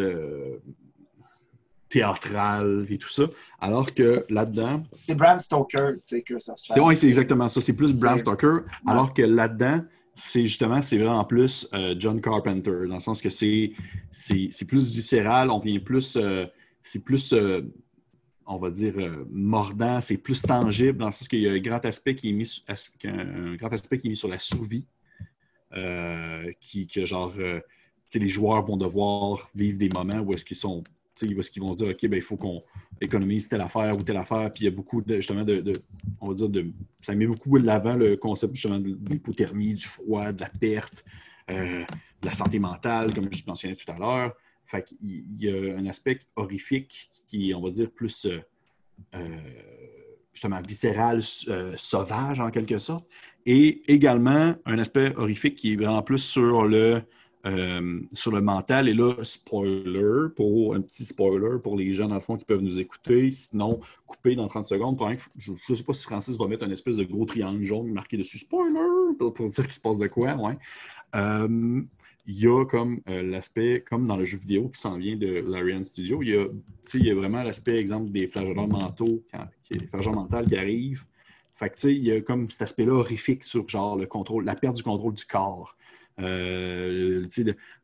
théâtral 1.89 2.86
et 2.89 2.97
tout 2.97 3.10
ça. 3.10 3.23
Alors 3.60 3.93
que 3.93 4.25
là-dedans. 4.30 4.84
C'est 5.02 5.15
Bram 5.15 5.39
Stoker, 5.39 5.93
tu 5.95 5.99
sais, 6.04 6.21
que 6.21 6.39
ça 6.39 6.56
Oui, 6.78 6.95
c'est 6.95 7.08
exactement 7.08 7.47
ça. 7.47 7.62
C'est 7.62 7.73
plus 7.73 7.93
Bram 7.93 8.19
Stoker. 8.19 8.60
Alors 8.86 9.13
que 9.13 9.21
là-dedans, 9.21 9.84
c'est 10.19 10.45
justement, 10.45 10.82
c'est 10.82 10.97
vraiment 10.97 11.23
plus 11.23 11.67
euh, 11.73 11.95
John 11.97 12.21
Carpenter, 12.21 12.88
dans 12.88 12.95
le 12.95 12.99
sens 12.99 13.21
que 13.21 13.30
c'est, 13.30 13.73
plus 14.67 14.93
viscéral, 14.93 15.49
on 15.49 15.60
vient 15.60 15.80
plus. 15.80 16.17
Euh, 16.17 16.45
c'est 16.84 17.04
plus. 17.04 17.34
Euh, 17.34 17.62
on 18.52 18.58
va 18.58 18.71
dire 18.71 18.95
mordant, 19.30 20.02
c'est 20.02 20.17
plus 20.17 20.41
tangible 20.41 20.97
dans 20.97 21.06
le 21.06 21.12
sens 21.12 21.28
qu'il 21.28 21.41
y 21.41 21.47
a 21.47 21.52
un 21.52 21.60
grand 21.60 21.86
aspect 21.86 22.15
qui 22.15 22.30
est 22.30 22.34
mis, 22.34 22.63
un 23.06 23.56
grand 23.58 23.71
aspect 23.71 23.99
qui 23.99 24.08
est 24.08 24.10
mis 24.10 24.17
sur 24.17 24.28
la 24.28 24.39
survie, 24.39 24.86
qui 26.60 26.88
que 26.88 27.06
genre, 27.06 27.32
les 28.15 28.28
joueurs 28.28 28.65
vont 28.65 28.75
devoir 28.75 29.52
vivre 29.54 29.78
des 29.78 29.89
moments 29.89 30.17
où 30.21 30.34
est-ce 30.34 30.43
qu'ils 30.43 30.58
sont 30.58 30.84
ce 31.28 31.52
qu'ils 31.52 31.62
vont 31.62 31.74
dire, 31.74 31.90
OK, 31.90 32.08
ben, 32.08 32.18
il 32.18 32.22
faut 32.22 32.38
qu'on 32.38 32.64
économise 33.02 33.50
telle 33.50 33.62
affaire 33.62 33.98
ou 33.98 34.04
telle 34.04 34.18
affaire. 34.18 34.52
Puis 34.54 34.64
il 34.64 34.66
y 34.66 34.68
a 34.68 34.72
beaucoup 34.72 35.02
de, 35.02 35.16
justement, 35.18 35.44
de, 35.44 35.74
on 36.22 36.30
va 36.30 36.34
dire, 36.34 36.50
de, 36.50 36.72
ça 37.02 37.16
met 37.16 37.28
beaucoup 37.28 37.58
de 37.60 37.66
l'avant 37.66 37.96
le 37.96 38.16
concept 38.18 38.56
justement 38.56 38.80
de 38.80 38.98
l'hypothermie, 39.10 39.74
du 39.74 39.86
froid, 39.86 40.32
de 40.32 40.42
la 40.42 40.50
perte, 40.50 41.04
euh, 41.52 41.84
de 42.22 42.28
la 42.28 42.34
santé 42.34 42.60
mentale, 42.60 43.14
comme 43.14 43.32
je 43.32 43.44
mentionnais 43.48 43.76
tout 43.76 43.92
à 43.92 43.98
l'heure. 43.98 44.36
Fait 44.66 44.84
qu'il 44.84 45.26
y 45.40 45.50
a 45.50 45.78
un 45.78 45.86
aspect 45.88 46.20
horrifique 46.36 47.10
qui 47.28 47.50
est, 47.50 47.54
on 47.54 47.62
va 47.62 47.72
dire, 47.72 47.90
plus 47.90 48.26
euh, 48.26 48.40
euh, 49.16 49.38
justement 50.34 50.62
viscéral, 50.62 51.22
sauvage 51.76 52.40
en 52.40 52.52
quelque 52.52 52.78
sorte. 52.78 53.06
Et 53.46 53.82
également 53.92 54.54
un 54.66 54.78
aspect 54.78 55.16
horrifique 55.16 55.56
qui 55.56 55.74
est 55.74 55.76
vraiment 55.76 56.04
plus 56.04 56.20
sur 56.20 56.66
le 56.66 57.02
euh, 57.45 58.02
sur 58.13 58.32
le 58.32 58.41
mental. 58.41 58.89
Et 58.89 58.93
là, 58.93 59.13
spoiler, 59.23 60.30
pour 60.36 60.75
un 60.75 60.82
petit 60.82 61.06
spoiler 61.06 61.58
pour 61.63 61.78
les 61.78 61.93
gens, 61.93 62.08
dans 62.08 62.15
le 62.15 62.21
fond, 62.21 62.38
qui 62.38 62.45
peuvent 62.45 62.62
nous 62.62 62.80
écouter. 62.80 63.32
Sinon, 63.32 63.80
couper 64.08 64.36
dans 64.36 64.47
30 64.47 64.65
secondes. 64.65 64.99
je 65.38 65.52
ne 65.52 65.75
sais 65.75 65.84
pas 65.84 65.93
si 65.93 66.04
Francis 66.04 66.38
va 66.38 66.47
mettre 66.47 66.65
un 66.65 66.71
espèce 66.71 66.97
de 66.97 67.04
gros 67.04 67.25
triangle 67.25 67.63
jaune 67.63 67.91
marqué 67.91 68.17
dessus 68.17 68.39
spoiler 68.39 68.80
pour, 69.17 69.32
dire 69.32 69.63
qu'il 69.63 69.73
se 69.73 69.80
passe 69.80 69.97
de 69.97 70.08
quoi. 70.08 70.36
Ouais. 70.36 70.58
Euh, 71.15 71.82
il 72.25 72.39
y 72.39 72.47
a 72.47 72.65
comme 72.65 72.99
euh, 73.10 73.23
l'aspect, 73.23 73.84
comme 73.89 74.06
dans 74.06 74.17
le 74.17 74.25
jeu 74.25 74.38
vidéo 74.38 74.69
qui 74.69 74.80
s'en 74.80 74.97
vient 74.97 75.15
de 75.15 75.43
Larian 75.47 75.84
Studio, 75.84 76.21
il 76.21 76.30
y 76.30 76.36
a, 76.36 76.45
il 76.93 77.06
y 77.06 77.10
a 77.10 77.15
vraiment 77.15 77.41
l'aspect, 77.41 77.78
exemple, 77.78 78.12
des 78.12 78.28
flagellants 78.28 78.67
mentaux, 78.67 79.23
des 79.71 79.88
flagellants 79.88 80.28
mentaux 80.28 80.47
qui 80.47 80.58
arrivent. 80.58 81.06
Fait 81.56 81.84
il 81.86 82.06
y 82.06 82.12
a 82.12 82.21
comme 82.21 82.49
cet 82.49 82.62
aspect-là 82.62 82.93
horrifique 82.93 83.43
sur 83.43 83.67
genre 83.67 83.97
le 83.97 84.06
contrôle, 84.06 84.45
la 84.45 84.56
perte 84.56 84.75
du 84.75 84.84
contrôle 84.84 85.13
du 85.13 85.25
corps. 85.25 85.75
Euh, 86.22 87.26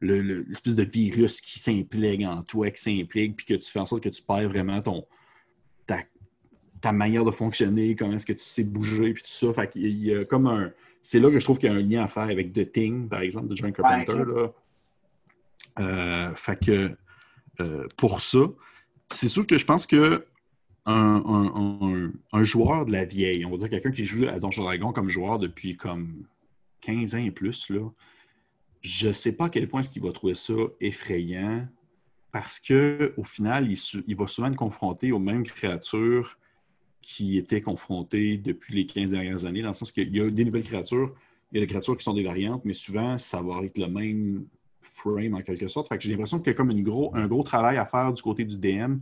l'espèce 0.02 0.76
de 0.76 0.84
virus 0.84 1.42
qui 1.42 1.60
s'implique 1.60 2.26
en 2.26 2.44
toi, 2.44 2.70
qui 2.72 2.82
s'implique, 2.82 3.38
puis 3.38 3.46
que 3.46 3.54
tu 3.54 3.72
fais 3.72 3.80
en 3.80 3.86
sorte 3.86 4.04
que 4.04 4.10
tu 4.10 4.22
perds 4.22 4.50
vraiment 4.50 4.82
ton, 4.82 5.06
ta, 5.86 6.92
manière 6.92 7.26
de 7.26 7.32
fonctionner, 7.32 7.96
comment 7.96 8.14
est-ce 8.14 8.26
que 8.26 8.34
tu 8.34 8.44
sais 8.44 8.64
bouger, 8.64 9.14
puis 9.14 9.24
tout 9.24 9.30
ça. 9.30 9.54
Fait 9.54 9.72
il 9.76 10.04
y 10.04 10.14
a 10.14 10.26
comme 10.26 10.48
un. 10.48 10.72
C'est 11.02 11.20
là 11.20 11.30
que 11.32 11.40
je 11.40 11.46
trouve 11.46 11.60
qu'il 11.60 11.72
y 11.72 11.74
a 11.74 11.76
un 11.76 11.82
lien 11.82 12.04
à 12.04 12.08
faire 12.08 12.24
avec 12.24 12.54
The 12.54 12.72
Thing, 12.72 13.08
par 13.08 13.22
exemple, 13.22 13.48
de 13.48 13.56
John 13.56 13.72
Carpenter. 13.72 14.24
Euh, 15.80 16.34
fait 16.36 16.64
que 16.64 16.96
euh, 17.62 17.88
pour 17.98 18.22
ça, 18.22 18.40
c'est 19.14 19.28
sûr 19.28 19.46
que 19.46 19.58
je 19.58 19.66
pense 19.66 19.86
que 19.86 20.26
un, 20.86 22.12
un, 22.32 22.44
joueur 22.44 22.86
de 22.86 22.92
la 22.92 23.06
vieille, 23.06 23.44
on 23.46 23.50
va 23.50 23.58
dire 23.58 23.70
quelqu'un 23.70 23.92
qui 23.92 24.06
joue 24.06 24.28
à 24.28 24.40
Donjon 24.40 24.64
Dragon 24.64 24.94
comme 24.94 25.10
joueur 25.10 25.40
depuis 25.40 25.76
comme 25.76 26.28
15 26.82 27.16
ans 27.16 27.20
et 27.20 27.32
plus, 27.32 27.70
là, 27.72 27.90
je 28.86 29.08
ne 29.08 29.14
sais 29.14 29.36
pas 29.36 29.46
à 29.46 29.50
quel 29.50 29.68
point 29.68 29.80
est-ce 29.80 29.90
qu'il 29.90 30.04
va 30.04 30.12
trouver 30.12 30.36
ça 30.36 30.54
effrayant 30.80 31.68
parce 32.32 32.60
qu'au 32.60 33.24
final, 33.24 33.72
il, 33.72 34.16
va 34.16 34.28
souvent 34.28 34.50
être 34.50 34.58
confronté 34.58 35.14
aux 35.14 35.20
mêmes 35.20 35.44
créatures 35.44 36.38
qui 37.02 37.38
étaient 37.38 37.62
confrontées 37.62 38.38
depuis 38.38 38.76
les 38.76 38.86
15 38.86 39.12
dernières 39.12 39.46
années, 39.46 39.62
dans 39.62 39.70
le 39.70 39.74
sens 39.74 39.92
qu'il 39.92 40.14
y 40.14 40.20
a 40.20 40.30
des 40.30 40.44
nouvelles 40.44 40.66
créatures, 40.66 41.16
il 41.52 41.56
y 41.56 41.58
a 41.60 41.62
des 41.62 41.68
créatures 41.68 41.98
qui 41.98 42.04
sont 42.04 42.14
des 42.14 42.24
variantes, 42.24 42.64
mais 42.66 42.74
souvent, 42.74 43.18
ça 43.18 43.42
va 43.42 43.64
être 43.64 43.78
le 43.78 43.88
même 43.88 44.46
frame 44.82 45.34
en 45.34 45.42
quelque 45.42 45.70
sorte. 45.70 45.88
Fait 45.88 45.98
que 45.98 46.04
j'ai 46.04 46.12
l'impression 46.12 46.40
qu'il 46.40 46.48
y 46.48 46.50
a 46.50 46.54
comme 46.54 46.74
gros, 46.82 47.16
un 47.16 47.26
gros 47.28 47.44
travail 47.44 47.78
à 47.78 47.86
faire 47.86 48.12
du 48.12 48.22
côté 48.22 48.44
du 48.44 48.58
DM 48.58 48.98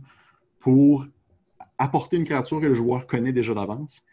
pour 0.60 1.06
apporter 1.76 2.16
une 2.16 2.24
créature 2.24 2.60
que 2.60 2.66
le 2.66 2.74
joueur 2.74 3.06
connaît 3.06 3.32
déjà 3.32 3.52
d'avance 3.52 4.04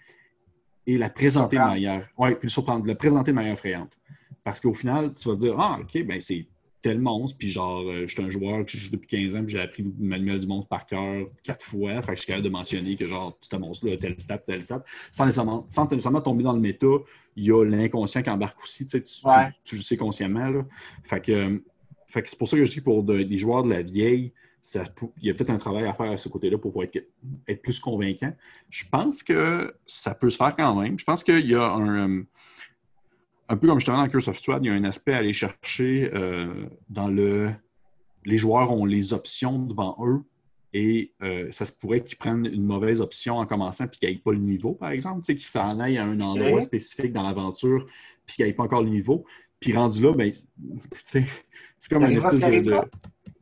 et 0.87 0.97
la 0.97 1.11
présenter 1.11 1.57
de 1.57 1.61
manière. 1.61 2.09
Puis 2.17 2.35
le 2.41 2.49
surprendre, 2.49 2.87
la 2.87 2.95
présenter 2.95 3.31
de 3.31 3.35
manière 3.35 3.53
effrayante. 3.53 3.97
Parce 4.43 4.59
qu'au 4.59 4.73
final, 4.73 5.13
tu 5.13 5.29
vas 5.29 5.35
dire 5.35 5.55
Ah, 5.57 5.79
OK, 5.81 6.03
ben 6.05 6.19
c'est 6.19 6.47
tel 6.81 6.99
monstre, 6.99 7.37
puis 7.37 7.49
genre, 7.49 7.81
euh, 7.81 8.07
je 8.07 8.13
suis 8.13 8.23
un 8.23 8.29
joueur 8.29 8.65
qui 8.65 8.77
joue 8.77 8.89
depuis 8.91 9.07
15 9.07 9.35
ans, 9.35 9.43
puis 9.43 9.53
j'ai 9.53 9.61
appris 9.61 9.83
le 9.83 9.91
manuel 9.99 10.39
du 10.39 10.47
monstre 10.47 10.67
par 10.67 10.85
cœur 10.85 11.27
quatre 11.43 11.63
fois. 11.63 12.01
Fait 12.01 12.13
que 12.13 12.15
je 12.15 12.21
suis 12.21 12.27
capable 12.27 12.45
de 12.45 12.49
mentionner 12.49 12.95
que 12.95 13.05
genre, 13.05 13.37
un 13.51 13.59
monstre-là, 13.59 13.97
tel 13.97 14.19
stat, 14.19 14.39
tel 14.39 14.65
stat, 14.65 14.83
sans 15.11 15.25
nécessairement, 15.25 15.65
sans 15.67 15.89
nécessairement 15.89 16.21
tomber 16.21 16.43
dans 16.43 16.53
le 16.53 16.59
méta. 16.59 16.87
Il 17.35 17.45
y 17.45 17.51
a 17.51 17.63
l'inconscient 17.63 18.23
qui 18.23 18.29
embarque 18.29 18.61
aussi, 18.63 18.85
tu, 18.85 19.01
sais, 19.03 19.51
tu, 19.63 19.75
le 19.75 19.81
sais 19.81 19.95
consciemment. 19.95 20.49
Là. 20.49 20.65
Fait 21.03 21.21
que, 21.21 21.63
fait 22.07 22.23
que 22.23 22.29
c'est 22.29 22.37
pour 22.37 22.47
ça 22.47 22.57
que 22.57 22.65
je 22.65 22.71
dis 22.71 22.81
pour 22.81 23.03
des 23.03 23.37
joueurs 23.37 23.63
de 23.63 23.69
la 23.69 23.83
vieille, 23.83 24.33
ça, 24.61 24.83
il 25.21 25.27
y 25.27 25.29
a 25.29 25.33
peut-être 25.33 25.49
un 25.49 25.57
travail 25.57 25.85
à 25.85 25.93
faire 25.93 26.11
à 26.11 26.17
ce 26.17 26.29
côté-là 26.29 26.57
pour 26.57 26.71
pouvoir 26.71 26.85
être, 26.85 27.03
être, 27.47 27.61
plus 27.61 27.79
convaincant. 27.79 28.31
Je 28.69 28.83
pense 28.91 29.23
que 29.23 29.73
ça 29.87 30.13
peut 30.13 30.29
se 30.29 30.37
faire 30.37 30.55
quand 30.55 30.79
même. 30.79 30.99
Je 30.99 31.03
pense 31.03 31.23
qu'il 31.23 31.47
y 31.47 31.55
a 31.55 31.71
un. 31.71 32.09
Euh, 32.09 32.23
un 33.51 33.57
peu 33.57 33.67
comme 33.67 33.79
justement 33.79 33.97
dans 33.97 34.07
Curse 34.07 34.29
of 34.29 34.37
Strahd, 34.37 34.63
il 34.63 34.67
y 34.67 34.71
a 34.71 34.73
un 34.73 34.85
aspect 34.85 35.13
à 35.13 35.17
aller 35.17 35.33
chercher 35.33 36.09
euh, 36.13 36.53
dans 36.89 37.09
le. 37.09 37.51
Les 38.23 38.37
joueurs 38.37 38.71
ont 38.71 38.85
les 38.85 39.13
options 39.13 39.59
devant 39.59 39.97
eux 40.05 40.21
et 40.73 41.11
euh, 41.21 41.47
ça 41.51 41.65
se 41.65 41.73
pourrait 41.73 42.01
qu'ils 42.01 42.17
prennent 42.17 42.45
une 42.45 42.63
mauvaise 42.63 43.01
option 43.01 43.37
en 43.37 43.45
commençant 43.45 43.87
puis 43.87 43.99
qu'ils 43.99 44.09
n'aillent 44.09 44.19
pas 44.19 44.31
le 44.31 44.37
niveau, 44.37 44.73
par 44.73 44.91
exemple, 44.91 45.21
qu'ils 45.25 45.39
s'en 45.39 45.79
aillent 45.79 45.97
à 45.97 46.05
un 46.05 46.21
endroit 46.21 46.61
spécifique 46.61 47.11
dans 47.11 47.23
l'aventure 47.23 47.85
puis 48.25 48.35
qu'ils 48.35 48.45
n'aillent 48.45 48.53
pas 48.53 48.63
encore 48.63 48.83
le 48.83 48.89
niveau. 48.89 49.25
Puis 49.59 49.73
rendu 49.73 50.01
là, 50.01 50.13
ben, 50.13 50.31
c'est 51.03 51.25
comme 51.89 52.03
un 52.03 52.11
espèce 52.11 52.39
de, 52.39 52.75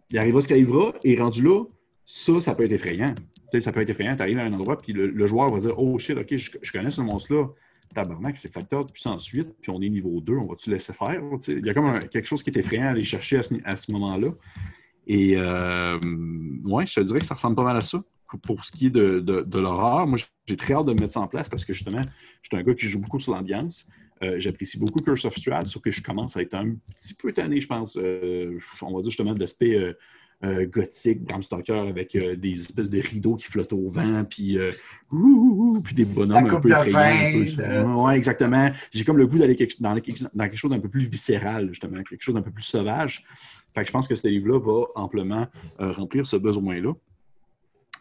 Il 0.10 0.18
arrivera 0.18 0.42
ce 0.42 0.48
qu'il 0.48 0.56
arrivera 0.56 0.94
et 1.04 1.18
rendu 1.18 1.44
là, 1.44 1.66
ça, 2.06 2.42
ça 2.42 2.56
peut 2.56 2.64
être 2.64 2.72
effrayant. 2.72 3.14
ça 3.60 3.72
peut 3.72 3.82
être 3.82 3.90
effrayant. 3.90 4.16
Tu 4.16 4.24
arrives 4.24 4.40
à 4.40 4.46
un 4.46 4.54
endroit 4.54 4.78
puis 4.82 4.94
le, 4.94 5.28
joueur 5.28 5.50
va 5.50 5.60
dire 5.60 5.78
Oh 5.78 6.00
shit, 6.00 6.18
ok, 6.18 6.36
je 6.36 6.72
connais 6.72 6.90
ce 6.90 7.02
monstre-là 7.02 7.50
tabarnak, 7.94 8.38
c'est 8.38 8.52
facteur 8.52 8.86
de 8.86 8.92
puissance 8.92 9.28
8, 9.28 9.56
puis 9.62 9.72
on 9.72 9.82
est 9.82 9.90
niveau 9.90 10.22
2, 10.22 10.34
on 10.34 10.48
va-tu 10.48 10.70
laisser 10.70 10.94
faire? 10.94 11.22
Il 11.48 11.66
y 11.66 11.70
a 11.70 11.74
comme 11.74 12.00
quelque 12.10 12.26
chose 12.26 12.44
qui 12.44 12.50
est 12.50 12.58
effrayant 12.58 12.86
à 12.86 12.90
aller 12.90 13.04
chercher 13.04 13.40
à 13.66 13.78
ce, 13.78 13.92
moment-là. 13.92 14.30
Et 15.08 15.34
euh, 15.36 16.00
ouais, 16.66 16.86
je 16.86 16.96
te 16.96 17.00
dirais 17.02 17.20
que 17.20 17.26
ça 17.26 17.36
ressemble 17.36 17.56
pas 17.56 17.64
mal 17.64 17.78
à 17.78 17.82
ça. 17.82 18.04
Pour 18.44 18.64
ce 18.64 18.72
qui 18.72 18.88
est 18.88 18.92
de, 18.92 19.60
l'horreur, 19.60 20.06
moi, 20.06 20.20
j'ai 20.46 20.56
très 20.56 20.76
hâte 20.76 20.86
de 20.86 20.94
mettre 20.94 21.14
ça 21.14 21.20
en 21.20 21.28
place 21.28 21.50
parce 21.50 21.66
que 21.66 21.74
justement, 21.74 22.02
je 22.42 22.50
suis 22.50 22.58
un 22.58 22.64
gars 22.64 22.76
qui 22.76 22.88
joue 22.88 23.02
beaucoup 23.02 23.20
sur 23.20 23.34
l'ambiance. 23.34 23.88
Euh, 24.22 24.36
j'apprécie 24.38 24.78
beaucoup 24.78 25.00
Curse 25.00 25.26
of 25.26 25.36
Strahd, 25.36 25.66
sauf 25.66 25.82
que 25.82 25.92
je 25.92 26.04
commence 26.04 26.38
à 26.38 26.42
être 26.42 26.54
un 26.54 26.76
petit 26.96 27.16
peu 27.16 27.32
tanné, 27.32 27.60
je 27.60 27.68
pense. 27.68 27.98
Euh, 27.98 28.60
on 28.82 28.96
va 28.96 29.02
dire 29.02 29.12
justement 29.12 29.34
de 29.34 29.40
l'aspect 29.40 29.96
euh, 30.42 30.66
gothique, 30.66 31.22
Bram 31.24 31.44
Stoker, 31.44 31.90
avec 31.90 32.16
euh, 32.16 32.38
des 32.38 32.54
espèces 32.54 32.90
de 32.90 33.02
rideaux 33.02 33.36
qui 33.36 33.44
flottent 33.44 33.74
au 33.74 33.90
vent, 33.90 34.24
puis, 34.24 34.58
euh, 34.58 34.72
puis 35.84 35.94
des 35.94 36.06
bonhommes 36.06 36.48
un 36.48 36.62
peu 36.62 36.70
effrayants. 36.70 38.06
Oui, 38.06 38.14
exactement. 38.14 38.72
J'ai 38.90 39.04
comme 39.04 39.18
le 39.18 39.28
goût 39.28 39.38
d'aller 39.38 39.58
dans, 39.82 40.00
quelque 40.00 40.56
chose 40.56 40.72
d'un 40.72 40.80
peu 40.80 40.88
plus 40.88 41.10
viscéral, 41.10 41.68
justement, 41.68 42.02
quelque 42.04 42.22
chose 42.22 42.36
d'un 42.36 42.42
peu 42.42 42.52
plus 42.52 42.64
sauvage. 42.64 43.26
Fait 43.76 43.82
que 43.82 43.88
je 43.88 43.92
pense 43.92 44.08
que 44.08 44.16
ce 44.16 44.30
livre-là 44.30 44.60
va 44.60 44.86
amplement 44.96 45.46
remplir 45.78 46.26
ce 46.26 46.38
besoin-là. 46.38 46.94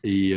Et 0.05 0.33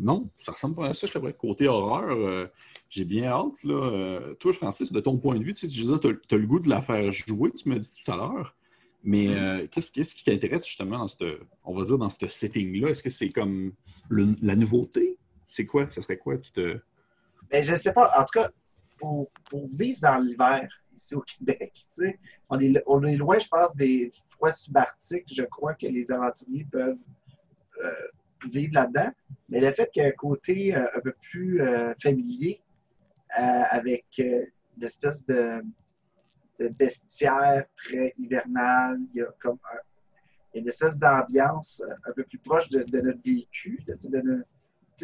non, 0.00 0.28
ça 0.38 0.50
ressemble 0.50 0.74
pas 0.74 0.88
à 0.88 0.94
ça, 0.94 1.06
je 1.06 1.12
t'avouerais. 1.12 1.34
Côté 1.34 1.68
horreur, 1.68 2.48
j'ai 2.88 3.04
bien 3.04 3.26
hâte. 3.26 3.62
Là. 3.62 4.18
toi, 4.40 4.52
Francis, 4.52 4.90
de 4.90 4.98
ton 4.98 5.18
point 5.18 5.38
de 5.38 5.44
vue, 5.44 5.54
tu, 5.54 5.70
sais, 5.70 5.98
tu 6.00 6.34
as 6.34 6.36
le 6.36 6.46
goût 6.48 6.58
de 6.58 6.68
la 6.68 6.82
faire 6.82 7.12
jouer, 7.12 7.52
tu 7.52 7.68
me 7.68 7.78
dis 7.78 7.92
tout 8.04 8.10
à 8.10 8.16
l'heure. 8.16 8.56
Mais 9.02 9.28
mm. 9.28 9.32
euh, 9.32 9.66
qu'est-ce, 9.70 10.14
qui 10.14 10.24
t'intéresse 10.24 10.66
justement 10.66 10.98
dans 10.98 11.08
ce, 11.08 11.40
on 11.64 11.74
va 11.74 11.84
dire, 11.84 11.98
dans 11.98 12.10
ce 12.10 12.26
setting-là? 12.26 12.88
Est-ce 12.88 13.02
que 13.02 13.10
c'est 13.10 13.30
comme 13.30 13.72
la 14.10 14.56
nouveauté? 14.56 15.16
C'est 15.48 15.66
quoi? 15.66 15.88
Ce 15.90 16.00
serait 16.00 16.18
quoi 16.18 16.36
qui 16.38 16.52
te. 16.52 16.78
Ben, 17.50 17.64
je 17.64 17.72
ne 17.72 17.76
sais 17.76 17.92
pas. 17.92 18.12
En 18.18 18.24
tout 18.24 18.38
cas, 18.38 18.50
pour, 18.98 19.30
vivre 19.72 20.00
dans 20.00 20.18
l'hiver 20.18 20.68
ici 20.94 21.14
au 21.14 21.22
Québec, 21.22 21.86
on, 22.50 22.60
est, 22.60 22.82
on 22.86 23.02
est 23.04 23.16
loin, 23.16 23.38
je 23.38 23.48
pense, 23.48 23.74
des 23.74 24.12
froids 24.28 24.52
subarctiques. 24.52 25.32
Je 25.32 25.42
crois 25.44 25.74
que 25.74 25.86
les 25.86 26.12
aventuriers 26.12 26.66
peuvent 26.70 26.98
euh, 27.82 27.90
vivre 28.52 28.74
là-dedans. 28.74 29.10
Mais 29.48 29.60
le 29.60 29.72
fait 29.72 29.90
qu'il 29.90 30.02
y 30.02 30.06
ait 30.06 30.10
un 30.10 30.12
côté 30.12 30.76
euh, 30.76 30.86
un 30.94 31.00
peu 31.00 31.14
plus 31.30 31.62
familier, 32.00 32.60
avec 33.32 34.20
l'espèce 34.76 35.24
de, 35.24 35.62
bestiaire 36.68 37.64
très 37.76 38.12
hivernal, 38.16 38.98
il 39.12 39.20
y 39.20 39.22
a 39.22 39.28
comme 39.40 39.58
une 40.54 40.68
espèce 40.68 40.98
d'ambiance 40.98 41.82
un 42.04 42.12
peu 42.12 42.24
plus 42.24 42.38
proche 42.38 42.68
de, 42.68 43.00
notre 43.00 43.22
vécu, 43.22 43.82
de, 43.86 43.94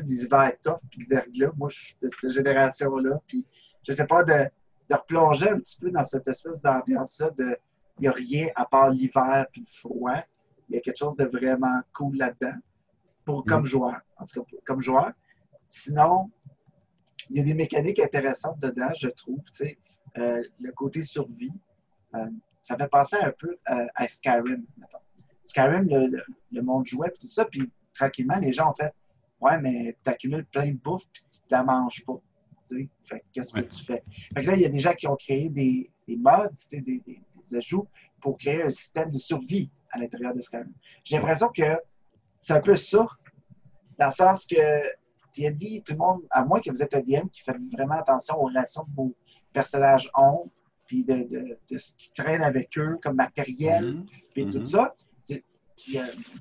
des 0.03 0.25
hivers 0.25 0.53
tough, 0.63 0.81
puis 0.91 1.07
le 1.09 1.17
verglas. 1.17 1.53
Moi, 1.57 1.69
je 1.71 1.79
suis 1.79 1.97
de 2.03 2.09
cette 2.11 2.31
génération-là, 2.31 3.21
puis 3.27 3.47
je 3.87 3.93
sais 3.93 4.07
pas, 4.07 4.25
de, 4.25 4.51
de 4.91 4.95
replonger 4.95 5.51
un 5.51 5.59
petit 5.59 5.81
peu 5.81 5.91
dans 5.91 6.05
cette 6.05 6.27
espèce 6.29 6.61
d'ambiance-là 6.61 7.31
de 7.31 7.57
il 7.99 8.03
n'y 8.03 8.09
a 8.09 8.13
rien 8.13 8.49
à 8.55 8.67
part 8.67 8.91
l'hiver 8.91 9.47
puis 9.51 9.63
le 9.63 9.67
froid. 9.67 10.23
Il 10.69 10.75
y 10.75 10.79
a 10.79 10.81
quelque 10.81 10.99
chose 10.99 11.17
de 11.17 11.25
vraiment 11.25 11.81
cool 11.95 12.17
là-dedans. 12.17 12.57
Pour, 13.25 13.45
comme 13.45 13.63
mm. 13.63 13.67
joueur. 13.67 14.01
En 14.19 14.25
tout 14.25 14.43
cas, 14.43 14.57
comme 14.65 14.83
joueur. 14.83 15.13
Sinon, 15.67 16.31
il 17.31 17.39
y 17.39 17.41
a 17.41 17.43
des 17.43 17.55
mécaniques 17.55 17.99
intéressantes 17.99 18.61
dedans, 18.61 18.91
je 18.97 19.09
trouve. 19.09 19.41
Euh, 20.19 20.43
le 20.61 20.73
côté 20.73 21.03
survie. 21.03 21.53
Euh, 22.15 22.27
ça 22.61 22.77
fait 22.77 22.89
penser 22.89 23.17
un 23.17 23.33
peu 23.39 23.57
euh, 23.71 23.87
à 23.95 24.09
Skyrim, 24.09 24.65
mettons. 24.77 24.99
Skyrim, 25.45 25.89
le, 25.89 26.63
monde 26.63 26.87
jouait, 26.87 27.11
puis 27.11 27.21
tout 27.21 27.29
ça, 27.29 27.45
puis 27.45 27.71
tranquillement, 27.95 28.39
les 28.39 28.53
gens 28.53 28.71
ont 28.71 28.75
fait 28.75 28.93
Ouais, 29.41 29.61
mais 29.61 29.97
tu 30.03 30.11
accumules 30.11 30.47
plein 30.47 30.73
de 30.73 30.79
bouffe, 30.79 31.07
puis 31.13 31.23
tu 31.31 31.41
ne 31.51 31.57
la 31.57 31.63
manges 31.63 32.05
pas. 32.05 32.19
Fait 33.05 33.25
qu'est-ce 33.33 33.53
que 33.53 33.61
tu 33.61 33.85
fais? 33.85 34.03
Fait 34.35 34.43
que 34.43 34.47
là, 34.47 34.57
il 34.57 34.63
y 34.63 34.65
a 34.65 34.69
des 34.69 34.81
gens 34.81 34.95
qui 34.95 35.07
ont 35.07 35.15
créé 35.15 35.51
des, 35.51 35.91
des 36.09 36.17
mods, 36.17 36.49
des, 36.73 36.81
des, 36.81 37.23
ajouts 37.55 37.87
pour 38.21 38.39
créer 38.39 38.63
un 38.63 38.71
système 38.71 39.11
de 39.11 39.19
survie 39.19 39.71
à 39.91 39.99
l'intérieur 39.99 40.35
de 40.35 40.41
Skyrim. 40.41 40.73
J'ai 41.05 41.17
l'impression 41.17 41.49
que 41.49 41.79
c'est 42.39 42.55
un 42.55 42.61
peu 42.61 42.75
ça, 42.75 43.07
dans 43.99 44.07
le 44.07 44.13
sens 44.13 44.45
que 44.47 44.57
D&D, 45.37 45.83
tout 45.87 45.93
le 45.93 45.99
monde, 45.99 46.23
à 46.31 46.45
moins 46.45 46.61
que 46.61 46.71
vous 46.71 46.83
êtes 46.83 46.95
un 46.95 47.01
DM 47.01 47.29
qui 47.29 47.43
fait 47.43 47.57
vraiment 47.73 47.95
attention 47.95 48.37
aux 48.41 48.47
relations 48.47 48.85
que 48.85 48.91
vos 48.97 49.15
personnages 49.57 50.11
ont, 50.15 50.51
puis 50.87 51.03
de, 51.03 51.27
ce 51.79 51.95
qui 51.97 52.13
traîne 52.13 52.43
avec 52.43 52.77
eux 52.77 52.99
comme 53.03 53.17
matériel, 53.17 53.85
mm-hmm. 53.85 54.07
puis 54.35 54.49
tout 54.51 54.59
mm-hmm. 54.59 54.67
ça. 54.67 54.95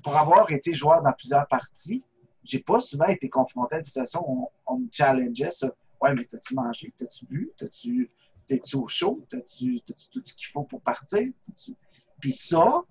pour 0.04 0.16
avoir 0.16 0.52
été 0.52 0.74
joueur 0.74 1.02
dans 1.02 1.12
plusieurs 1.12 1.48
parties, 1.48 2.02
j'ai 2.44 2.60
pas 2.60 2.78
souvent 2.78 3.06
été 3.06 3.30
confronté 3.30 3.76
à 3.76 3.78
une 3.78 3.84
situation 3.84 4.22
où 4.28 4.50
on, 4.66 4.78
me 4.78 4.88
challengeait 4.92 5.50
sur 5.50 5.72
Ouais, 6.02 6.12
mais 6.14 6.26
t'as-tu 6.26 6.54
mangé? 6.54 6.92
T'as-tu 6.98 7.24
bu? 7.24 7.50
T'as-tu 7.56 8.10
T'es-tu 8.46 8.76
au 8.76 8.86
chaud? 8.86 9.24
T'as-tu 9.30 9.80
tout 9.80 9.94
ce 10.22 10.34
qu'il 10.34 10.48
faut 10.52 10.64
pour 10.64 10.82
partir? 10.82 11.26
Puis 12.20 12.32
ça, 12.32 12.82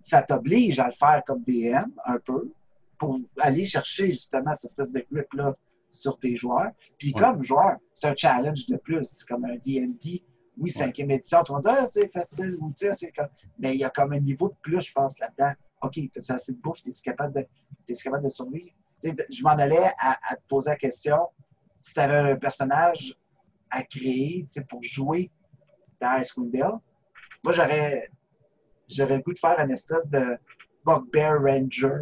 ça 0.00 0.20
t'oblige 0.22 0.80
à 0.80 0.88
le 0.88 0.92
faire 0.92 1.22
comme 1.24 1.42
DM 1.44 1.90
un 2.04 2.18
peu 2.18 2.50
pour 2.98 3.20
aller 3.38 3.66
chercher 3.66 4.10
justement 4.10 4.52
cette 4.54 4.72
espèce 4.72 4.90
de 4.90 5.06
grip-là 5.12 5.56
sur 5.96 6.18
tes 6.18 6.36
joueurs. 6.36 6.70
Puis 6.98 7.12
comme 7.12 7.42
joueur, 7.42 7.76
c'est 7.94 8.08
un 8.08 8.16
challenge 8.16 8.66
de 8.66 8.76
plus. 8.76 9.04
C'est 9.04 9.28
comme 9.28 9.44
un 9.44 9.56
D&D. 9.56 10.24
Oui, 10.58 10.70
cinquième 10.70 11.10
édition, 11.10 11.42
tu 11.44 11.52
vas 11.52 11.60
dire, 11.60 11.74
ah, 11.80 11.86
c'est 11.86 12.10
facile, 12.10 12.56
ou 12.60 12.72
tu 12.72 12.90
sais, 12.94 13.12
comme... 13.12 13.28
mais 13.58 13.74
il 13.74 13.80
y 13.80 13.84
a 13.84 13.90
comme 13.90 14.14
un 14.14 14.20
niveau 14.20 14.48
de 14.48 14.54
plus, 14.62 14.80
je 14.80 14.92
pense, 14.92 15.18
là-dedans. 15.18 15.52
OK, 15.82 15.98
as-tu 16.16 16.32
assez 16.32 16.54
de 16.54 16.58
bouffe? 16.58 16.78
Es-tu 16.86 17.02
capable 17.02 17.34
de, 17.34 17.46
es 17.88 17.94
capable 17.94 18.24
de 18.24 18.30
survivre? 18.30 18.70
je 19.02 19.42
m'en 19.42 19.50
allais 19.50 19.90
à, 19.98 20.18
à, 20.28 20.36
te 20.36 20.42
poser 20.48 20.70
la 20.70 20.76
question, 20.76 21.18
si 21.82 21.92
tu 21.92 22.00
avais 22.00 22.32
un 22.32 22.36
personnage 22.36 23.14
à 23.70 23.82
créer 23.82 24.46
pour 24.68 24.82
jouer 24.82 25.30
dans 26.00 26.18
Icewind 26.18 26.50
Dale. 26.50 26.78
Moi, 27.44 27.52
j'aurais, 27.52 28.10
j'aurais 28.88 29.16
le 29.16 29.22
goût 29.22 29.34
de 29.34 29.38
faire 29.38 29.58
une 29.60 29.70
espèce 29.70 30.08
de 30.08 30.38
Bugbear 30.84 31.42
Ranger 31.42 32.00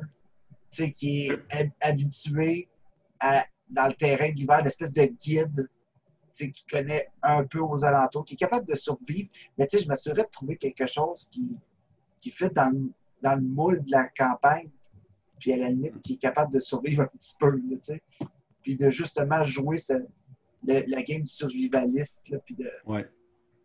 qui 0.92 1.30
est 1.50 1.72
habitué 1.80 2.68
à, 3.20 3.44
dans 3.74 3.86
le 3.86 3.94
terrain 3.94 4.30
d'hiver, 4.30 4.60
une 4.60 4.66
espèce 4.66 4.92
de 4.92 5.04
guide 5.04 5.68
qui 6.34 6.66
connaît 6.70 7.08
un 7.22 7.44
peu 7.44 7.60
aux 7.60 7.84
alentours, 7.84 8.24
qui 8.24 8.34
est 8.34 8.38
capable 8.38 8.66
de 8.66 8.74
survivre. 8.74 9.28
Mais 9.56 9.68
je 9.72 9.86
m'assurerais 9.86 10.24
de 10.24 10.30
trouver 10.30 10.56
quelque 10.56 10.86
chose 10.86 11.28
qui, 11.30 11.48
qui 12.20 12.30
fait 12.30 12.52
dans, 12.52 12.72
dans 13.22 13.34
le 13.34 13.42
moule 13.42 13.84
de 13.84 13.90
la 13.90 14.08
campagne, 14.08 14.68
puis 15.38 15.52
à 15.52 15.56
la 15.56 15.68
limite, 15.68 16.00
qui 16.02 16.14
est 16.14 16.18
capable 16.18 16.52
de 16.52 16.60
survivre 16.60 17.02
un 17.02 17.06
petit 17.06 17.34
peu. 17.38 17.60
puis 18.62 18.76
de 18.76 18.90
justement 18.90 19.44
jouer 19.44 19.76
cette, 19.76 20.08
la 20.66 21.02
game 21.02 21.22
du 21.22 21.30
survivaliste, 21.30 22.22
puis 22.44 22.56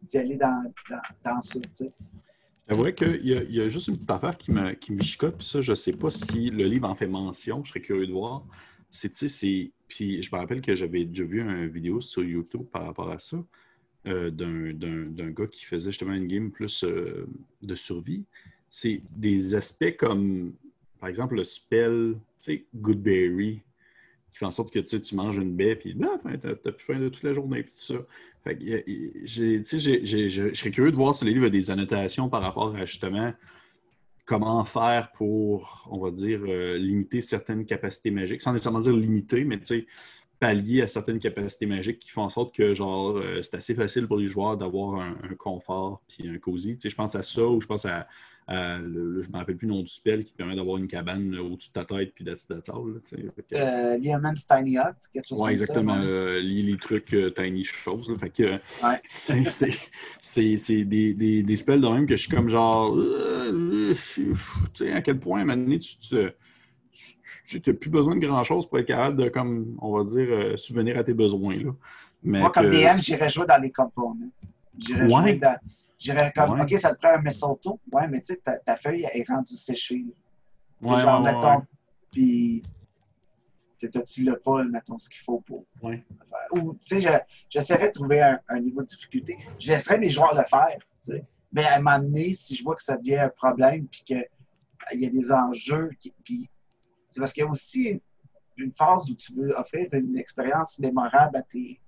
d'y 0.03 0.17
aller 0.17 0.35
dans, 0.35 0.71
dans, 1.23 1.41
ça. 1.41 1.59
vrai 2.69 2.93
qu'il 2.93 3.25
y, 3.25 3.55
y, 3.55 3.61
a 3.61 3.67
juste 3.67 3.87
une 3.87 3.95
petite 3.95 4.11
affaire 4.11 4.37
qui 4.37 4.51
me, 4.51 4.73
qui 4.73 4.93
me 4.93 5.01
chicote, 5.01 5.37
puis 5.37 5.47
ça, 5.47 5.61
je 5.61 5.71
ne 5.71 5.75
sais 5.75 5.93
pas 5.93 6.11
si 6.11 6.49
le 6.49 6.65
livre 6.65 6.87
en 6.89 6.95
fait 6.95 7.07
mention, 7.07 7.63
je 7.63 7.69
serais 7.69 7.81
curieux 7.81 8.07
de 8.07 8.13
voir. 8.13 8.45
C'est, 8.91 9.13
c'est. 9.13 9.71
Puis 9.87 10.21
je 10.23 10.35
me 10.35 10.39
rappelle 10.39 10.61
que 10.61 10.75
j'avais 10.75 11.05
déjà 11.05 11.23
vu 11.23 11.41
une 11.41 11.67
vidéo 11.67 12.01
sur 12.01 12.23
YouTube 12.23 12.63
par 12.71 12.85
rapport 12.85 13.11
à 13.11 13.19
ça, 13.19 13.37
euh, 14.07 14.31
d'un, 14.31 15.29
gars 15.31 15.47
qui 15.47 15.65
faisait 15.65 15.91
justement 15.91 16.13
une 16.13 16.27
game 16.27 16.51
plus 16.51 16.83
euh, 16.83 17.27
de 17.61 17.75
survie. 17.75 18.23
C'est 18.69 19.01
des 19.09 19.55
aspects 19.55 19.95
comme, 19.97 20.53
par 20.99 21.09
exemple, 21.09 21.35
le 21.35 21.43
spell, 21.43 22.15
tu 22.39 22.53
sais, 22.53 22.65
Goodberry, 22.75 23.61
qui 24.31 24.37
fait 24.37 24.45
en 24.45 24.51
sorte 24.51 24.71
que 24.71 24.79
tu 24.79 25.15
manges 25.15 25.37
une 25.37 25.55
baie, 25.55 25.75
puis 25.75 25.95
ah, 26.03 26.19
tu 26.37 26.47
n'as 26.47 26.55
plus 26.55 26.73
faim 26.77 26.99
de 26.99 27.09
toute 27.09 27.23
la 27.23 27.33
journée, 27.33 27.63
puis 27.63 27.73
tout 27.75 27.93
ça. 27.93 28.05
Fait 28.43 28.55
que, 28.55 28.63
je 29.25 30.53
serais 30.53 30.71
curieux 30.71 30.91
de 30.91 30.95
voir 30.95 31.13
si 31.13 31.25
le 31.25 31.31
livre 31.31 31.45
a 31.45 31.49
des 31.49 31.71
annotations 31.71 32.29
par 32.29 32.41
rapport 32.41 32.75
à 32.75 32.85
justement 32.85 33.33
comment 34.29 34.63
faire 34.63 35.11
pour, 35.13 35.87
on 35.89 35.97
va 35.97 36.11
dire, 36.11 36.39
euh, 36.47 36.77
limiter 36.77 37.19
certaines 37.19 37.65
capacités 37.65 38.11
magiques, 38.11 38.43
sans 38.43 38.53
nécessairement 38.53 38.79
dire 38.79 38.93
limiter, 38.93 39.43
mais 39.43 39.57
tu 39.57 39.65
sais, 39.65 39.87
pallier 40.39 40.83
à 40.83 40.87
certaines 40.87 41.17
capacités 41.17 41.65
magiques 41.65 41.97
qui 41.99 42.11
font 42.11 42.21
en 42.21 42.29
sorte 42.29 42.53
que, 42.55 42.75
genre, 42.75 43.17
euh, 43.17 43.41
c'est 43.41 43.55
assez 43.55 43.73
facile 43.73 44.07
pour 44.07 44.17
les 44.17 44.27
joueurs 44.27 44.55
d'avoir 44.55 45.01
un, 45.01 45.35
confort 45.35 46.03
puis 46.07 46.29
un 46.29 46.37
cosy. 46.37 46.75
Tu 46.75 46.81
sais, 46.81 46.89
je 46.91 46.95
pense 46.95 47.15
à 47.15 47.23
ça 47.23 47.43
ou 47.43 47.59
je 47.59 47.65
pense 47.65 47.85
à, 47.85 48.07
je 48.49 49.27
ne 49.27 49.31
me 49.31 49.37
rappelle 49.37 49.57
plus 49.57 49.67
le 49.67 49.73
nom 49.73 49.81
du 49.81 49.91
spell 49.91 50.23
qui 50.23 50.33
permet 50.33 50.55
d'avoir 50.55 50.77
une 50.77 50.87
cabane 50.87 51.37
au-dessus 51.37 51.69
de 51.69 51.73
ta 51.73 51.85
tête 51.85 52.13
puis 52.15 52.23
d'être 52.23 52.47
de 52.49 52.61
euh, 53.53 53.97
Liaman's 53.97 54.47
Tiny 54.47 54.77
Hut, 54.77 54.95
quelque 55.13 55.27
chose 55.27 55.39
ouais, 55.39 55.51
exactement. 55.51 55.99
Euh, 56.01 56.39
les, 56.39 56.77
trucs 56.77 57.13
euh, 57.13 57.29
tiny 57.29 57.63
choses. 57.63 58.11
Fait 58.19 58.29
que, 58.29 58.53
ouais. 58.53 59.01
c'est 60.19 60.83
des, 60.85 61.13
des, 61.13 61.43
des, 61.43 61.55
spells 61.55 61.81
de 61.81 61.87
même 61.87 62.07
que 62.07 62.15
je 62.15 62.23
suis 62.23 62.31
comme 62.31 62.49
genre. 62.49 62.95
Euh, 62.97 63.93
tu 64.13 64.33
sais, 64.73 64.91
à 64.93 65.01
quel 65.01 65.19
point, 65.19 65.45
maintenant, 65.45 65.77
tu, 65.77 65.97
tu 67.45 67.69
n'as 67.69 67.73
plus 67.73 67.89
besoin 67.89 68.15
de 68.15 68.25
grand-chose 68.25 68.67
pour 68.67 68.79
être 68.79 68.87
capable 68.87 69.17
de, 69.17 69.29
comme, 69.29 69.77
on 69.81 69.97
va 69.97 70.03
dire, 70.09 70.57
subvenir 70.57 70.97
à 70.97 71.03
tes 71.03 71.13
besoins. 71.13 71.55
Là. 71.55 71.71
Mais 72.23 72.39
Moi, 72.39 72.51
comme 72.51 72.69
DM, 72.69 72.97
j'irais 72.99 73.29
jouer 73.29 73.45
dans 73.45 73.61
les 73.61 73.71
components. 73.71 74.15
J'irais 74.77 75.09
jouer 75.09 75.35
dans 75.35 75.55
J'irais 75.99 76.31
comme, 76.33 76.59
OK, 76.59 76.79
ça 76.79 76.95
te 76.95 76.99
prend 76.99 77.15
un 77.15 77.21
mistletoe. 77.21 77.77
Ouais, 77.91 78.07
mais 78.07 78.21
tu 78.21 78.33
sais, 78.33 78.41
ta, 78.65 78.75
feuille 78.75 79.05
est 79.11 79.27
rendue 79.27 79.55
séchée. 79.55 80.05
Ouais, 80.81 81.01
genre, 81.01 81.21
mettons, 81.21 81.61
puis 82.11 82.63
tu 83.77 84.23
l'as 84.23 84.35
pas, 84.37 84.63
mettons, 84.63 84.97
ce 84.97 85.09
qu'il 85.09 85.21
faut 85.21 85.41
pour 85.41 85.65
ouais. 85.83 86.03
Ou, 86.51 86.73
tu 86.75 87.01
sais, 87.01 87.25
j'essaierais 87.49 87.89
de 87.89 87.93
trouver 87.93 88.21
un, 88.21 88.59
niveau 88.59 88.81
de 88.81 88.87
difficulté. 88.87 89.37
Je 89.59 89.71
laisserais 89.71 89.97
mes 89.97 90.09
joueurs 90.09 90.33
le 90.35 90.43
faire, 90.45 90.77
tu 90.77 91.11
sais. 91.11 91.25
Mais 91.51 91.65
à 91.65 91.75
un 91.75 91.81
moment 91.81 91.99
donné, 91.99 92.33
si 92.33 92.55
je 92.55 92.63
vois 92.63 92.75
que 92.75 92.83
ça 92.83 92.97
devient 92.97 93.17
un 93.17 93.29
problème, 93.29 93.87
puis 93.87 94.03
qu'il 94.03 94.27
y 94.93 95.05
a 95.05 95.09
des 95.09 95.31
enjeux, 95.31 95.89
puis 96.23 96.49
c'est 97.09 97.19
parce 97.19 97.33
qu'il 97.33 97.43
y 97.43 97.47
a 97.47 97.49
aussi 97.49 98.01
une 98.57 98.73
phase 98.73 99.09
où 99.09 99.15
tu 99.15 99.33
veux 99.33 99.57
offrir 99.57 99.87
une 99.93 100.17
expérience 100.17 100.79
mémorable 100.79 101.37
à 101.37 101.41
tes 101.41 101.79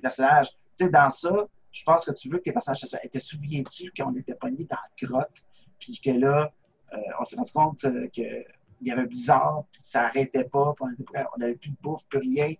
personnages. 0.00 0.50
Tu 0.50 0.84
sais, 0.84 0.90
dans 0.90 1.10
ça, 1.10 1.46
je 1.76 1.84
pense 1.84 2.04
que 2.04 2.12
tu 2.12 2.28
veux 2.28 2.38
que 2.38 2.44
tes 2.44 2.52
personnages 2.52 2.80
se 2.80 3.08
Te 3.08 3.18
souviens-tu 3.18 3.92
qu'on 3.96 4.14
était 4.16 4.34
pognés 4.34 4.64
dans 4.64 4.76
la 4.76 5.06
grotte, 5.06 5.44
puis 5.78 6.00
que 6.02 6.10
là, 6.10 6.50
euh, 6.94 6.96
on 7.20 7.24
s'est 7.24 7.36
rendu 7.36 7.52
compte 7.52 7.84
euh, 7.84 8.08
qu'il 8.08 8.44
y 8.80 8.90
avait 8.90 9.06
bizarre, 9.06 9.64
puis 9.72 9.82
ça 9.84 10.02
n'arrêtait 10.02 10.44
pas, 10.44 10.74
puis 10.74 11.04
on 11.34 11.38
n'avait 11.38 11.56
plus 11.56 11.70
de 11.70 11.76
bouffe, 11.82 12.06
plus 12.08 12.20
rien, 12.20 12.54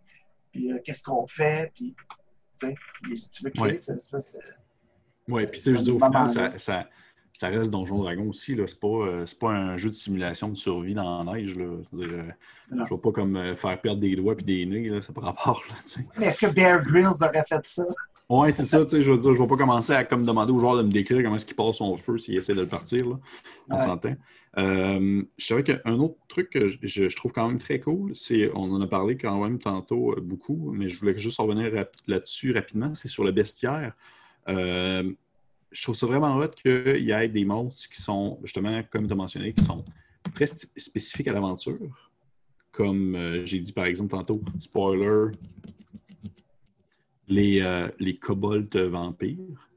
puis 0.52 0.70
euh, 0.70 0.78
qu'est-ce 0.84 1.02
qu'on 1.02 1.26
fait, 1.26 1.72
puis 1.74 1.94
tu 2.60 3.44
veux 3.44 3.50
créer 3.50 3.78
cette 3.78 3.96
espèce 3.96 4.32
de. 4.32 4.38
Oui, 5.28 5.46
puis 5.46 5.60
tu 5.60 5.64
sais, 5.64 5.74
je 5.74 5.82
dis 5.82 5.90
au 5.90 5.98
final, 5.98 6.30
ça, 6.30 6.58
ça, 6.58 6.88
ça, 7.32 7.48
reste 7.48 7.70
Donjon 7.70 7.98
Dragon 7.98 8.28
aussi. 8.28 8.54
Ce 8.54 8.60
n'est 8.60 8.66
pas, 8.80 9.24
pas 9.40 9.52
un 9.52 9.76
jeu 9.76 9.88
de 9.90 9.94
simulation 9.94 10.48
de 10.48 10.54
survie 10.54 10.94
dans 10.94 11.24
la 11.24 11.32
neige. 11.32 11.56
Là. 11.56 11.64
je 11.92 12.74
ne 12.74 12.84
vois 12.84 13.02
pas 13.02 13.12
comme 13.12 13.56
faire 13.56 13.80
perdre 13.80 14.00
des 14.00 14.14
doigts 14.14 14.36
et 14.38 14.42
des 14.44 14.66
nez, 14.66 14.88
là, 14.88 15.00
ça 15.00 15.12
par 15.12 15.24
rapport. 15.24 15.62
Là, 15.68 16.02
Mais 16.18 16.26
est-ce 16.26 16.46
que 16.46 16.52
Bear 16.52 16.82
Grylls 16.82 17.22
aurait 17.22 17.44
fait 17.48 17.66
ça? 17.66 17.86
Oui, 18.28 18.52
c'est 18.52 18.64
ça, 18.64 18.82
tu 18.84 18.90
sais, 18.90 19.02
je 19.02 19.10
veux 19.12 19.18
dire, 19.18 19.34
je 19.34 19.36
ne 19.36 19.42
vais 19.42 19.48
pas 19.48 19.56
commencer 19.56 19.92
à 19.92 20.04
comme 20.04 20.24
demander 20.24 20.52
aux 20.52 20.58
joueurs 20.58 20.76
de 20.76 20.82
me 20.82 20.90
décrire 20.90 21.22
comment 21.22 21.36
est-ce 21.36 21.46
qu'il 21.46 21.54
passe 21.54 21.76
son 21.76 21.96
feu 21.96 22.18
s'il 22.18 22.36
essaie 22.36 22.54
de 22.54 22.62
le 22.62 22.66
partir, 22.66 23.08
là. 23.08 23.18
On 23.70 23.78
s'entend. 23.78 24.16
Euh, 24.58 25.22
je 25.36 25.44
savais 25.44 25.62
qu'un 25.62 25.98
autre 25.98 26.16
truc 26.28 26.50
que 26.50 26.66
je, 26.66 27.14
trouve 27.14 27.32
quand 27.32 27.46
même 27.46 27.58
très 27.58 27.78
cool, 27.78 28.16
c'est, 28.16 28.50
on 28.54 28.72
en 28.72 28.80
a 28.80 28.86
parlé 28.86 29.16
quand 29.16 29.40
même 29.42 29.58
tantôt 29.58 30.12
euh, 30.12 30.20
beaucoup, 30.20 30.72
mais 30.72 30.88
je 30.88 30.98
voulais 30.98 31.16
juste 31.16 31.38
revenir 31.38 31.70
là-dessus 32.06 32.52
rapidement, 32.52 32.94
c'est 32.94 33.08
sur 33.08 33.22
le 33.22 33.32
bestiaire. 33.32 33.92
Euh, 34.48 35.12
je 35.70 35.82
trouve 35.82 35.94
ça 35.94 36.06
vraiment 36.06 36.36
hot 36.36 36.48
qu'il 36.48 37.04
y 37.04 37.10
ait 37.10 37.28
des 37.28 37.44
monstres 37.44 37.88
qui 37.90 38.00
sont, 38.00 38.38
justement, 38.42 38.82
comme 38.90 39.06
tu 39.06 39.12
as 39.12 39.16
mentionné, 39.16 39.52
qui 39.52 39.64
sont 39.64 39.84
très 40.34 40.46
spécifiques 40.46 41.28
à 41.28 41.32
l'aventure. 41.32 42.10
Comme 42.72 43.14
euh, 43.14 43.46
j'ai 43.46 43.58
dit 43.60 43.72
par 43.72 43.86
exemple 43.86 44.10
tantôt, 44.10 44.42
spoiler, 44.60 45.32
les, 47.28 47.60
euh, 47.60 47.88
les 47.98 48.18
vampires. 48.88 49.68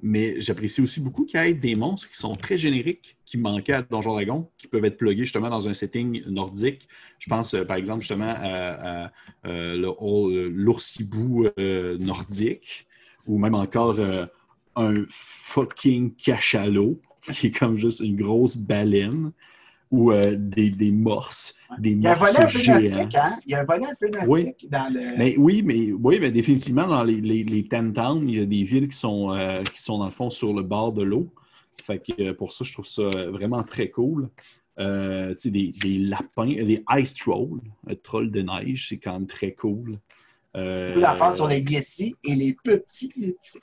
Mais 0.00 0.40
j'apprécie 0.40 0.82
aussi 0.82 1.00
beaucoup 1.00 1.24
qu'il 1.24 1.40
y 1.40 1.44
ait 1.44 1.54
des 1.54 1.76
monstres 1.76 2.10
qui 2.10 2.18
sont 2.18 2.34
très 2.34 2.58
génériques, 2.58 3.16
qui 3.24 3.38
manquaient 3.38 3.72
à 3.72 3.82
Donjon 3.82 4.12
Dragon, 4.12 4.50
qui 4.58 4.68
peuvent 4.68 4.84
être 4.84 4.98
plugués 4.98 5.24
justement 5.24 5.48
dans 5.48 5.66
un 5.66 5.72
setting 5.72 6.22
nordique. 6.26 6.86
Je 7.18 7.30
pense 7.30 7.56
par 7.66 7.78
exemple 7.78 8.00
justement 8.00 8.34
à, 8.36 9.10
l'oursibou 9.44 11.46
nordique, 11.56 12.86
ou 13.26 13.38
même 13.38 13.54
encore 13.54 13.98
un 14.76 15.04
fucking 15.08 16.14
cachalot, 16.16 17.00
qui 17.32 17.46
est 17.46 17.58
comme 17.58 17.78
juste 17.78 18.00
une 18.00 18.16
grosse 18.16 18.58
baleine, 18.58 19.32
ou 19.90 20.12
euh, 20.12 20.34
des, 20.36 20.70
des 20.70 20.90
morses, 20.90 21.54
des 21.78 21.94
morses 21.94 21.96
Il 21.96 22.02
y 22.02 22.06
a 22.06 22.12
un 22.12 22.14
volet 22.14 22.52
peu 22.52 22.72
nautique, 22.72 23.14
hein? 23.14 23.38
Il 23.46 23.52
y 23.52 23.54
a 23.54 23.60
un 23.60 23.64
volet 23.64 23.86
un 23.86 23.94
peu 23.94 24.08
nautique 24.08 24.70
dans 24.70 24.92
le... 24.92 25.16
Mais, 25.16 25.36
oui, 25.38 25.62
mais, 25.62 25.92
oui, 25.92 26.18
mais 26.20 26.30
définitivement, 26.30 26.86
dans 26.86 27.04
les, 27.04 27.20
les, 27.20 27.44
les 27.44 27.68
Ten 27.68 27.92
Towns, 27.92 28.28
il 28.28 28.36
y 28.36 28.40
a 28.40 28.46
des 28.46 28.64
villes 28.64 28.88
qui 28.88 28.96
sont, 28.96 29.32
euh, 29.32 29.62
qui 29.62 29.80
sont 29.80 29.98
dans 29.98 30.06
le 30.06 30.10
fond 30.10 30.30
sur 30.30 30.52
le 30.52 30.62
bord 30.62 30.92
de 30.92 31.02
l'eau. 31.02 31.28
Fait 31.82 31.98
que 31.98 32.22
euh, 32.22 32.34
pour 32.34 32.52
ça, 32.52 32.64
je 32.64 32.72
trouve 32.72 32.86
ça 32.86 33.02
vraiment 33.02 33.62
très 33.62 33.90
cool. 33.90 34.30
Euh, 34.80 35.34
des, 35.44 35.72
des, 35.72 35.98
lapins, 35.98 36.46
des 36.46 36.82
ice 36.90 37.14
trolls, 37.14 37.60
un 37.86 37.94
troll 38.02 38.30
de 38.32 38.42
neige, 38.42 38.88
c'est 38.88 38.96
quand 38.96 39.12
même 39.12 39.26
très 39.26 39.52
cool. 39.52 39.98
Euh, 40.56 40.94
sur 41.30 41.46
les 41.46 41.60
Yeti 41.60 42.14
et 42.24 42.34
les 42.34 42.54
petits 42.54 43.12
Yeti 43.16 43.58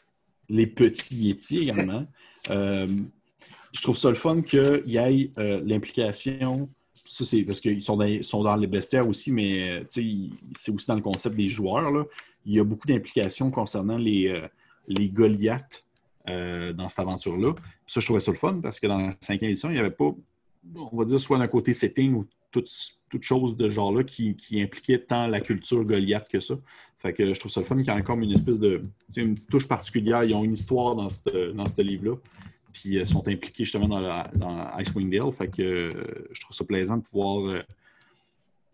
les 0.50 0.68
petits 0.68 1.16
Yeti 1.16 1.60
également. 1.60 2.06
Euh, 3.72 3.78
je 3.78 3.82
trouve 3.82 3.98
ça 3.98 4.10
le 4.10 4.16
fun 4.16 4.42
qu'il 4.42 4.84
y 4.86 4.98
ait 4.98 5.32
euh, 5.38 5.62
l'implication. 5.66 6.70
Ça, 7.06 7.26
c'est 7.26 7.44
parce 7.44 7.60
qu'ils 7.60 7.84
sont 7.84 7.98
dans, 7.98 8.56
les 8.56 8.68
bestiaires 8.68 9.08
aussi, 9.08 9.32
mais 9.32 9.84
c'est 9.88 10.72
aussi 10.72 10.88
dans 10.88 10.96
le 10.96 11.02
concept 11.02 11.36
des 11.36 11.48
joueurs. 11.48 12.06
Il 12.46 12.54
y 12.54 12.60
a 12.60 12.64
beaucoup 12.64 12.88
d'implications 12.88 13.52
concernant 13.52 13.98
les, 13.98 14.30
euh, 14.30 14.48
les 14.88 15.10
Goliaths 15.10 15.86
dans 16.28 16.88
cette 16.88 17.00
aventure-là. 17.00 17.56
Ça, 17.88 18.00
je 18.00 18.06
trouvais 18.06 18.20
ça 18.20 18.32
le 18.32 18.38
fun 18.38 18.60
parce 18.62 18.80
que 18.80 18.88
dans 18.88 19.00
la 19.00 19.12
cinquième 19.20 19.50
édition, 19.50 19.70
il 19.70 19.74
n'y 19.74 19.80
avait 19.80 19.90
pas, 19.90 20.14
on 20.76 20.96
va 20.96 21.04
dire, 21.04 21.20
soit 21.20 21.40
d'un 21.40 21.48
côté 21.48 21.74
setting 21.74 22.14
ou 22.14 22.28
toute, 22.52 22.70
chose 23.22 23.58
de 23.58 23.68
genre-là 23.68 24.04
qui, 24.04 24.38
impliquait 24.62 25.00
tant 25.00 25.28
la 25.28 25.42
culture 25.42 25.84
Goliath 25.84 26.30
que 26.30 26.40
ça. 26.40 26.56
Fait 27.00 27.12
que 27.12 27.34
je 27.34 27.40
trouve 27.40 27.52
ça 27.52 27.62
le 27.62 27.66
fun 27.66 27.76
qu'il 27.78 27.92
y 27.92 27.98
ait 27.98 28.04
comme 28.04 28.22
une 28.22 28.34
espèce 28.34 28.60
de. 28.60 28.84
une 29.16 29.34
petite 29.34 29.50
touche 29.50 29.68
particulière. 29.68 30.24
Ils 30.24 30.36
ont 30.36 30.44
une 30.44 30.54
histoire 30.54 30.96
dans 30.96 31.10
ce 31.10 31.52
dans 31.52 31.66
livre-là. 31.80 32.16
Puis 32.74 32.96
ils 32.96 33.08
sont 33.08 33.28
impliqués 33.28 33.66
justement 33.66 33.88
dans, 33.88 34.00
la, 34.00 34.30
dans 34.36 34.78
Icewind 34.78 35.12
Dale. 35.12 35.32
Fait 35.32 35.48
que 35.48 35.62
euh, 35.62 36.28
je 36.32 36.42
trouve 36.42 36.56
ça 36.56 36.64
plaisant 36.64 36.98
de 36.98 37.04
pouvoir 37.04 37.48
euh, 37.48 37.62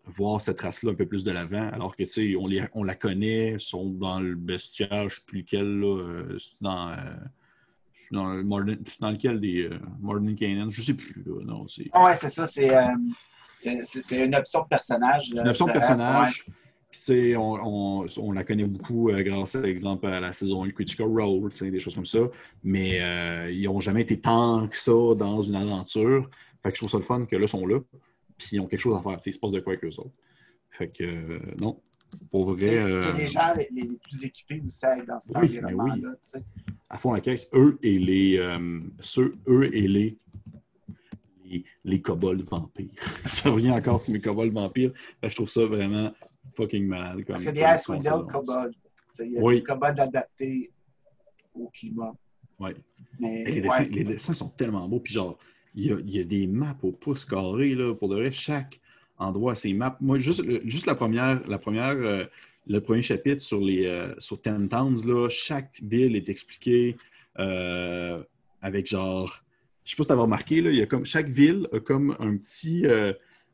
voir 0.06 0.40
cette 0.40 0.60
race-là 0.60 0.92
un 0.92 0.94
peu 0.94 1.06
plus 1.06 1.24
de 1.24 1.30
l'avant. 1.30 1.68
Alors 1.72 1.96
que 1.96 2.04
tu 2.04 2.10
sais, 2.10 2.36
on, 2.36 2.48
on 2.74 2.84
la 2.84 2.94
connaît, 2.94 3.52
ils 3.52 3.60
sont 3.60 3.90
dans 3.90 4.20
le 4.20 4.34
bestiaire, 4.34 4.90
je 4.90 5.04
ne 5.04 5.08
sais 5.08 5.22
plus 5.26 5.38
lequel, 5.40 5.80
là. 5.80 6.02
Euh, 6.02 6.38
c'est 6.38 6.62
dans. 6.62 6.96
dans, 8.10 8.58
le 8.58 8.78
dans 9.00 9.10
lequel 9.10 9.40
des 9.40 9.68
Modern 10.00 10.34
Canaan, 10.34 10.70
je 10.70 10.80
ne 10.80 10.86
sais 10.86 10.94
plus. 10.94 11.22
Là. 11.26 11.44
Non, 11.44 11.68
c'est... 11.68 11.90
Ouais, 11.96 12.14
c'est 12.14 12.30
ça. 12.30 12.46
C'est, 12.46 13.84
c'est, 13.84 14.24
une 14.24 14.36
option 14.36 14.62
de 14.62 14.68
personnage. 14.68 15.30
Une 15.30 15.48
option 15.48 15.66
de 15.66 15.72
personnage. 15.72 16.46
Puis, 16.90 17.36
on, 17.36 18.06
on, 18.16 18.32
la 18.32 18.44
connaît 18.44 18.64
beaucoup 18.64 19.10
euh, 19.10 19.22
grâce, 19.22 19.52
par 19.52 19.64
exemple, 19.66 20.06
à 20.06 20.20
la 20.20 20.32
saison 20.32 20.64
1 20.64 20.70
Critical 20.70 21.06
Role, 21.06 21.50
des 21.60 21.80
choses 21.80 21.94
comme 21.94 22.06
ça. 22.06 22.30
Mais 22.64 23.00
euh, 23.00 23.50
ils 23.50 23.64
n'ont 23.64 23.80
jamais 23.80 24.02
été 24.02 24.18
tant 24.18 24.66
que 24.68 24.76
ça 24.76 25.14
dans 25.16 25.42
une 25.42 25.56
aventure. 25.56 26.30
Fait 26.62 26.70
que 26.70 26.76
je 26.76 26.80
trouve 26.80 26.90
ça 26.90 26.96
le 26.96 27.02
fun 27.02 27.26
que 27.26 27.36
là, 27.36 27.42
ils 27.42 27.48
sont 27.48 27.66
là. 27.66 27.78
Puis 28.38 28.48
ils 28.52 28.60
ont 28.60 28.66
quelque 28.66 28.80
chose 28.80 28.98
à 28.98 29.02
faire. 29.02 29.18
Il 29.24 29.32
se 29.32 29.38
passe 29.38 29.52
de 29.52 29.60
quoi 29.60 29.74
avec 29.74 29.84
eux 29.84 29.98
autres. 29.98 30.14
Fait 30.70 30.88
que, 30.88 31.04
euh, 31.04 31.38
non. 31.58 31.80
Pour 32.30 32.52
vrai. 32.54 32.86
C'est 32.88 33.18
les 33.18 33.26
gens 33.26 33.52
les, 33.70 33.86
plus 33.86 34.24
équipés 34.24 34.62
aussi 34.66 34.86
dans 35.06 35.20
cet 35.20 35.36
oui, 35.36 35.58
environnement-là. 35.58 36.14
Oui. 36.34 36.40
À 36.88 36.96
fond 36.96 37.12
la 37.12 37.20
caisse, 37.20 37.50
eux 37.52 37.78
et 37.82 37.98
les. 37.98 38.40
ceux, 39.00 39.34
eux 39.46 39.74
et 39.74 39.86
les 39.86 40.16
les, 41.44 41.64
les 41.84 42.00
kobolds 42.00 42.44
vampires. 42.44 42.90
je 43.24 43.48
reviens 43.48 43.74
encore 43.74 44.00
sur 44.00 44.12
mes 44.12 44.20
kobolds 44.20 44.52
vampires. 44.52 44.92
je 45.22 45.34
trouve 45.34 45.48
ça 45.48 45.64
vraiment 45.64 46.12
fucking 46.54 46.86
malade. 46.86 47.24
Parce 47.26 47.44
que 47.44 47.50
des. 47.50 47.60
Il 49.20 49.32
y 49.32 49.38
a 49.38 49.50
des 49.50 49.62
kobolds 49.62 50.00
adaptés 50.00 50.70
au 51.54 51.68
climat. 51.68 52.14
Oui. 52.60 52.70
les, 53.20 54.04
dessins, 54.04 54.34
sont 54.34 54.48
tellement 54.48 54.88
beaux. 54.88 55.00
Puis 55.00 55.12
genre, 55.12 55.38
il 55.74 55.86
y, 55.86 55.92
a, 55.92 55.96
il 55.98 56.10
y 56.10 56.20
a, 56.20 56.24
des 56.24 56.46
maps 56.46 56.78
au 56.82 56.92
pouce 56.92 57.24
carré, 57.24 57.74
là, 57.74 57.94
pour 57.94 58.08
de 58.08 58.16
vrai, 58.16 58.30
chaque 58.30 58.80
endroit, 59.18 59.54
ces 59.54 59.72
maps. 59.74 59.96
Moi, 60.00 60.18
juste, 60.18 60.42
juste 60.66 60.86
la 60.86 60.94
première, 60.94 61.46
la 61.48 61.58
première 61.58 61.96
euh, 61.96 62.24
le 62.66 62.80
premier 62.80 63.02
chapitre 63.02 63.42
sur 63.42 63.60
les 63.60 63.86
euh, 63.86 64.14
sur 64.18 64.40
Ten 64.40 64.68
Towns, 64.68 65.06
là, 65.06 65.28
chaque 65.28 65.80
ville 65.82 66.16
est 66.16 66.28
expliquée 66.28 66.96
euh, 67.38 68.22
avec 68.60 68.86
genre. 68.86 69.42
Je 69.84 69.92
sais 69.92 69.96
pas 69.96 70.02
si 70.02 70.08
tu 70.08 70.12
as 70.12 70.16
remarqué, 70.16 70.60
là, 70.60 70.70
il 70.70 70.76
y 70.76 70.82
a 70.82 70.86
comme, 70.86 71.06
chaque 71.06 71.30
ville 71.30 71.66
a 71.72 71.80
comme 71.80 72.14
un 72.20 72.36
petit, 72.36 72.84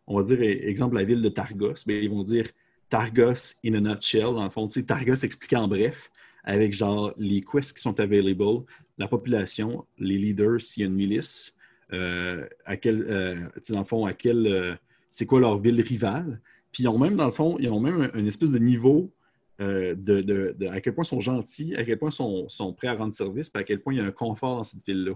on 0.09 0.17
va 0.17 0.25
dire, 0.25 0.43
exemple, 0.43 0.97
la 0.97 1.05
ville 1.05 1.23
de 1.23 1.29
Targos, 1.29 1.85
mais 1.87 2.03
ils 2.03 2.11
vont 2.11 2.25
dire 2.25 2.47
Targos 2.95 3.57
in 3.65 3.75
a 3.75 3.81
nutshell, 3.81 4.35
dans 4.35 4.45
le 4.45 4.51
fond. 4.51 4.69
Targos 4.69 5.25
expliqué 5.25 5.57
en 5.57 5.67
bref, 5.67 6.13
avec 6.45 6.73
genre 6.73 7.13
les 7.19 7.43
quests 7.43 7.77
qui 7.77 7.83
sont 7.83 7.99
available, 7.99 8.63
la 8.99 9.09
population, 9.09 9.85
les 9.99 10.17
leaders, 10.17 10.61
s'il 10.61 10.83
y 10.83 10.85
a 10.85 10.87
une 10.87 10.95
milice, 10.95 11.57
euh, 11.93 12.47
à 12.65 12.77
quel, 12.77 13.03
euh, 13.03 13.35
dans 13.69 13.81
le 13.81 13.85
fond, 13.85 14.07
à 14.07 14.13
quel, 14.13 14.47
euh, 14.47 14.77
c'est 15.11 15.27
quoi 15.27 15.41
leur 15.41 15.59
ville 15.59 15.81
rivale. 15.81 16.41
Puis 16.71 16.85
ils 16.85 16.89
ont 16.89 16.97
même, 16.97 17.17
dans 17.17 17.27
le 17.27 17.33
fond, 17.33 17.57
ils 17.59 17.73
ont 17.73 17.81
même 17.81 18.13
une 18.15 18.29
espèce 18.29 18.53
de 18.53 18.59
niveau 18.61 19.13
de, 19.59 19.95
de, 19.97 20.55
à 20.69 20.81
quel 20.81 20.95
point 20.95 21.03
ils 21.03 21.09
sont 21.09 21.21
gentils, 21.21 21.75
à 21.75 21.83
quel 21.83 21.99
point 21.99 22.11
ils 22.11 22.13
sont, 22.13 22.49
sont, 22.49 22.73
prêts 22.73 22.89
à 22.89 22.95
rendre 22.95 23.13
service, 23.13 23.51
puis 23.51 23.61
à 23.61 23.65
quel 23.65 23.81
point 23.81 23.93
il 23.93 23.97
y 23.97 24.01
a 24.01 24.05
un 24.05 24.13
confort 24.13 24.59
dans 24.59 24.65
cette 24.65 24.87
ville-là. 24.87 25.15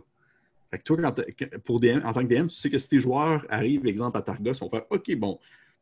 Fait 0.72 0.78
que 0.78 0.82
toi, 0.82 1.14
pour 1.64 1.78
DM, 1.78 2.04
en 2.04 2.12
tant 2.12 2.22
que 2.22 2.34
DM, 2.34 2.48
tu 2.48 2.56
sais 2.56 2.70
que 2.70 2.78
si 2.78 2.88
tes 2.88 2.98
joueurs 2.98 3.46
arrivent, 3.48 3.86
exemple, 3.86 4.18
à 4.18 4.22
Targos, 4.22 4.54
vont 4.60 4.68
faire 4.68 4.84
OK, 4.90 5.14
bon, 5.14 5.38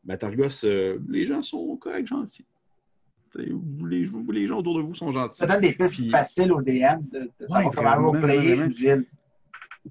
ben, 0.07 0.16
Targos, 0.16 0.64
euh, 0.64 0.98
les 1.09 1.26
gens 1.26 1.42
sont 1.42 1.76
corrects, 1.76 2.07
gentils. 2.07 2.46
Les, 3.34 3.52
les, 4.30 4.46
gens 4.46 4.59
autour 4.59 4.78
de 4.78 4.82
vous 4.82 4.94
sont 4.94 5.12
gentils. 5.12 5.36
Ça 5.36 5.46
donne 5.46 5.61
des 5.61 5.74
pistes 5.74 6.11
faciles 6.11 6.52
au 6.52 6.62
DM 6.62 7.02
de, 7.11 7.30
de 7.38 7.46
savoir 7.46 7.74
comment 7.74 8.12
replayer 8.12 8.54
une 8.54 8.68
ville. 8.68 9.04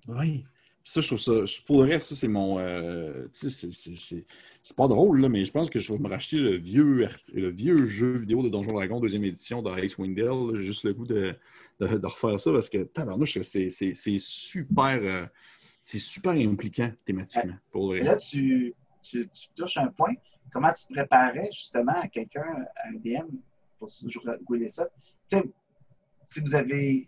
Oui. 0.08 0.46
Ça, 0.84 1.02
je 1.02 1.08
trouve 1.08 1.20
ça. 1.20 1.34
Pour 1.66 1.84
le 1.84 1.90
reste, 1.90 2.10
ça, 2.10 2.16
c'est 2.16 2.28
mon. 2.28 2.60
Euh, 2.60 3.28
c'est 3.34 4.76
pas 4.76 4.88
drôle, 4.88 5.22
là, 5.22 5.30
mais 5.30 5.46
je 5.46 5.52
pense 5.52 5.70
que 5.70 5.78
je 5.78 5.94
vais 5.94 6.00
me 6.00 6.08
racheter 6.08 6.38
le 6.38 6.58
vieux, 6.58 7.08
le 7.34 7.50
vieux 7.50 7.86
jeu 7.86 8.14
vidéo 8.14 8.42
de 8.42 8.50
Donjon 8.50 8.74
Dragon, 8.74 9.00
deuxième 9.00 9.24
édition 9.26 9.62
de 9.62 9.70
Race 9.70 9.98
Windale. 9.98 10.56
J'ai 10.56 10.64
juste 10.64 10.86
le 10.86 10.94
goût 10.94 11.06
de, 11.06 11.36
de, 11.80 12.06
refaire 12.06 12.40
ça 12.40 12.52
parce 12.52 12.70
que, 12.70 12.84
tabarnouche, 12.84 13.40
c'est 13.42 13.70
super. 14.18 15.00
Euh, 15.04 15.26
c'est 15.84 16.00
super 16.00 16.32
impliquant 16.32 16.92
thématiquement. 17.06 17.58
Pour 17.72 17.94
le... 17.94 18.00
Là, 18.00 18.18
tu, 18.18 18.74
tu, 19.06 19.30
touches 19.56 19.78
un 19.78 19.88
point. 19.88 20.14
Comment 20.52 20.72
tu 20.72 20.86
te 20.86 20.94
préparais 20.94 21.50
justement 21.52 21.94
à 21.94 22.08
quelqu'un, 22.08 22.66
à 22.76 22.90
un 22.90 22.94
DM, 22.94 23.28
pour 23.78 23.90
jouer 23.90 24.68
ça? 24.68 24.88
si 26.28 26.40
vous 26.40 26.56
avez 26.56 27.08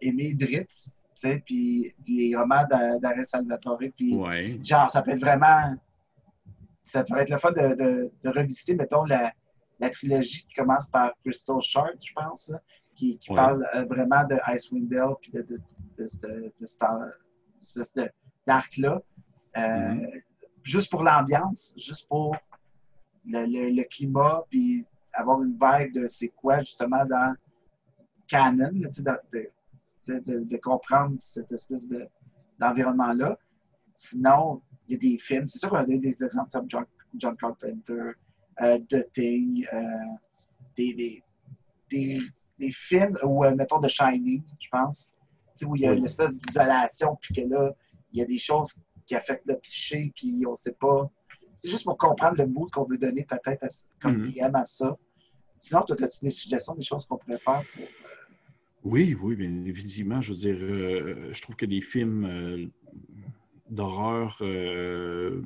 aimé 0.00 0.34
Dritz, 0.34 0.94
puis 1.46 1.94
les 2.06 2.36
romans 2.36 2.64
d'Arrêt 3.00 3.24
Salvatore, 3.24 3.78
puis 3.96 4.18
genre, 4.62 4.90
ça 4.90 5.02
peut 5.02 5.12
être 5.12 5.20
vraiment. 5.20 5.76
Ça 6.84 7.02
peut 7.02 7.16
être 7.16 7.30
le 7.30 7.38
fun 7.38 7.52
de, 7.52 8.12
de, 8.22 8.28
revisiter, 8.28 8.74
mettons, 8.74 9.04
la, 9.04 9.32
la, 9.80 9.88
trilogie 9.88 10.44
qui 10.46 10.54
commence 10.54 10.86
par 10.86 11.14
Crystal 11.24 11.58
Shard, 11.62 11.96
je 11.98 12.12
pense, 12.12 12.52
qui, 12.94 13.16
qui 13.16 13.34
parle 13.34 13.66
euh, 13.74 13.86
vraiment 13.86 14.22
de 14.24 14.36
Icewind 14.48 14.88
Dale, 14.90 15.14
puis 15.22 15.32
de, 15.32 15.40
de, 15.40 15.60
de, 15.96 16.06
cette 16.06 16.26
espèce 17.62 17.94
d'arc-là. 18.46 19.00
Euh, 19.56 19.60
mm-hmm 19.60 20.22
juste 20.64 20.90
pour 20.90 21.04
l'ambiance, 21.04 21.74
juste 21.76 22.08
pour 22.08 22.36
le, 23.26 23.82
climat, 23.84 24.42
puis 24.50 24.84
avoir 25.12 25.40
une 25.42 25.52
vibe 25.52 25.92
de 25.94 26.06
c'est 26.08 26.30
quoi 26.30 26.58
justement 26.60 27.04
dans 27.06 27.34
Canon, 28.26 28.70
de, 28.72 30.56
comprendre 30.56 31.16
cette 31.20 31.52
espèce 31.52 31.86
d'environnement-là. 32.58 33.38
Sinon, 33.94 34.62
il 34.88 34.94
y 34.94 34.96
a 34.96 34.98
des 34.98 35.18
films, 35.18 35.46
c'est 35.46 35.58
sûr 35.58 35.70
qu'on 35.70 35.76
a 35.76 35.84
des, 35.84 35.98
des 35.98 36.24
exemples 36.24 36.50
comme 36.50 36.68
John, 36.68 36.84
John 37.16 37.36
Carpenter, 37.36 38.12
euh, 38.62 38.78
The 38.88 39.12
Thing, 39.12 39.66
euh, 39.72 39.82
des, 40.76 41.22
des, 41.90 42.22
films, 42.72 43.16
ou 43.22 43.44
euh, 43.44 43.54
mettons 43.54 43.80
The 43.80 43.88
Shining, 43.88 44.42
je 44.58 44.68
pense, 44.68 45.14
où 45.64 45.76
il 45.76 45.82
y 45.82 45.86
a 45.86 45.92
une 45.92 46.04
espèce 46.04 46.34
d'isolation, 46.34 47.16
puis 47.20 47.34
que 47.34 47.48
là, 47.48 47.72
il 48.12 48.18
y 48.18 48.22
a 48.22 48.24
des 48.24 48.38
choses 48.38 48.74
qui 49.06 49.14
affecte 49.14 49.44
le 49.46 49.56
psyché, 49.58 50.12
puis 50.14 50.44
on 50.46 50.52
ne 50.52 50.56
sait 50.56 50.72
pas. 50.72 51.10
C'est 51.58 51.70
juste 51.70 51.84
pour 51.84 51.96
comprendre 51.96 52.36
le 52.36 52.46
mood 52.46 52.70
qu'on 52.70 52.84
veut 52.84 52.98
donner 52.98 53.24
peut-être 53.24 53.66
comme 54.00 54.28
DM 54.28 54.32
mm-hmm. 54.32 54.60
à 54.60 54.64
ça. 54.64 54.96
Sinon, 55.58 55.82
toi, 55.82 55.96
as-tu 56.02 56.24
des 56.24 56.30
suggestions, 56.30 56.74
des 56.74 56.82
choses 56.82 57.06
qu'on 57.06 57.16
pourrait 57.16 57.38
faire 57.38 57.62
pour. 57.74 57.82
Euh, 57.82 58.14
oui, 58.84 59.16
oui, 59.20 59.34
bien 59.34 59.50
évidemment. 59.64 60.20
Je 60.20 60.30
veux 60.30 60.38
dire, 60.38 60.56
euh, 60.60 61.30
je 61.32 61.40
trouve 61.40 61.56
que 61.56 61.64
des 61.64 61.80
films, 61.80 62.26
euh, 62.26 62.66
d'horreur 63.70 64.36
euh, 64.42 65.40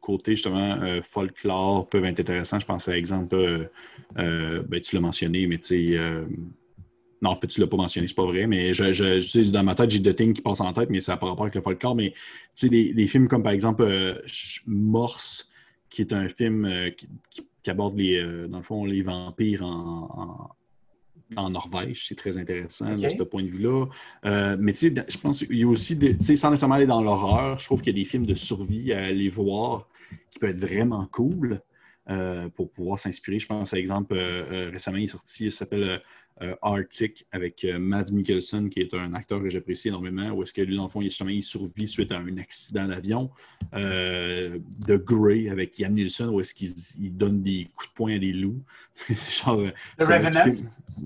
côté 0.00 0.32
justement 0.36 1.02
folklore 1.02 1.88
peuvent 1.88 2.04
être 2.04 2.20
intéressants. 2.20 2.60
Je 2.60 2.66
pense 2.66 2.88
à 2.88 2.96
exemple, 2.96 3.68
ben, 4.14 4.80
tu 4.80 4.94
l'as 4.94 5.00
mentionné, 5.00 5.46
mais 5.48 5.58
tu 5.58 5.66
sais. 5.66 5.98
Non, 7.22 7.30
en 7.30 7.36
fait, 7.36 7.46
tu 7.46 7.60
ne 7.60 7.64
l'as 7.64 7.70
pas 7.70 7.76
mentionné, 7.76 8.06
c'est 8.06 8.14
pas 8.14 8.26
vrai, 8.26 8.46
mais 8.46 8.74
je, 8.74 8.92
je, 8.92 9.50
dans 9.50 9.62
ma 9.62 9.74
tête, 9.74 9.90
j'ai 9.90 10.00
deux 10.00 10.14
things 10.14 10.34
qui 10.34 10.42
passent 10.42 10.60
en 10.60 10.72
tête, 10.72 10.90
mais 10.90 11.00
ça 11.00 11.12
n'a 11.12 11.16
pas 11.16 11.26
rapport 11.26 11.44
avec 11.44 11.54
le 11.54 11.62
folklore. 11.62 11.94
Mais 11.94 12.10
tu 12.10 12.16
sais, 12.54 12.68
des, 12.68 13.06
films 13.06 13.28
comme 13.28 13.42
par 13.42 13.52
exemple 13.52 14.22
Morse, 14.66 15.50
qui 15.88 16.02
est 16.02 16.12
un 16.12 16.28
film 16.28 16.70
qui, 17.30 17.70
aborde 17.70 17.96
les, 17.98 18.22
dans 18.48 18.58
le 18.58 18.62
fond, 18.62 18.84
les 18.84 19.02
vampires 19.02 19.64
en 19.64 20.50
en 21.34 21.50
Norvège. 21.50 22.06
C'est 22.06 22.14
très 22.14 22.36
intéressant 22.36 22.94
de 22.94 23.08
ce 23.08 23.22
point 23.22 23.42
de 23.42 23.48
vue-là. 23.48 23.86
Euh, 24.24 24.56
mais 24.58 24.72
tu 24.72 24.90
sais, 24.90 25.04
je 25.08 25.18
pense 25.18 25.44
qu'il 25.44 25.56
y 25.56 25.64
a 25.64 25.68
aussi, 25.68 25.98
tu 25.98 26.16
sais, 26.20 26.36
sans 26.36 26.50
nécessairement 26.50 26.76
aller 26.76 26.86
dans 26.86 27.02
l'horreur, 27.02 27.58
je 27.58 27.64
trouve 27.64 27.82
qu'il 27.82 27.96
y 27.96 28.00
a 28.00 28.02
des 28.02 28.08
films 28.08 28.26
de 28.26 28.34
survie 28.34 28.92
à 28.92 29.04
aller 29.04 29.28
voir 29.28 29.88
qui 30.30 30.38
peuvent 30.38 30.50
être 30.50 30.60
vraiment 30.60 31.08
cool 31.10 31.60
euh, 32.08 32.48
pour 32.48 32.70
pouvoir 32.70 32.98
s'inspirer. 32.98 33.38
Je 33.38 33.46
pense, 33.46 33.70
par 33.70 33.78
exemple, 33.78 34.14
euh, 34.16 34.70
récemment, 34.72 34.98
il 34.98 35.04
est 35.04 35.08
sorti, 35.08 35.46
il 35.46 35.52
s'appelle 35.52 36.00
euh, 36.42 36.54
Arctic 36.60 37.26
avec 37.32 37.64
euh, 37.64 37.78
Mads 37.78 38.12
Mikkelsen, 38.12 38.68
qui 38.68 38.80
est 38.80 38.92
un 38.92 39.14
acteur 39.14 39.40
que 39.40 39.48
j'apprécie 39.48 39.88
énormément, 39.88 40.32
où 40.32 40.42
est-ce 40.42 40.52
que 40.52 40.60
lui, 40.60 40.76
dans 40.76 40.82
le 40.82 40.90
fond, 40.90 41.00
il, 41.00 41.08
justement, 41.08 41.30
il 41.30 41.42
survit 41.42 41.88
suite 41.88 42.12
à 42.12 42.18
un 42.18 42.36
accident 42.36 42.86
d'avion. 42.86 43.30
Euh, 43.72 44.58
The 44.86 45.02
Grey 45.02 45.48
avec 45.48 45.78
Ian 45.78 45.90
Nielsen, 45.90 46.28
où 46.28 46.40
est-ce 46.40 46.52
qu'il 46.52 47.16
donne 47.16 47.40
des 47.40 47.70
coups 47.74 47.88
de 47.88 47.94
poing 47.94 48.16
à 48.16 48.18
des 48.18 48.34
loups. 48.34 48.62
Genre, 49.08 49.62
The 49.98 50.02
Revenant. 50.02 50.54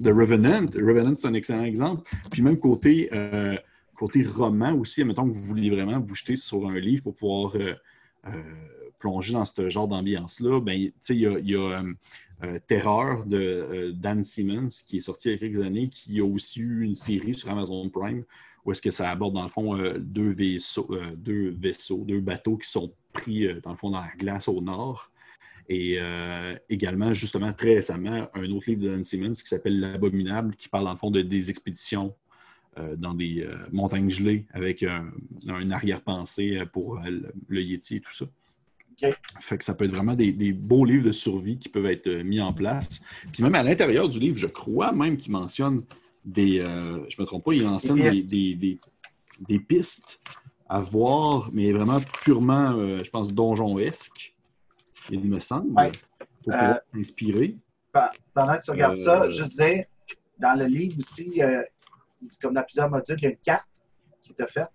The 0.02 0.08
Revenant. 0.08 0.66
Revenant, 0.74 1.14
c'est 1.14 1.28
un 1.28 1.34
excellent 1.34 1.64
exemple. 1.64 2.10
Puis 2.32 2.42
même 2.42 2.56
côté, 2.56 3.08
côté 3.94 4.24
roman 4.24 4.74
aussi, 4.74 5.02
admettons 5.02 5.28
que 5.28 5.32
vous 5.32 5.44
vouliez 5.44 5.70
vraiment 5.70 6.00
vous 6.00 6.16
jeter 6.16 6.34
sur 6.34 6.68
un 6.68 6.80
livre 6.80 7.04
pour 7.04 7.14
pouvoir 7.14 7.52
plonger 9.00 9.32
dans 9.32 9.44
ce 9.44 9.68
genre 9.68 9.88
d'ambiance-là, 9.88 10.60
ben, 10.60 10.74
il 10.74 11.16
y 11.16 11.26
a, 11.26 11.38
y 11.40 11.56
a 11.56 11.82
euh, 12.42 12.58
Terreur 12.66 13.26
de 13.26 13.36
euh, 13.36 13.92
Dan 13.92 14.24
Simmons, 14.24 14.68
qui 14.86 14.96
est 14.96 15.00
sorti 15.00 15.28
il 15.28 15.32
y 15.32 15.34
a 15.34 15.38
quelques 15.38 15.60
années, 15.60 15.90
qui 15.90 16.20
a 16.20 16.24
aussi 16.24 16.60
eu 16.60 16.84
une 16.84 16.96
série 16.96 17.34
sur 17.34 17.50
Amazon 17.50 17.90
Prime, 17.90 18.24
où 18.64 18.72
est-ce 18.72 18.80
que 18.80 18.90
ça 18.90 19.10
aborde, 19.10 19.34
dans 19.34 19.42
le 19.42 19.50
fond, 19.50 19.76
euh, 19.76 19.98
deux, 19.98 20.30
vaisseaux, 20.30 20.88
deux 21.16 21.50
vaisseaux, 21.50 22.04
deux 22.06 22.20
bateaux 22.20 22.56
qui 22.56 22.68
sont 22.68 22.94
pris, 23.12 23.46
dans 23.62 23.72
le 23.72 23.76
fond, 23.76 23.90
dans 23.90 24.00
la 24.00 24.12
glace 24.18 24.48
au 24.48 24.60
nord. 24.60 25.10
Et 25.68 25.98
également, 26.68 27.12
justement, 27.12 27.52
très 27.52 27.76
récemment, 27.76 28.28
un 28.34 28.50
autre 28.50 28.68
livre 28.68 28.82
de 28.82 28.88
Dan 28.88 29.04
Simmons 29.04 29.34
qui 29.34 29.46
s'appelle 29.46 29.78
L'Abominable, 29.78 30.56
qui 30.56 30.68
parle, 30.68 30.84
dans 30.84 30.90
le 30.90 30.98
fond, 30.98 31.12
de, 31.12 31.22
des 31.22 31.48
expéditions 31.48 32.12
dans 32.96 33.14
des 33.14 33.48
montagnes 33.70 34.10
gelées 34.10 34.46
avec 34.52 34.82
un, 34.82 35.12
arrière-pensée 35.70 36.64
pour 36.72 37.00
le 37.48 37.62
Yeti 37.62 37.96
et 37.96 38.00
tout 38.00 38.12
ça. 38.12 38.26
Fait 39.40 39.58
que 39.58 39.64
ça 39.64 39.74
peut 39.74 39.84
être 39.84 39.94
vraiment 39.94 40.14
des, 40.14 40.52
beaux 40.52 40.84
livres 40.84 41.06
de 41.06 41.12
survie 41.12 41.58
qui 41.58 41.68
peuvent 41.68 41.86
être 41.86 42.06
euh, 42.06 42.22
mis 42.22 42.40
en 42.40 42.52
place. 42.52 43.00
Puis 43.32 43.42
même 43.42 43.54
à 43.54 43.62
l'intérieur 43.62 44.08
du 44.08 44.18
livre, 44.18 44.38
je 44.38 44.46
crois 44.46 44.92
même 44.92 45.16
qu'il 45.16 45.32
mentionne 45.32 45.84
des. 46.24 46.60
Euh, 46.60 46.98
je 47.08 47.20
me 47.20 47.26
trompe 47.26 47.44
pas, 47.44 47.54
il 47.54 47.64
mentionne 47.64 47.98
des, 47.98 49.58
pistes 49.58 50.20
à 50.68 50.80
voir, 50.80 51.50
mais 51.52 51.72
vraiment 51.72 52.00
purement, 52.22 52.72
euh, 52.72 52.98
je 53.02 53.10
pense, 53.10 53.32
donjon-esque, 53.32 54.34
il 55.10 55.24
me 55.24 55.40
semble, 55.40 55.74
pour 55.74 56.52
pouvoir 56.52 56.80
s'inspirer. 56.94 57.56
Pendant 58.34 58.56
que 58.56 58.64
tu 58.64 58.70
regardes 58.70 58.96
ça, 58.96 59.28
je 59.30 59.42
dire, 59.42 59.84
dans 60.38 60.58
le 60.58 60.66
livre 60.66 60.96
aussi, 60.98 61.40
comme 62.40 62.54
dans 62.54 62.62
plusieurs 62.62 62.88
modules, 62.90 63.16
il 63.18 63.24
y 63.24 63.26
a 63.26 63.30
une 63.30 63.36
carte 63.38 63.66
qui 64.20 64.32
est 64.38 64.50
faite. 64.50 64.68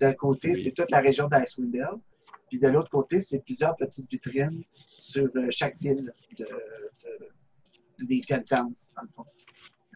D'un 0.00 0.14
côté, 0.14 0.54
c'est 0.54 0.72
toute 0.72 0.90
la 0.90 1.00
région 1.00 1.28
d'Icewind 1.28 1.72
Dale. 1.72 1.98
Puis 2.52 2.60
de 2.60 2.68
l'autre 2.68 2.90
côté, 2.90 3.18
c'est 3.18 3.42
plusieurs 3.42 3.74
petites 3.76 4.10
vitrines 4.10 4.62
sur 4.98 5.26
euh, 5.36 5.46
chaque 5.48 5.80
ville 5.80 6.12
de, 6.38 6.46
des 8.04 8.20
Towns, 8.20 8.74
dans 8.94 9.02
le 9.02 9.08
fond. 9.16 9.24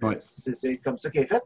Ouais. 0.01 0.17
C'est 0.21 0.79
comme 0.79 0.97
ça 0.97 1.11
qu'elle 1.11 1.25
est 1.25 1.27
faite. 1.27 1.45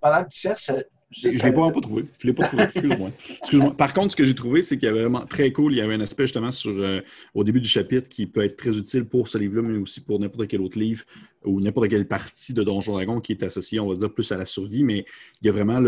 Pendant 0.00 0.24
que 0.24 0.30
tu 0.30 0.40
cherches, 0.40 0.72
je 1.12 1.28
ne 1.28 1.32
l'ai 1.32 1.52
pas, 1.52 1.70
pas, 1.70 1.80
trouvé. 1.80 2.06
Je 2.18 2.26
l'ai 2.26 2.32
pas 2.32 2.48
trouvé. 2.48 2.64
Excuse-moi. 2.64 3.10
Excuse 3.40 3.60
Par 3.78 3.94
contre, 3.94 4.10
ce 4.10 4.16
que 4.16 4.24
j'ai 4.24 4.34
trouvé, 4.34 4.62
c'est 4.62 4.76
qu'il 4.76 4.88
y 4.88 4.90
avait 4.90 5.02
vraiment 5.02 5.24
très 5.24 5.52
cool. 5.52 5.74
Il 5.74 5.78
y 5.78 5.80
avait 5.80 5.94
un 5.94 6.00
aspect 6.00 6.24
justement 6.24 6.50
sur, 6.50 6.72
euh, 6.72 7.02
au 7.34 7.44
début 7.44 7.60
du 7.60 7.68
chapitre 7.68 8.08
qui 8.08 8.26
peut 8.26 8.42
être 8.42 8.56
très 8.56 8.76
utile 8.76 9.04
pour 9.04 9.28
ce 9.28 9.38
livre-là, 9.38 9.62
mais 9.62 9.78
aussi 9.78 10.00
pour 10.00 10.18
n'importe 10.18 10.48
quel 10.48 10.60
autre 10.60 10.76
livre 10.76 11.04
ou 11.44 11.60
n'importe 11.60 11.86
quelle 11.88 12.08
partie 12.08 12.52
de 12.52 12.64
Donjon 12.64 12.94
Dragon 12.94 13.20
qui 13.20 13.30
est 13.30 13.44
associée, 13.44 13.78
on 13.78 13.88
va 13.88 13.94
dire, 13.94 14.12
plus 14.12 14.32
à 14.32 14.36
la 14.36 14.44
survie. 14.44 14.82
Mais 14.82 15.04
il 15.40 15.46
y 15.46 15.50
a 15.50 15.52
vraiment 15.52 15.78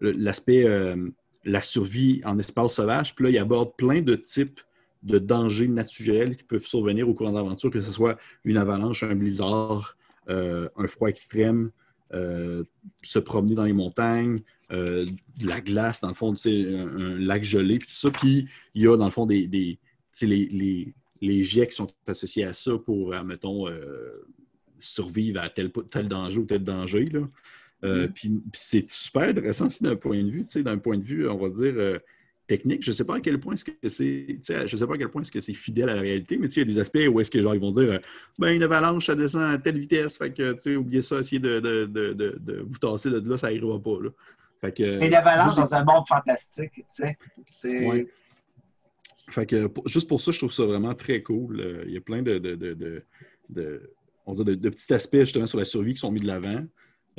l'aspect 0.00 0.64
euh, 0.66 0.96
la 1.44 1.62
survie 1.62 2.20
en 2.24 2.38
espace 2.38 2.74
sauvage. 2.74 3.14
Puis 3.14 3.24
là, 3.24 3.30
il 3.30 3.38
aborde 3.38 3.74
plein 3.76 4.02
de 4.02 4.14
types 4.14 4.60
de 5.02 5.18
dangers 5.18 5.68
naturels 5.68 6.36
qui 6.36 6.44
peuvent 6.44 6.66
survenir 6.66 7.08
au 7.08 7.14
cours 7.14 7.32
d'aventure, 7.32 7.70
que 7.70 7.80
ce 7.80 7.90
soit 7.90 8.18
une 8.44 8.56
avalanche, 8.56 9.02
un 9.02 9.14
blizzard, 9.14 9.96
euh, 10.28 10.68
un 10.76 10.86
froid 10.86 11.08
extrême, 11.08 11.70
euh, 12.12 12.64
se 13.02 13.18
promener 13.18 13.54
dans 13.54 13.64
les 13.64 13.72
montagnes, 13.72 14.42
euh, 14.72 15.06
de 15.38 15.46
la 15.46 15.60
glace, 15.60 16.00
dans 16.00 16.08
le 16.08 16.14
fond, 16.14 16.34
un, 16.44 17.18
lac 17.18 17.42
gelé, 17.42 17.78
puis 17.78 17.88
tout 17.88 17.94
ça. 17.94 18.10
Puis 18.10 18.48
il 18.74 18.82
y 18.82 18.88
a, 18.88 18.96
dans 18.96 19.06
le 19.06 19.10
fond, 19.10 19.26
des, 19.26 19.48
les, 20.22 20.94
les, 21.20 21.42
jets 21.42 21.68
qui 21.68 21.74
sont 21.74 21.88
associés 22.06 22.44
à 22.44 22.52
ça 22.52 22.72
pour, 22.84 23.14
mettons, 23.24 23.66
survivre 24.78 25.40
à 25.40 25.48
tel, 25.48 25.72
tel 25.90 26.08
danger 26.08 26.38
ou 26.38 26.44
tel 26.44 26.62
danger. 26.62 27.08
Euh, 27.84 28.08
mm. 28.08 28.12
Puis, 28.12 28.40
c'est 28.52 28.90
super 28.90 29.22
intéressant 29.22 29.66
aussi 29.66 29.82
d'un 29.82 29.96
point 29.96 30.22
de 30.22 30.30
vue, 30.30 30.44
d'un 30.62 30.78
point 30.78 30.98
de 30.98 31.02
vue, 31.02 31.28
on 31.28 31.38
va 31.38 31.48
dire, 31.48 31.74
euh, 31.76 31.98
technique. 32.46 32.82
Je 32.82 32.90
ne 32.90 32.94
sais 32.94 33.04
pas 33.04 33.16
à 33.16 33.20
quel 33.20 33.38
point 33.38 33.54
est-ce 33.54 33.64
que 33.64 33.88
c'est. 33.88 34.38
Je 34.66 34.76
sais 34.76 34.86
pas 34.86 34.94
à 34.94 34.98
quel 34.98 35.08
point 35.08 35.22
est-ce 35.22 35.32
que 35.32 35.40
c'est 35.40 35.54
fidèle 35.54 35.88
à 35.88 35.94
la 35.94 36.00
réalité, 36.00 36.36
mais 36.36 36.48
il 36.48 36.58
y 36.58 36.62
a 36.62 36.64
des 36.64 36.78
aspects 36.78 37.00
où 37.08 37.20
est-ce 37.20 37.30
que 37.30 37.40
genre 37.40 37.54
ils 37.54 37.60
vont 37.60 37.70
dire 37.70 37.92
euh, 37.92 37.98
ben 38.38 38.48
une 38.54 38.62
avalanche, 38.62 39.06
ça 39.06 39.14
descend 39.14 39.42
à 39.42 39.58
telle 39.58 39.78
vitesse, 39.78 40.16
fait 40.16 40.32
que 40.32 40.52
tu 40.52 40.58
sais, 40.58 40.76
oubliez 40.76 41.02
ça, 41.02 41.20
essayez 41.20 41.38
de, 41.38 41.60
de, 41.60 41.84
de, 41.86 42.12
de, 42.12 42.64
vous 42.66 42.78
tasser 42.78 43.10
de 43.10 43.20
là, 43.28 43.36
ça 43.36 43.46
n'arrivera 43.46 43.80
pas. 43.80 43.98
Là. 44.02 44.10
Fait 44.60 44.76
que, 44.76 45.06
une 45.06 45.14
avalanche 45.14 45.54
dans 45.54 45.74
un 45.74 45.84
monde 45.84 46.04
fantastique, 46.08 46.72
tu 46.74 46.84
sais. 46.90 47.18
C'est. 47.48 48.06
Fait 49.28 49.46
que 49.46 49.70
juste 49.86 50.08
pour 50.08 50.20
ça, 50.20 50.32
je 50.32 50.38
trouve 50.38 50.52
ça 50.52 50.64
vraiment 50.64 50.92
très 50.94 51.22
cool. 51.22 51.84
Il 51.86 51.92
y 51.92 51.96
a 51.96 52.00
plein 52.00 52.20
de, 52.20 52.38
de, 52.38 53.92
on 54.26 54.34
dit 54.34 54.44
de, 54.44 54.68
petits 54.68 54.92
aspects 54.92 55.20
justement 55.20 55.46
sur 55.46 55.58
la 55.58 55.64
survie 55.64 55.94
qui 55.94 56.00
sont 56.00 56.10
mis 56.10 56.20
de 56.20 56.26
l'avant. 56.26 56.64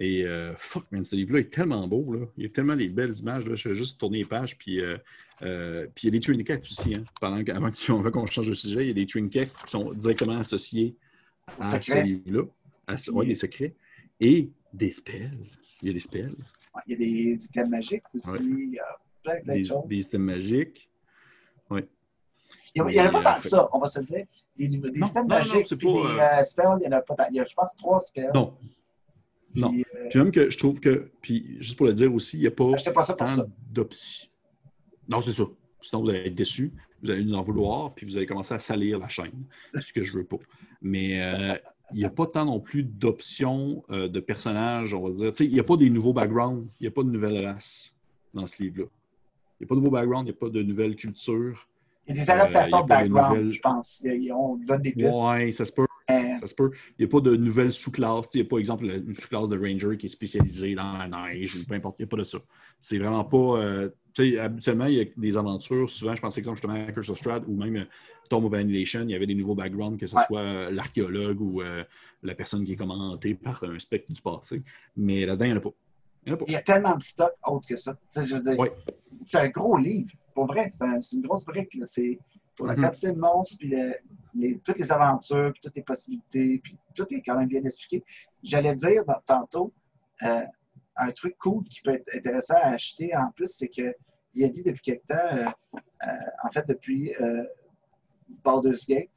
Et 0.03 0.25
euh, 0.25 0.55
fuck, 0.57 0.91
man, 0.91 1.03
ce 1.03 1.15
livre-là 1.15 1.41
est 1.41 1.53
tellement 1.53 1.87
beau. 1.87 2.11
Là. 2.11 2.25
Il 2.35 2.43
y 2.43 2.45
a 2.47 2.49
tellement 2.49 2.75
des 2.75 2.89
belles 2.89 3.15
images. 3.19 3.47
Là. 3.47 3.53
Je 3.53 3.69
vais 3.69 3.75
juste 3.75 3.99
tourner 3.99 4.17
les 4.17 4.25
pages. 4.25 4.57
Puis, 4.57 4.81
euh, 4.81 4.97
euh, 5.43 5.85
puis 5.93 6.07
il 6.07 6.15
y 6.15 6.17
a 6.17 6.19
des 6.19 6.19
trinkets 6.19 6.63
aussi. 6.63 6.95
Hein, 6.95 7.03
pendant, 7.19 7.37
avant 7.37 8.09
qu'on 8.09 8.25
change 8.25 8.47
de 8.47 8.55
sujet, 8.55 8.81
il 8.81 8.87
y 8.87 8.91
a 8.91 8.95
des 8.95 9.05
trinkets 9.05 9.49
qui 9.49 9.69
sont 9.69 9.93
directement 9.93 10.39
associés 10.39 10.95
à 11.59 11.79
ce 11.79 12.03
livre-là. 12.03 12.45
Oui, 13.13 13.27
des 13.27 13.35
secrets. 13.35 13.75
Et 14.19 14.49
des 14.73 14.89
spells. 14.89 15.37
Il 15.83 15.89
y 15.89 15.91
a 15.91 15.93
des 15.93 15.99
spells. 15.99 16.35
il 16.87 16.91
y 16.91 16.95
a 16.95 16.97
des 16.97 17.45
items 17.45 17.69
magiques 17.69 18.03
aussi. 18.15 18.39
Il 18.39 18.73
y 18.73 18.79
a 18.79 18.99
plein, 19.21 19.41
plein 19.41 19.53
des, 19.53 19.61
de 19.61 19.67
choses. 19.67 19.85
Des 19.85 19.99
items 19.99 20.25
magiques. 20.25 20.89
Oui. 21.69 21.81
Il 22.73 22.83
n'y 22.85 22.99
en 22.99 23.05
a 23.05 23.09
pas 23.09 23.21
tant 23.21 23.39
que 23.39 23.49
ça, 23.49 23.69
on 23.71 23.77
va 23.77 23.85
se 23.85 23.99
dire. 23.99 24.25
Des, 24.57 24.67
des 24.67 24.79
non, 24.79 25.07
items 25.07 25.13
non, 25.15 25.27
magiques 25.27 25.71
et 25.71 25.75
des 25.75 26.43
spells, 26.43 26.77
il 26.81 26.85
y 26.85 26.87
en 26.87 26.91
a 26.91 27.01
pas 27.01 27.15
tant. 27.15 27.27
Il 27.29 27.35
y 27.35 27.39
a, 27.39 27.45
je 27.47 27.53
pense, 27.53 27.75
trois 27.75 27.99
spells. 27.99 28.31
Non, 28.33 28.57
non. 29.55 29.73
Euh, 29.73 30.07
puis 30.09 30.19
même 30.19 30.31
que 30.31 30.49
je 30.49 30.57
trouve 30.57 30.79
que, 30.79 31.11
puis 31.21 31.57
juste 31.59 31.77
pour 31.77 31.87
le 31.87 31.93
dire 31.93 32.13
aussi, 32.13 32.37
il 32.37 32.41
n'y 32.41 32.47
a 32.47 32.51
pas, 32.51 32.75
tant 33.13 33.25
d'options. 33.71 34.29
Non, 35.07 35.21
c'est 35.21 35.33
ça. 35.33 35.43
Sinon, 35.81 36.03
vous 36.03 36.09
allez 36.09 36.27
être 36.27 36.35
déçu, 36.35 36.73
vous 37.01 37.11
allez 37.11 37.25
nous 37.25 37.35
en 37.35 37.41
vouloir, 37.41 37.93
puis 37.93 38.05
vous 38.05 38.17
allez 38.17 38.25
commencer 38.25 38.53
à 38.53 38.59
salir 38.59 38.99
la 38.99 39.07
chaîne, 39.07 39.45
ce 39.79 39.91
que 39.91 40.03
je 40.03 40.13
veux 40.13 40.23
pas. 40.23 40.37
Mais 40.81 41.21
euh, 41.21 41.57
il 41.91 41.97
n'y 41.97 42.05
a 42.05 42.09
pas 42.09 42.27
tant 42.27 42.45
non 42.45 42.59
plus 42.59 42.83
d'options 42.83 43.83
euh, 43.89 44.07
de 44.07 44.19
personnages, 44.19 44.93
on 44.93 45.01
va 45.01 45.11
dire. 45.11 45.31
il 45.39 45.53
n'y 45.53 45.59
a 45.59 45.63
pas 45.63 45.77
des 45.77 45.89
nouveaux 45.89 46.13
backgrounds, 46.13 46.67
il 46.79 46.83
n'y 46.83 46.87
a 46.87 46.91
pas 46.91 47.03
de 47.03 47.09
nouvelles 47.09 47.45
races 47.45 47.95
dans 48.33 48.47
ce 48.47 48.61
livre-là. 48.61 48.85
Il 49.59 49.63
n'y 49.63 49.65
a 49.65 49.67
pas 49.67 49.75
de 49.75 49.79
nouveaux 49.79 49.91
backgrounds, 49.91 50.23
il 50.29 50.31
n'y 50.31 50.37
a 50.37 50.39
pas 50.39 50.49
de 50.49 50.63
nouvelles 50.63 50.95
cultures. 50.95 51.67
Il 52.07 52.15
y 52.15 52.19
a 52.19 52.23
des 52.23 52.31
adaptations 52.31 52.81
de 52.81 52.87
background, 52.87 53.51
je 53.51 53.59
pense. 53.59 54.05
On 54.33 54.55
donne 54.57 54.81
des 54.81 54.91
pistes. 54.91 55.13
Oui, 55.13 55.53
ça 55.53 55.65
se 55.65 55.71
peut. 55.71 55.85
Ça 56.41 56.47
se 56.47 56.55
peut. 56.55 56.71
Il 56.97 57.05
n'y 57.05 57.05
a 57.05 57.07
pas 57.09 57.21
de 57.21 57.35
nouvelles 57.35 57.71
sous-classes. 57.71 58.29
Il 58.33 58.41
n'y 58.41 58.47
a 58.47 58.49
pas, 58.49 58.57
exemple, 58.57 58.85
une 58.85 59.13
sous-classe 59.13 59.49
de 59.49 59.57
Ranger 59.57 59.97
qui 59.97 60.07
est 60.07 60.09
spécialisée 60.09 60.75
dans 60.75 60.97
la 60.97 61.07
neige 61.07 61.55
ou 61.55 61.65
peu 61.67 61.75
importe. 61.75 61.97
Il 61.99 62.03
n'y 62.03 62.05
a 62.05 62.09
pas 62.09 62.17
de 62.17 62.23
ça. 62.23 62.39
C'est 62.79 62.97
vraiment 62.97 63.23
pas. 63.23 63.37
Euh, 63.37 63.89
tu 64.13 64.31
sais, 64.31 64.39
habituellement, 64.39 64.87
il 64.87 64.95
y 64.95 65.01
a 65.01 65.05
des 65.15 65.37
aventures. 65.37 65.89
Souvent, 65.89 66.15
je 66.15 66.21
pense 66.21 66.37
exemple 66.37 66.57
justement 66.57 66.73
à 66.73 66.91
Curse 66.91 67.09
of 67.09 67.17
Strahd 67.19 67.43
ou 67.47 67.55
même 67.55 67.75
euh, 67.77 67.85
Tomb 68.29 68.45
of 68.45 68.53
Annihilation, 68.53 69.03
il 69.03 69.11
y 69.11 69.15
avait 69.15 69.27
des 69.27 69.35
nouveaux 69.35 69.55
backgrounds, 69.55 69.99
que 69.99 70.07
ce 70.07 70.17
soit 70.27 70.39
euh, 70.39 70.71
l'archéologue 70.71 71.41
ou 71.41 71.61
la 72.23 72.35
personne 72.35 72.65
qui 72.65 72.73
est 72.73 72.77
commentée 72.77 73.35
par 73.35 73.63
un 73.63 73.77
spectre 73.77 74.11
du 74.11 74.21
passé. 74.21 74.63
Mais 74.95 75.25
là-dedans, 75.25 75.45
il 75.45 75.47
n'y 75.49 75.53
en 75.53 75.57
a 75.57 75.61
pas. 75.61 75.73
Il 76.47 76.53
y, 76.53 76.55
a 76.55 76.61
tellement 76.61 76.95
de 76.95 77.01
stock 77.01 77.33
autre 77.47 77.67
que 77.67 77.75
ça. 77.75 77.97
Je 78.15 78.35
veux 78.35 78.55
dire, 78.55 78.65
C'est 79.23 79.39
un 79.39 79.49
gros 79.49 79.75
livre. 79.75 80.11
Pour 80.35 80.45
vrai, 80.45 80.67
c'est 80.69 81.15
une 81.15 81.23
grosse 81.23 81.43
brique. 81.43 81.77
C'est 81.85 82.19
pour 82.55 82.67
la 82.67 82.75
quantité 82.75 83.11
de 83.11 83.19
monstres, 83.19 83.57
puis 83.57 83.73
toutes 84.63 84.77
les 84.77 84.91
aventures, 84.91 85.51
puis 85.53 85.61
toutes 85.61 85.75
les 85.75 85.83
possibilités, 85.83 86.59
puis 86.63 86.77
tout 86.95 87.05
est 87.11 87.21
quand 87.21 87.37
même 87.37 87.47
bien 87.47 87.63
expliqué. 87.63 88.03
J'allais 88.43 88.75
dire 88.75 89.03
tantôt, 89.25 89.73
euh, 90.23 90.43
un 90.95 91.11
truc 91.11 91.37
cool 91.37 91.63
qui 91.65 91.81
peut 91.81 91.93
être 91.93 92.09
intéressant 92.13 92.55
à 92.55 92.69
acheter 92.69 93.15
en 93.15 93.31
plus, 93.31 93.47
c'est 93.47 93.67
qu'il 93.67 93.93
il 94.33 94.45
a 94.45 94.49
dit 94.49 94.63
depuis 94.63 94.81
quelque 94.81 95.07
temps, 95.07 95.53
en 96.43 96.51
fait, 96.51 96.67
depuis 96.67 97.13
Baldur's 98.43 98.87
Gate, 98.87 99.09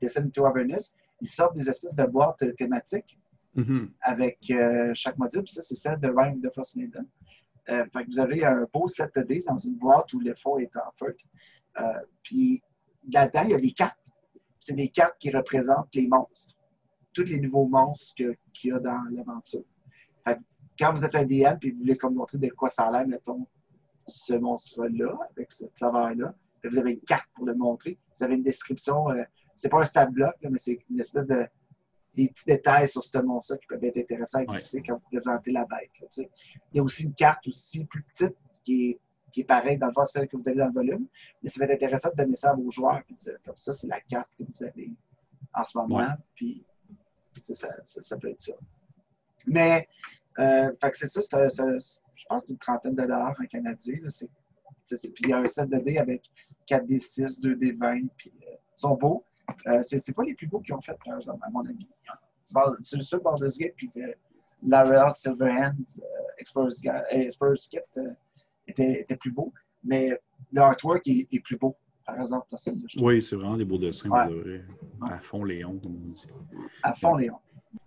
Descent 0.00 0.28
to 0.30 0.46
Avernus, 0.46 0.94
ils 1.20 1.28
sortent 1.28 1.54
des 1.54 1.68
espèces 1.68 1.94
de 1.94 2.04
boîtes 2.04 2.42
thématiques 2.56 3.18
Mhm. 3.54 3.90
avec 4.00 4.38
euh, 4.50 4.92
chaque 4.94 5.18
module. 5.18 5.42
Puis 5.42 5.52
ça, 5.52 5.62
c'est 5.62 5.74
celle 5.74 6.00
de 6.00 6.08
Rhyme 6.08 6.40
de 6.40 6.48
Frost 6.50 6.74
Maiden. 6.76 7.06
Euh, 7.68 7.84
fait 7.92 8.04
que 8.04 8.10
vous 8.10 8.18
avez 8.18 8.44
un 8.44 8.66
beau 8.72 8.88
set 8.88 9.10
de 9.14 9.22
dés 9.22 9.44
dans 9.46 9.56
une 9.56 9.74
boîte 9.74 10.12
où 10.14 10.20
le 10.20 10.34
fond 10.34 10.58
est 10.58 10.74
en 10.76 10.90
feutre. 10.94 11.24
Euh, 11.80 12.00
puis 12.22 12.62
là-dedans, 13.10 13.42
il 13.44 13.50
y 13.50 13.54
a 13.54 13.60
des 13.60 13.72
cartes. 13.72 13.98
C'est 14.60 14.74
des 14.74 14.88
cartes 14.88 15.16
qui 15.18 15.30
représentent 15.30 15.94
les 15.94 16.06
monstres. 16.06 16.58
Tous 17.12 17.24
les 17.24 17.40
nouveaux 17.40 17.66
monstres 17.66 18.14
qu'il 18.14 18.70
y 18.70 18.72
a 18.72 18.78
dans 18.78 19.02
l'aventure. 19.10 19.64
Quand 20.78 20.94
vous 20.94 21.04
êtes 21.04 21.14
un 21.14 21.24
DM 21.24 21.58
et 21.62 21.70
vous 21.70 21.78
voulez 21.78 21.96
comme 21.96 22.14
montrer 22.14 22.38
de 22.38 22.48
quoi 22.48 22.70
ça 22.70 22.84
a 22.84 22.90
l'air, 22.92 23.06
mettons, 23.06 23.46
ce 24.06 24.34
monstre-là, 24.34 25.18
avec 25.30 25.52
cette 25.52 25.76
saveur-là, 25.76 26.34
ben, 26.62 26.70
vous 26.70 26.78
avez 26.78 26.92
une 26.92 27.00
carte 27.00 27.28
pour 27.34 27.44
le 27.44 27.54
montrer. 27.54 27.98
Vous 28.16 28.24
avez 28.24 28.34
une 28.34 28.42
description. 28.42 29.10
euh, 29.10 29.22
c'est 29.54 29.68
pas 29.68 29.80
un 29.80 29.84
stat 29.84 30.06
block, 30.06 30.34
là, 30.40 30.50
mais 30.50 30.58
c'est 30.58 30.78
une 30.90 31.00
espèce 31.00 31.26
de 31.26 31.46
des 32.14 32.28
petits 32.28 32.44
détails 32.46 32.88
sur 32.88 33.02
ce 33.02 33.18
monstre 33.18 33.56
qui 33.56 33.66
peuvent 33.66 33.82
être 33.84 33.96
intéressants 33.96 34.40
à 34.40 34.44
glisser 34.44 34.82
quand 34.82 34.94
vous 34.94 35.08
présentez 35.10 35.50
la 35.50 35.64
bête. 35.64 35.90
là. 36.00 36.24
Il 36.72 36.76
y 36.76 36.80
a 36.80 36.82
aussi 36.82 37.04
une 37.04 37.14
carte 37.14 37.46
aussi 37.48 37.84
plus 37.86 38.02
petite 38.02 38.36
qui 38.64 38.90
est, 38.90 39.00
qui 39.32 39.40
est 39.40 39.44
pareille 39.44 39.78
dans 39.78 39.88
le 39.88 39.92
fond, 39.92 40.04
celle 40.04 40.28
que 40.28 40.36
vous 40.36 40.46
avez 40.48 40.58
dans 40.58 40.66
le 40.66 40.72
volume, 40.72 41.06
mais 41.42 41.48
ça 41.48 41.58
va 41.64 41.72
être 41.72 41.82
intéressant 41.82 42.10
de 42.10 42.16
donner 42.16 42.36
ça 42.36 42.50
à 42.50 42.54
vos 42.54 42.70
joueurs 42.70 43.00
et 43.08 43.12
de 43.12 43.18
dire 43.18 43.38
comme 43.44 43.56
ça, 43.56 43.72
c'est 43.72 43.86
la 43.88 44.00
carte 44.00 44.28
que 44.38 44.44
vous 44.44 44.62
avez 44.62 44.90
en 45.54 45.64
ce 45.64 45.76
moment, 45.78 45.96
Ouais. 45.98 46.06
puis 46.34 46.64
ça, 47.42 47.68
ça, 47.84 48.02
ça 48.02 48.16
peut 48.16 48.28
être 48.30 48.40
ça. 48.40 48.52
Mais, 49.46 49.88
euh, 50.38 50.72
fait 50.80 50.90
que 50.90 50.98
c'est 50.98 51.08
ça, 51.08 51.20
c'est 51.22 51.36
un- 51.36 51.48
c'est 51.48 51.62
un- 51.62 51.78
je 52.14 52.24
pense 52.28 52.46
une 52.48 52.58
trentaine 52.58 52.94
de 52.94 53.02
dollars 53.02 53.34
en 53.40 53.46
canadien. 53.46 53.96
là, 54.02 54.08
Puis 54.88 55.12
il 55.20 55.28
y 55.28 55.32
a 55.32 55.38
un 55.38 55.46
set 55.46 55.68
de 55.70 55.78
dés 55.78 55.98
avec 55.98 56.30
4D6, 56.66 57.40
2D20, 57.40 58.08
puis 58.16 58.32
euh, 58.42 58.50
ils 58.52 58.80
sont 58.80 58.94
beaux. 58.94 59.24
Euh, 59.66 59.80
c'est 59.82 60.14
pas 60.14 60.22
les 60.24 60.34
plus 60.34 60.46
beaux 60.46 60.60
qu'ils 60.60 60.74
ont 60.74 60.80
fait, 60.80 60.96
par 61.04 61.16
exemple, 61.16 61.42
à 61.44 61.50
mon 61.50 61.64
avis. 61.66 61.88
C'est 62.82 62.96
le 62.96 63.02
seul 63.02 63.20
Baldur's 63.20 63.56
Gate, 63.58 63.74
puis 63.76 63.88
de 63.94 64.14
Lara 64.66 65.10
Silverhands, 65.12 65.74
euh, 65.98 66.02
Explorer's, 66.38 66.80
Était, 68.66 69.00
était 69.00 69.16
plus 69.16 69.32
beau, 69.32 69.52
mais 69.84 70.18
le 70.52 70.60
artwork 70.60 71.06
est, 71.08 71.26
est 71.32 71.40
plus 71.40 71.56
beau, 71.56 71.76
par 72.06 72.20
exemple, 72.20 72.46
dans 72.50 72.58
celle-là. 72.58 72.86
Oui, 73.00 73.20
c'est 73.22 73.36
vraiment 73.36 73.56
des 73.56 73.64
beaux 73.64 73.78
dessins. 73.78 74.08
Ouais. 74.08 74.26
pour 74.26 74.34
de 74.34 74.40
vrai. 74.40 74.64
À 75.10 75.18
fond, 75.18 75.44
Léon, 75.44 75.78
comme 75.82 75.96
on 75.96 76.10
dit. 76.10 76.26
À 76.82 76.94
fond, 76.94 77.16
Léon. 77.16 77.38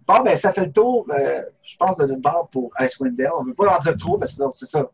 Bon, 0.07 0.21
ben, 0.23 0.36
ça 0.36 0.53
fait 0.53 0.65
le 0.67 0.71
tour, 0.71 1.07
euh, 1.09 1.43
je 1.63 1.78
pense, 1.78 1.97
de 1.97 2.05
notre 2.05 2.21
barre 2.21 2.47
pour 2.49 2.71
Icewind 2.80 3.15
Dale. 3.15 3.32
On 3.38 3.43
ne 3.43 3.49
veut 3.49 3.55
pas 3.55 3.78
en 3.78 3.80
dire 3.80 3.95
trop, 3.95 4.17
mais 4.17 4.28
sinon, 4.28 4.49
c'est 4.49 4.65
ça. 4.65 4.89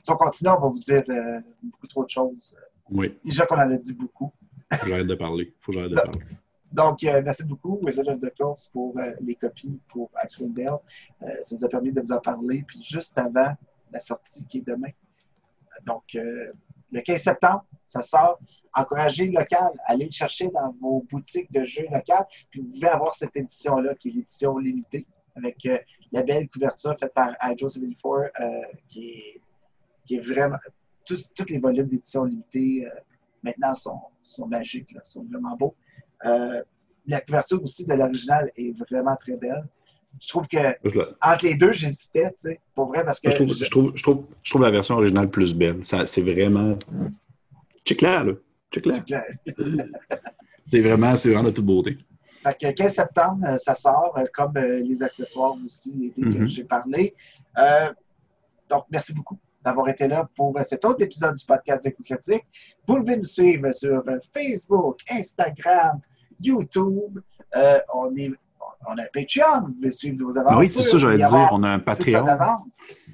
Si 0.00 0.10
on 0.10 0.16
continue, 0.16 0.50
on 0.50 0.60
va 0.60 0.68
vous 0.68 0.74
dire 0.78 1.04
euh, 1.08 1.40
beaucoup 1.62 1.86
trop 1.86 2.04
de 2.04 2.10
choses. 2.10 2.54
Oui, 2.90 3.18
Déjà 3.24 3.46
qu'on 3.46 3.56
en 3.56 3.70
a 3.70 3.76
dit 3.76 3.94
beaucoup. 3.94 4.32
faut 4.72 4.78
que 4.82 4.88
j'arrête 4.88 5.06
de 5.06 5.14
parler. 5.14 5.54
Faut 5.60 5.72
que 5.72 5.78
j'arrête 5.78 5.92
de 5.92 5.96
parler. 5.96 6.20
Donc, 6.72 7.04
euh, 7.04 7.22
merci 7.24 7.44
beaucoup, 7.44 7.78
Wizard 7.84 8.08
of 8.08 8.20
the 8.20 8.32
Coast, 8.36 8.70
pour 8.72 8.98
les 9.20 9.34
copies 9.34 9.78
pour 9.88 10.10
Icewind 10.24 10.54
Dale. 10.54 10.78
Ça 11.42 11.54
nous 11.54 11.64
a 11.64 11.68
permis 11.68 11.92
de 11.92 12.00
vous 12.00 12.12
en 12.12 12.20
parler. 12.20 12.64
Puis 12.66 12.82
juste 12.82 13.16
avant 13.18 13.54
la 13.90 14.00
sortie 14.00 14.46
qui 14.46 14.58
est 14.58 14.66
demain. 14.66 14.90
Donc, 15.84 16.02
euh, 16.14 16.52
le 16.90 17.00
15 17.00 17.22
septembre, 17.22 17.64
ça 17.84 18.02
sort. 18.02 18.38
Encouragez 18.74 19.26
le 19.26 19.38
local. 19.38 19.72
Allez 19.86 20.06
le 20.06 20.10
chercher 20.10 20.48
dans 20.48 20.74
vos 20.80 21.04
boutiques 21.10 21.50
de 21.52 21.64
jeux 21.64 21.86
locales. 21.90 22.26
Puis 22.50 22.60
vous 22.60 22.68
pouvez 22.68 22.88
avoir 22.88 23.14
cette 23.14 23.36
édition-là, 23.36 23.94
qui 23.94 24.08
est 24.08 24.12
l'édition 24.12 24.58
limitée, 24.58 25.06
avec 25.36 25.64
euh, 25.66 25.78
la 26.12 26.22
belle 26.22 26.48
couverture 26.48 26.98
faite 26.98 27.12
par 27.14 27.34
Hydro 27.42 27.68
74, 27.68 28.30
euh, 28.40 28.48
qui, 28.88 29.10
est, 29.10 29.40
qui 30.06 30.16
est 30.16 30.20
vraiment. 30.20 30.58
Tous, 31.04 31.32
les 31.48 31.58
volumes 31.58 31.88
d'édition 31.88 32.24
limitée 32.24 32.88
maintenant 33.42 33.74
sont, 33.74 34.00
sont 34.22 34.46
magiques, 34.46 34.96
sont 35.02 35.24
vraiment 35.24 35.56
beaux. 35.56 35.74
La 37.06 37.20
couverture 37.20 37.60
aussi 37.60 37.84
de 37.84 37.92
l'original 37.92 38.52
est 38.56 38.70
vraiment 38.88 39.16
très 39.16 39.36
belle. 39.36 39.66
Je 40.20 40.28
trouve 40.28 40.46
que 40.46 40.58
Je, 40.84 41.00
entre 41.22 41.44
les 41.44 41.54
deux, 41.56 41.72
j'hésitais, 41.72 42.30
tu 42.32 42.50
sais, 42.50 42.60
pour 42.74 42.86
vrai, 42.86 43.04
parce 43.04 43.18
que 43.20 43.30
je 43.30 43.36
trouve, 43.36 43.54
je- 43.54 43.70
trouve, 43.70 43.92
je, 43.96 44.02
trouve, 44.02 44.26
je 44.44 44.50
trouve 44.50 44.62
la 44.62 44.70
version 44.70 44.94
originale 44.96 45.28
plus 45.30 45.54
belle. 45.54 45.80
C'est 46.06 46.22
vraiment. 46.22 46.76
Check 47.84 48.00
là, 48.02 48.22
là. 48.24 48.32
Check 48.72 48.86
là. 48.86 48.94
c'est 48.94 49.04
clair. 49.04 49.24
C'est 50.64 50.80
vraiment, 50.80 51.16
c'est 51.16 51.30
vraiment 51.30 51.48
de 51.48 51.54
toute 51.54 51.66
beauté. 51.66 51.98
Fait 52.42 52.56
que 52.58 52.70
15 52.72 52.94
septembre, 52.94 53.44
euh, 53.46 53.56
ça 53.56 53.74
sort, 53.74 54.14
euh, 54.16 54.24
comme 54.32 54.56
euh, 54.56 54.78
les 54.80 55.02
accessoires 55.02 55.54
aussi, 55.66 56.12
les 56.16 56.22
que 56.22 56.28
Mhm. 56.38 56.48
j'ai 56.48 56.64
parlé. 56.64 57.14
Euh, 57.58 57.92
donc, 58.70 58.84
merci 58.90 59.12
beaucoup 59.12 59.38
d'avoir 59.64 59.88
été 59.88 60.06
là 60.06 60.28
pour 60.36 60.56
cet 60.64 60.84
autre 60.84 61.02
épisode 61.04 61.34
du 61.34 61.44
podcast 61.44 61.84
de 61.84 61.90
Coup 61.90 62.04
Critique. 62.04 62.44
Vous 62.86 63.00
pouvez 63.00 63.16
nous 63.16 63.24
suivre 63.24 63.72
sur 63.72 64.02
Facebook, 64.32 65.00
Instagram, 65.10 66.00
YouTube. 66.40 67.20
Euh, 67.56 67.78
on, 67.92 68.16
est, 68.16 68.30
on 68.88 68.98
a 68.98 69.02
un 69.02 69.06
Patreon, 69.12 69.66
vous 69.66 69.72
pouvez 69.74 69.90
suivre 69.90 70.16
nos 70.18 70.36
aventures. 70.38 70.58
oui, 70.58 70.68
c'est 70.68 70.82
ça, 70.82 70.98
j'allais 70.98 71.16
dire. 71.18 71.48
On 71.52 71.62
a 71.62 71.68
un 71.70 71.78
Patreon. 71.78 72.26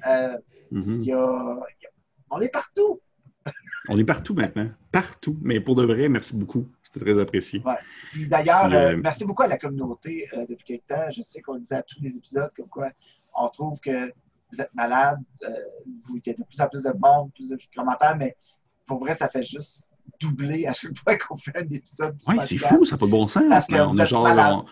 Euh, 0.07 0.37
Mhm. 0.71 1.01
y 1.03 1.11
a- 1.11 1.59
il 1.79 1.83
y 1.83 1.85
a- 1.85 1.89
on 2.31 2.39
est 2.41 2.49
partout. 2.49 2.99
On 3.87 3.97
est 3.97 4.03
partout 4.03 4.33
maintenant. 4.35 4.69
Partout. 4.91 5.37
Mais 5.41 5.59
pour 5.59 5.73
de 5.75 5.83
vrai, 5.83 6.09
merci 6.09 6.35
beaucoup. 6.35 6.67
C'était 6.83 7.05
très 7.05 7.19
apprécié. 7.19 7.63
Puis 8.11 8.27
d'ailleurs, 8.27 8.65
euh, 8.65 8.91
euh, 8.93 8.97
merci 9.01 9.25
beaucoup 9.25 9.41
à 9.43 9.47
la 9.47 9.57
communauté 9.57 10.27
euh, 10.33 10.45
depuis 10.47 10.63
quelque 10.65 10.87
temps. 10.87 11.09
Je 11.11 11.21
sais 11.21 11.41
qu'on 11.41 11.53
le 11.55 11.61
disait 11.61 11.75
à 11.75 11.83
tous 11.83 11.99
les 12.01 12.15
épisodes 12.17 12.51
comme 12.55 12.67
quoi 12.67 12.89
on 13.35 13.47
trouve 13.47 13.79
que 13.79 14.07
vous 14.51 14.61
êtes 14.61 14.73
malade, 14.75 15.17
vous, 16.03 16.17
il 16.17 16.21
y 16.25 16.29
a 16.29 16.33
de 16.33 16.43
plus 16.43 16.59
en 16.61 16.67
plus 16.67 16.83
de 16.83 16.91
monde, 16.99 17.31
plus 17.33 17.49
de 17.49 17.57
commentaires, 17.75 18.17
mais 18.17 18.35
pour 18.87 18.99
vrai, 18.99 19.13
ça 19.13 19.29
fait 19.29 19.43
juste 19.43 19.89
doubler 20.19 20.65
à 20.67 20.73
chaque 20.73 20.95
fois 21.03 21.15
qu'on 21.17 21.35
fait 21.37 21.55
un 21.57 21.67
épisode 21.71 22.15
Oui, 22.27 22.35
c'est 22.41 22.57
fou, 22.57 22.85
ça 22.85 22.95
n'a 22.95 22.99
pas 22.99 23.05
de 23.05 23.11
bon 23.11 23.27
sens. 23.27 23.43
Parce 23.49 23.65
que 23.67 23.73
Mais 23.73 23.79
vous 23.85 23.95
on 23.95 23.99
êtes 23.99 24.07
genre. 24.07 24.23
malade. 24.23 24.53
on- 24.55 24.65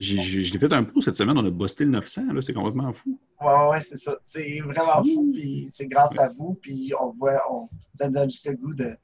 Je 0.00 0.52
l'ai 0.52 0.58
fait 0.58 0.72
un 0.72 0.84
peu 0.84 1.00
cette 1.00 1.16
semaine, 1.16 1.36
on 1.38 1.44
a 1.46 1.50
busté 1.50 1.84
le 1.84 1.90
900, 1.92 2.32
là, 2.32 2.42
c'est 2.42 2.52
complètement 2.52 2.92
fou. 2.92 3.18
Ouais, 3.40 3.68
ouais, 3.70 3.80
c'est 3.80 3.96
ça. 3.96 4.16
C'est 4.22 4.60
vraiment 4.60 5.02
fou, 5.02 5.30
puis 5.32 5.68
c'est 5.70 5.86
grâce 5.86 6.18
à 6.18 6.28
vous, 6.28 6.54
puis 6.54 6.92
on 7.00 7.10
voit, 7.12 7.40
on, 7.50 7.68
ça 7.94 8.08
donne 8.10 8.30
juste 8.30 8.46
le 8.48 8.56
goût 8.56 8.74
de, 8.74 8.96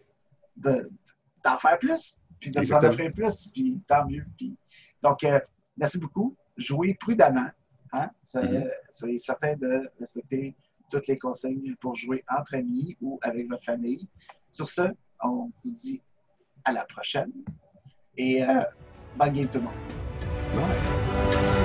de- 0.56 0.90
d'en 1.44 1.58
faire 1.58 1.78
plus, 1.78 2.18
puis 2.38 2.50
de 2.50 2.60
vous 2.60 2.72
en 2.72 2.82
offrir 2.84 3.10
plus, 3.12 3.48
puis 3.52 3.80
tant 3.86 4.06
mieux. 4.06 4.24
Puis... 4.36 4.56
Donc, 5.02 5.24
euh, 5.24 5.40
merci 5.76 5.98
beaucoup. 5.98 6.36
Jouez 6.56 6.94
prudemment. 6.94 7.48
Hein? 7.92 8.10
Ça- 8.24 8.42
Mhm. 8.42 8.68
Soyez 8.90 9.18
certains 9.18 9.56
de 9.56 9.90
respecter 9.98 10.54
toutes 10.90 11.06
les 11.06 11.18
consignes 11.18 11.74
pour 11.80 11.94
jouer 11.94 12.24
entre 12.36 12.54
amis 12.56 12.96
ou 13.00 13.18
avec 13.22 13.48
votre 13.48 13.64
famille. 13.64 14.08
Sur 14.50 14.68
ce, 14.68 14.82
on 15.22 15.50
vous 15.64 15.70
dit 15.70 16.02
à 16.64 16.72
la 16.72 16.84
prochaine 16.84 17.32
et 18.16 18.42
euh, 18.42 18.60
bonne 19.16 19.32
game 19.32 19.48
tout 19.48 19.58
le 19.58 19.64
monde. 19.64 20.09
Bye. 20.54 21.59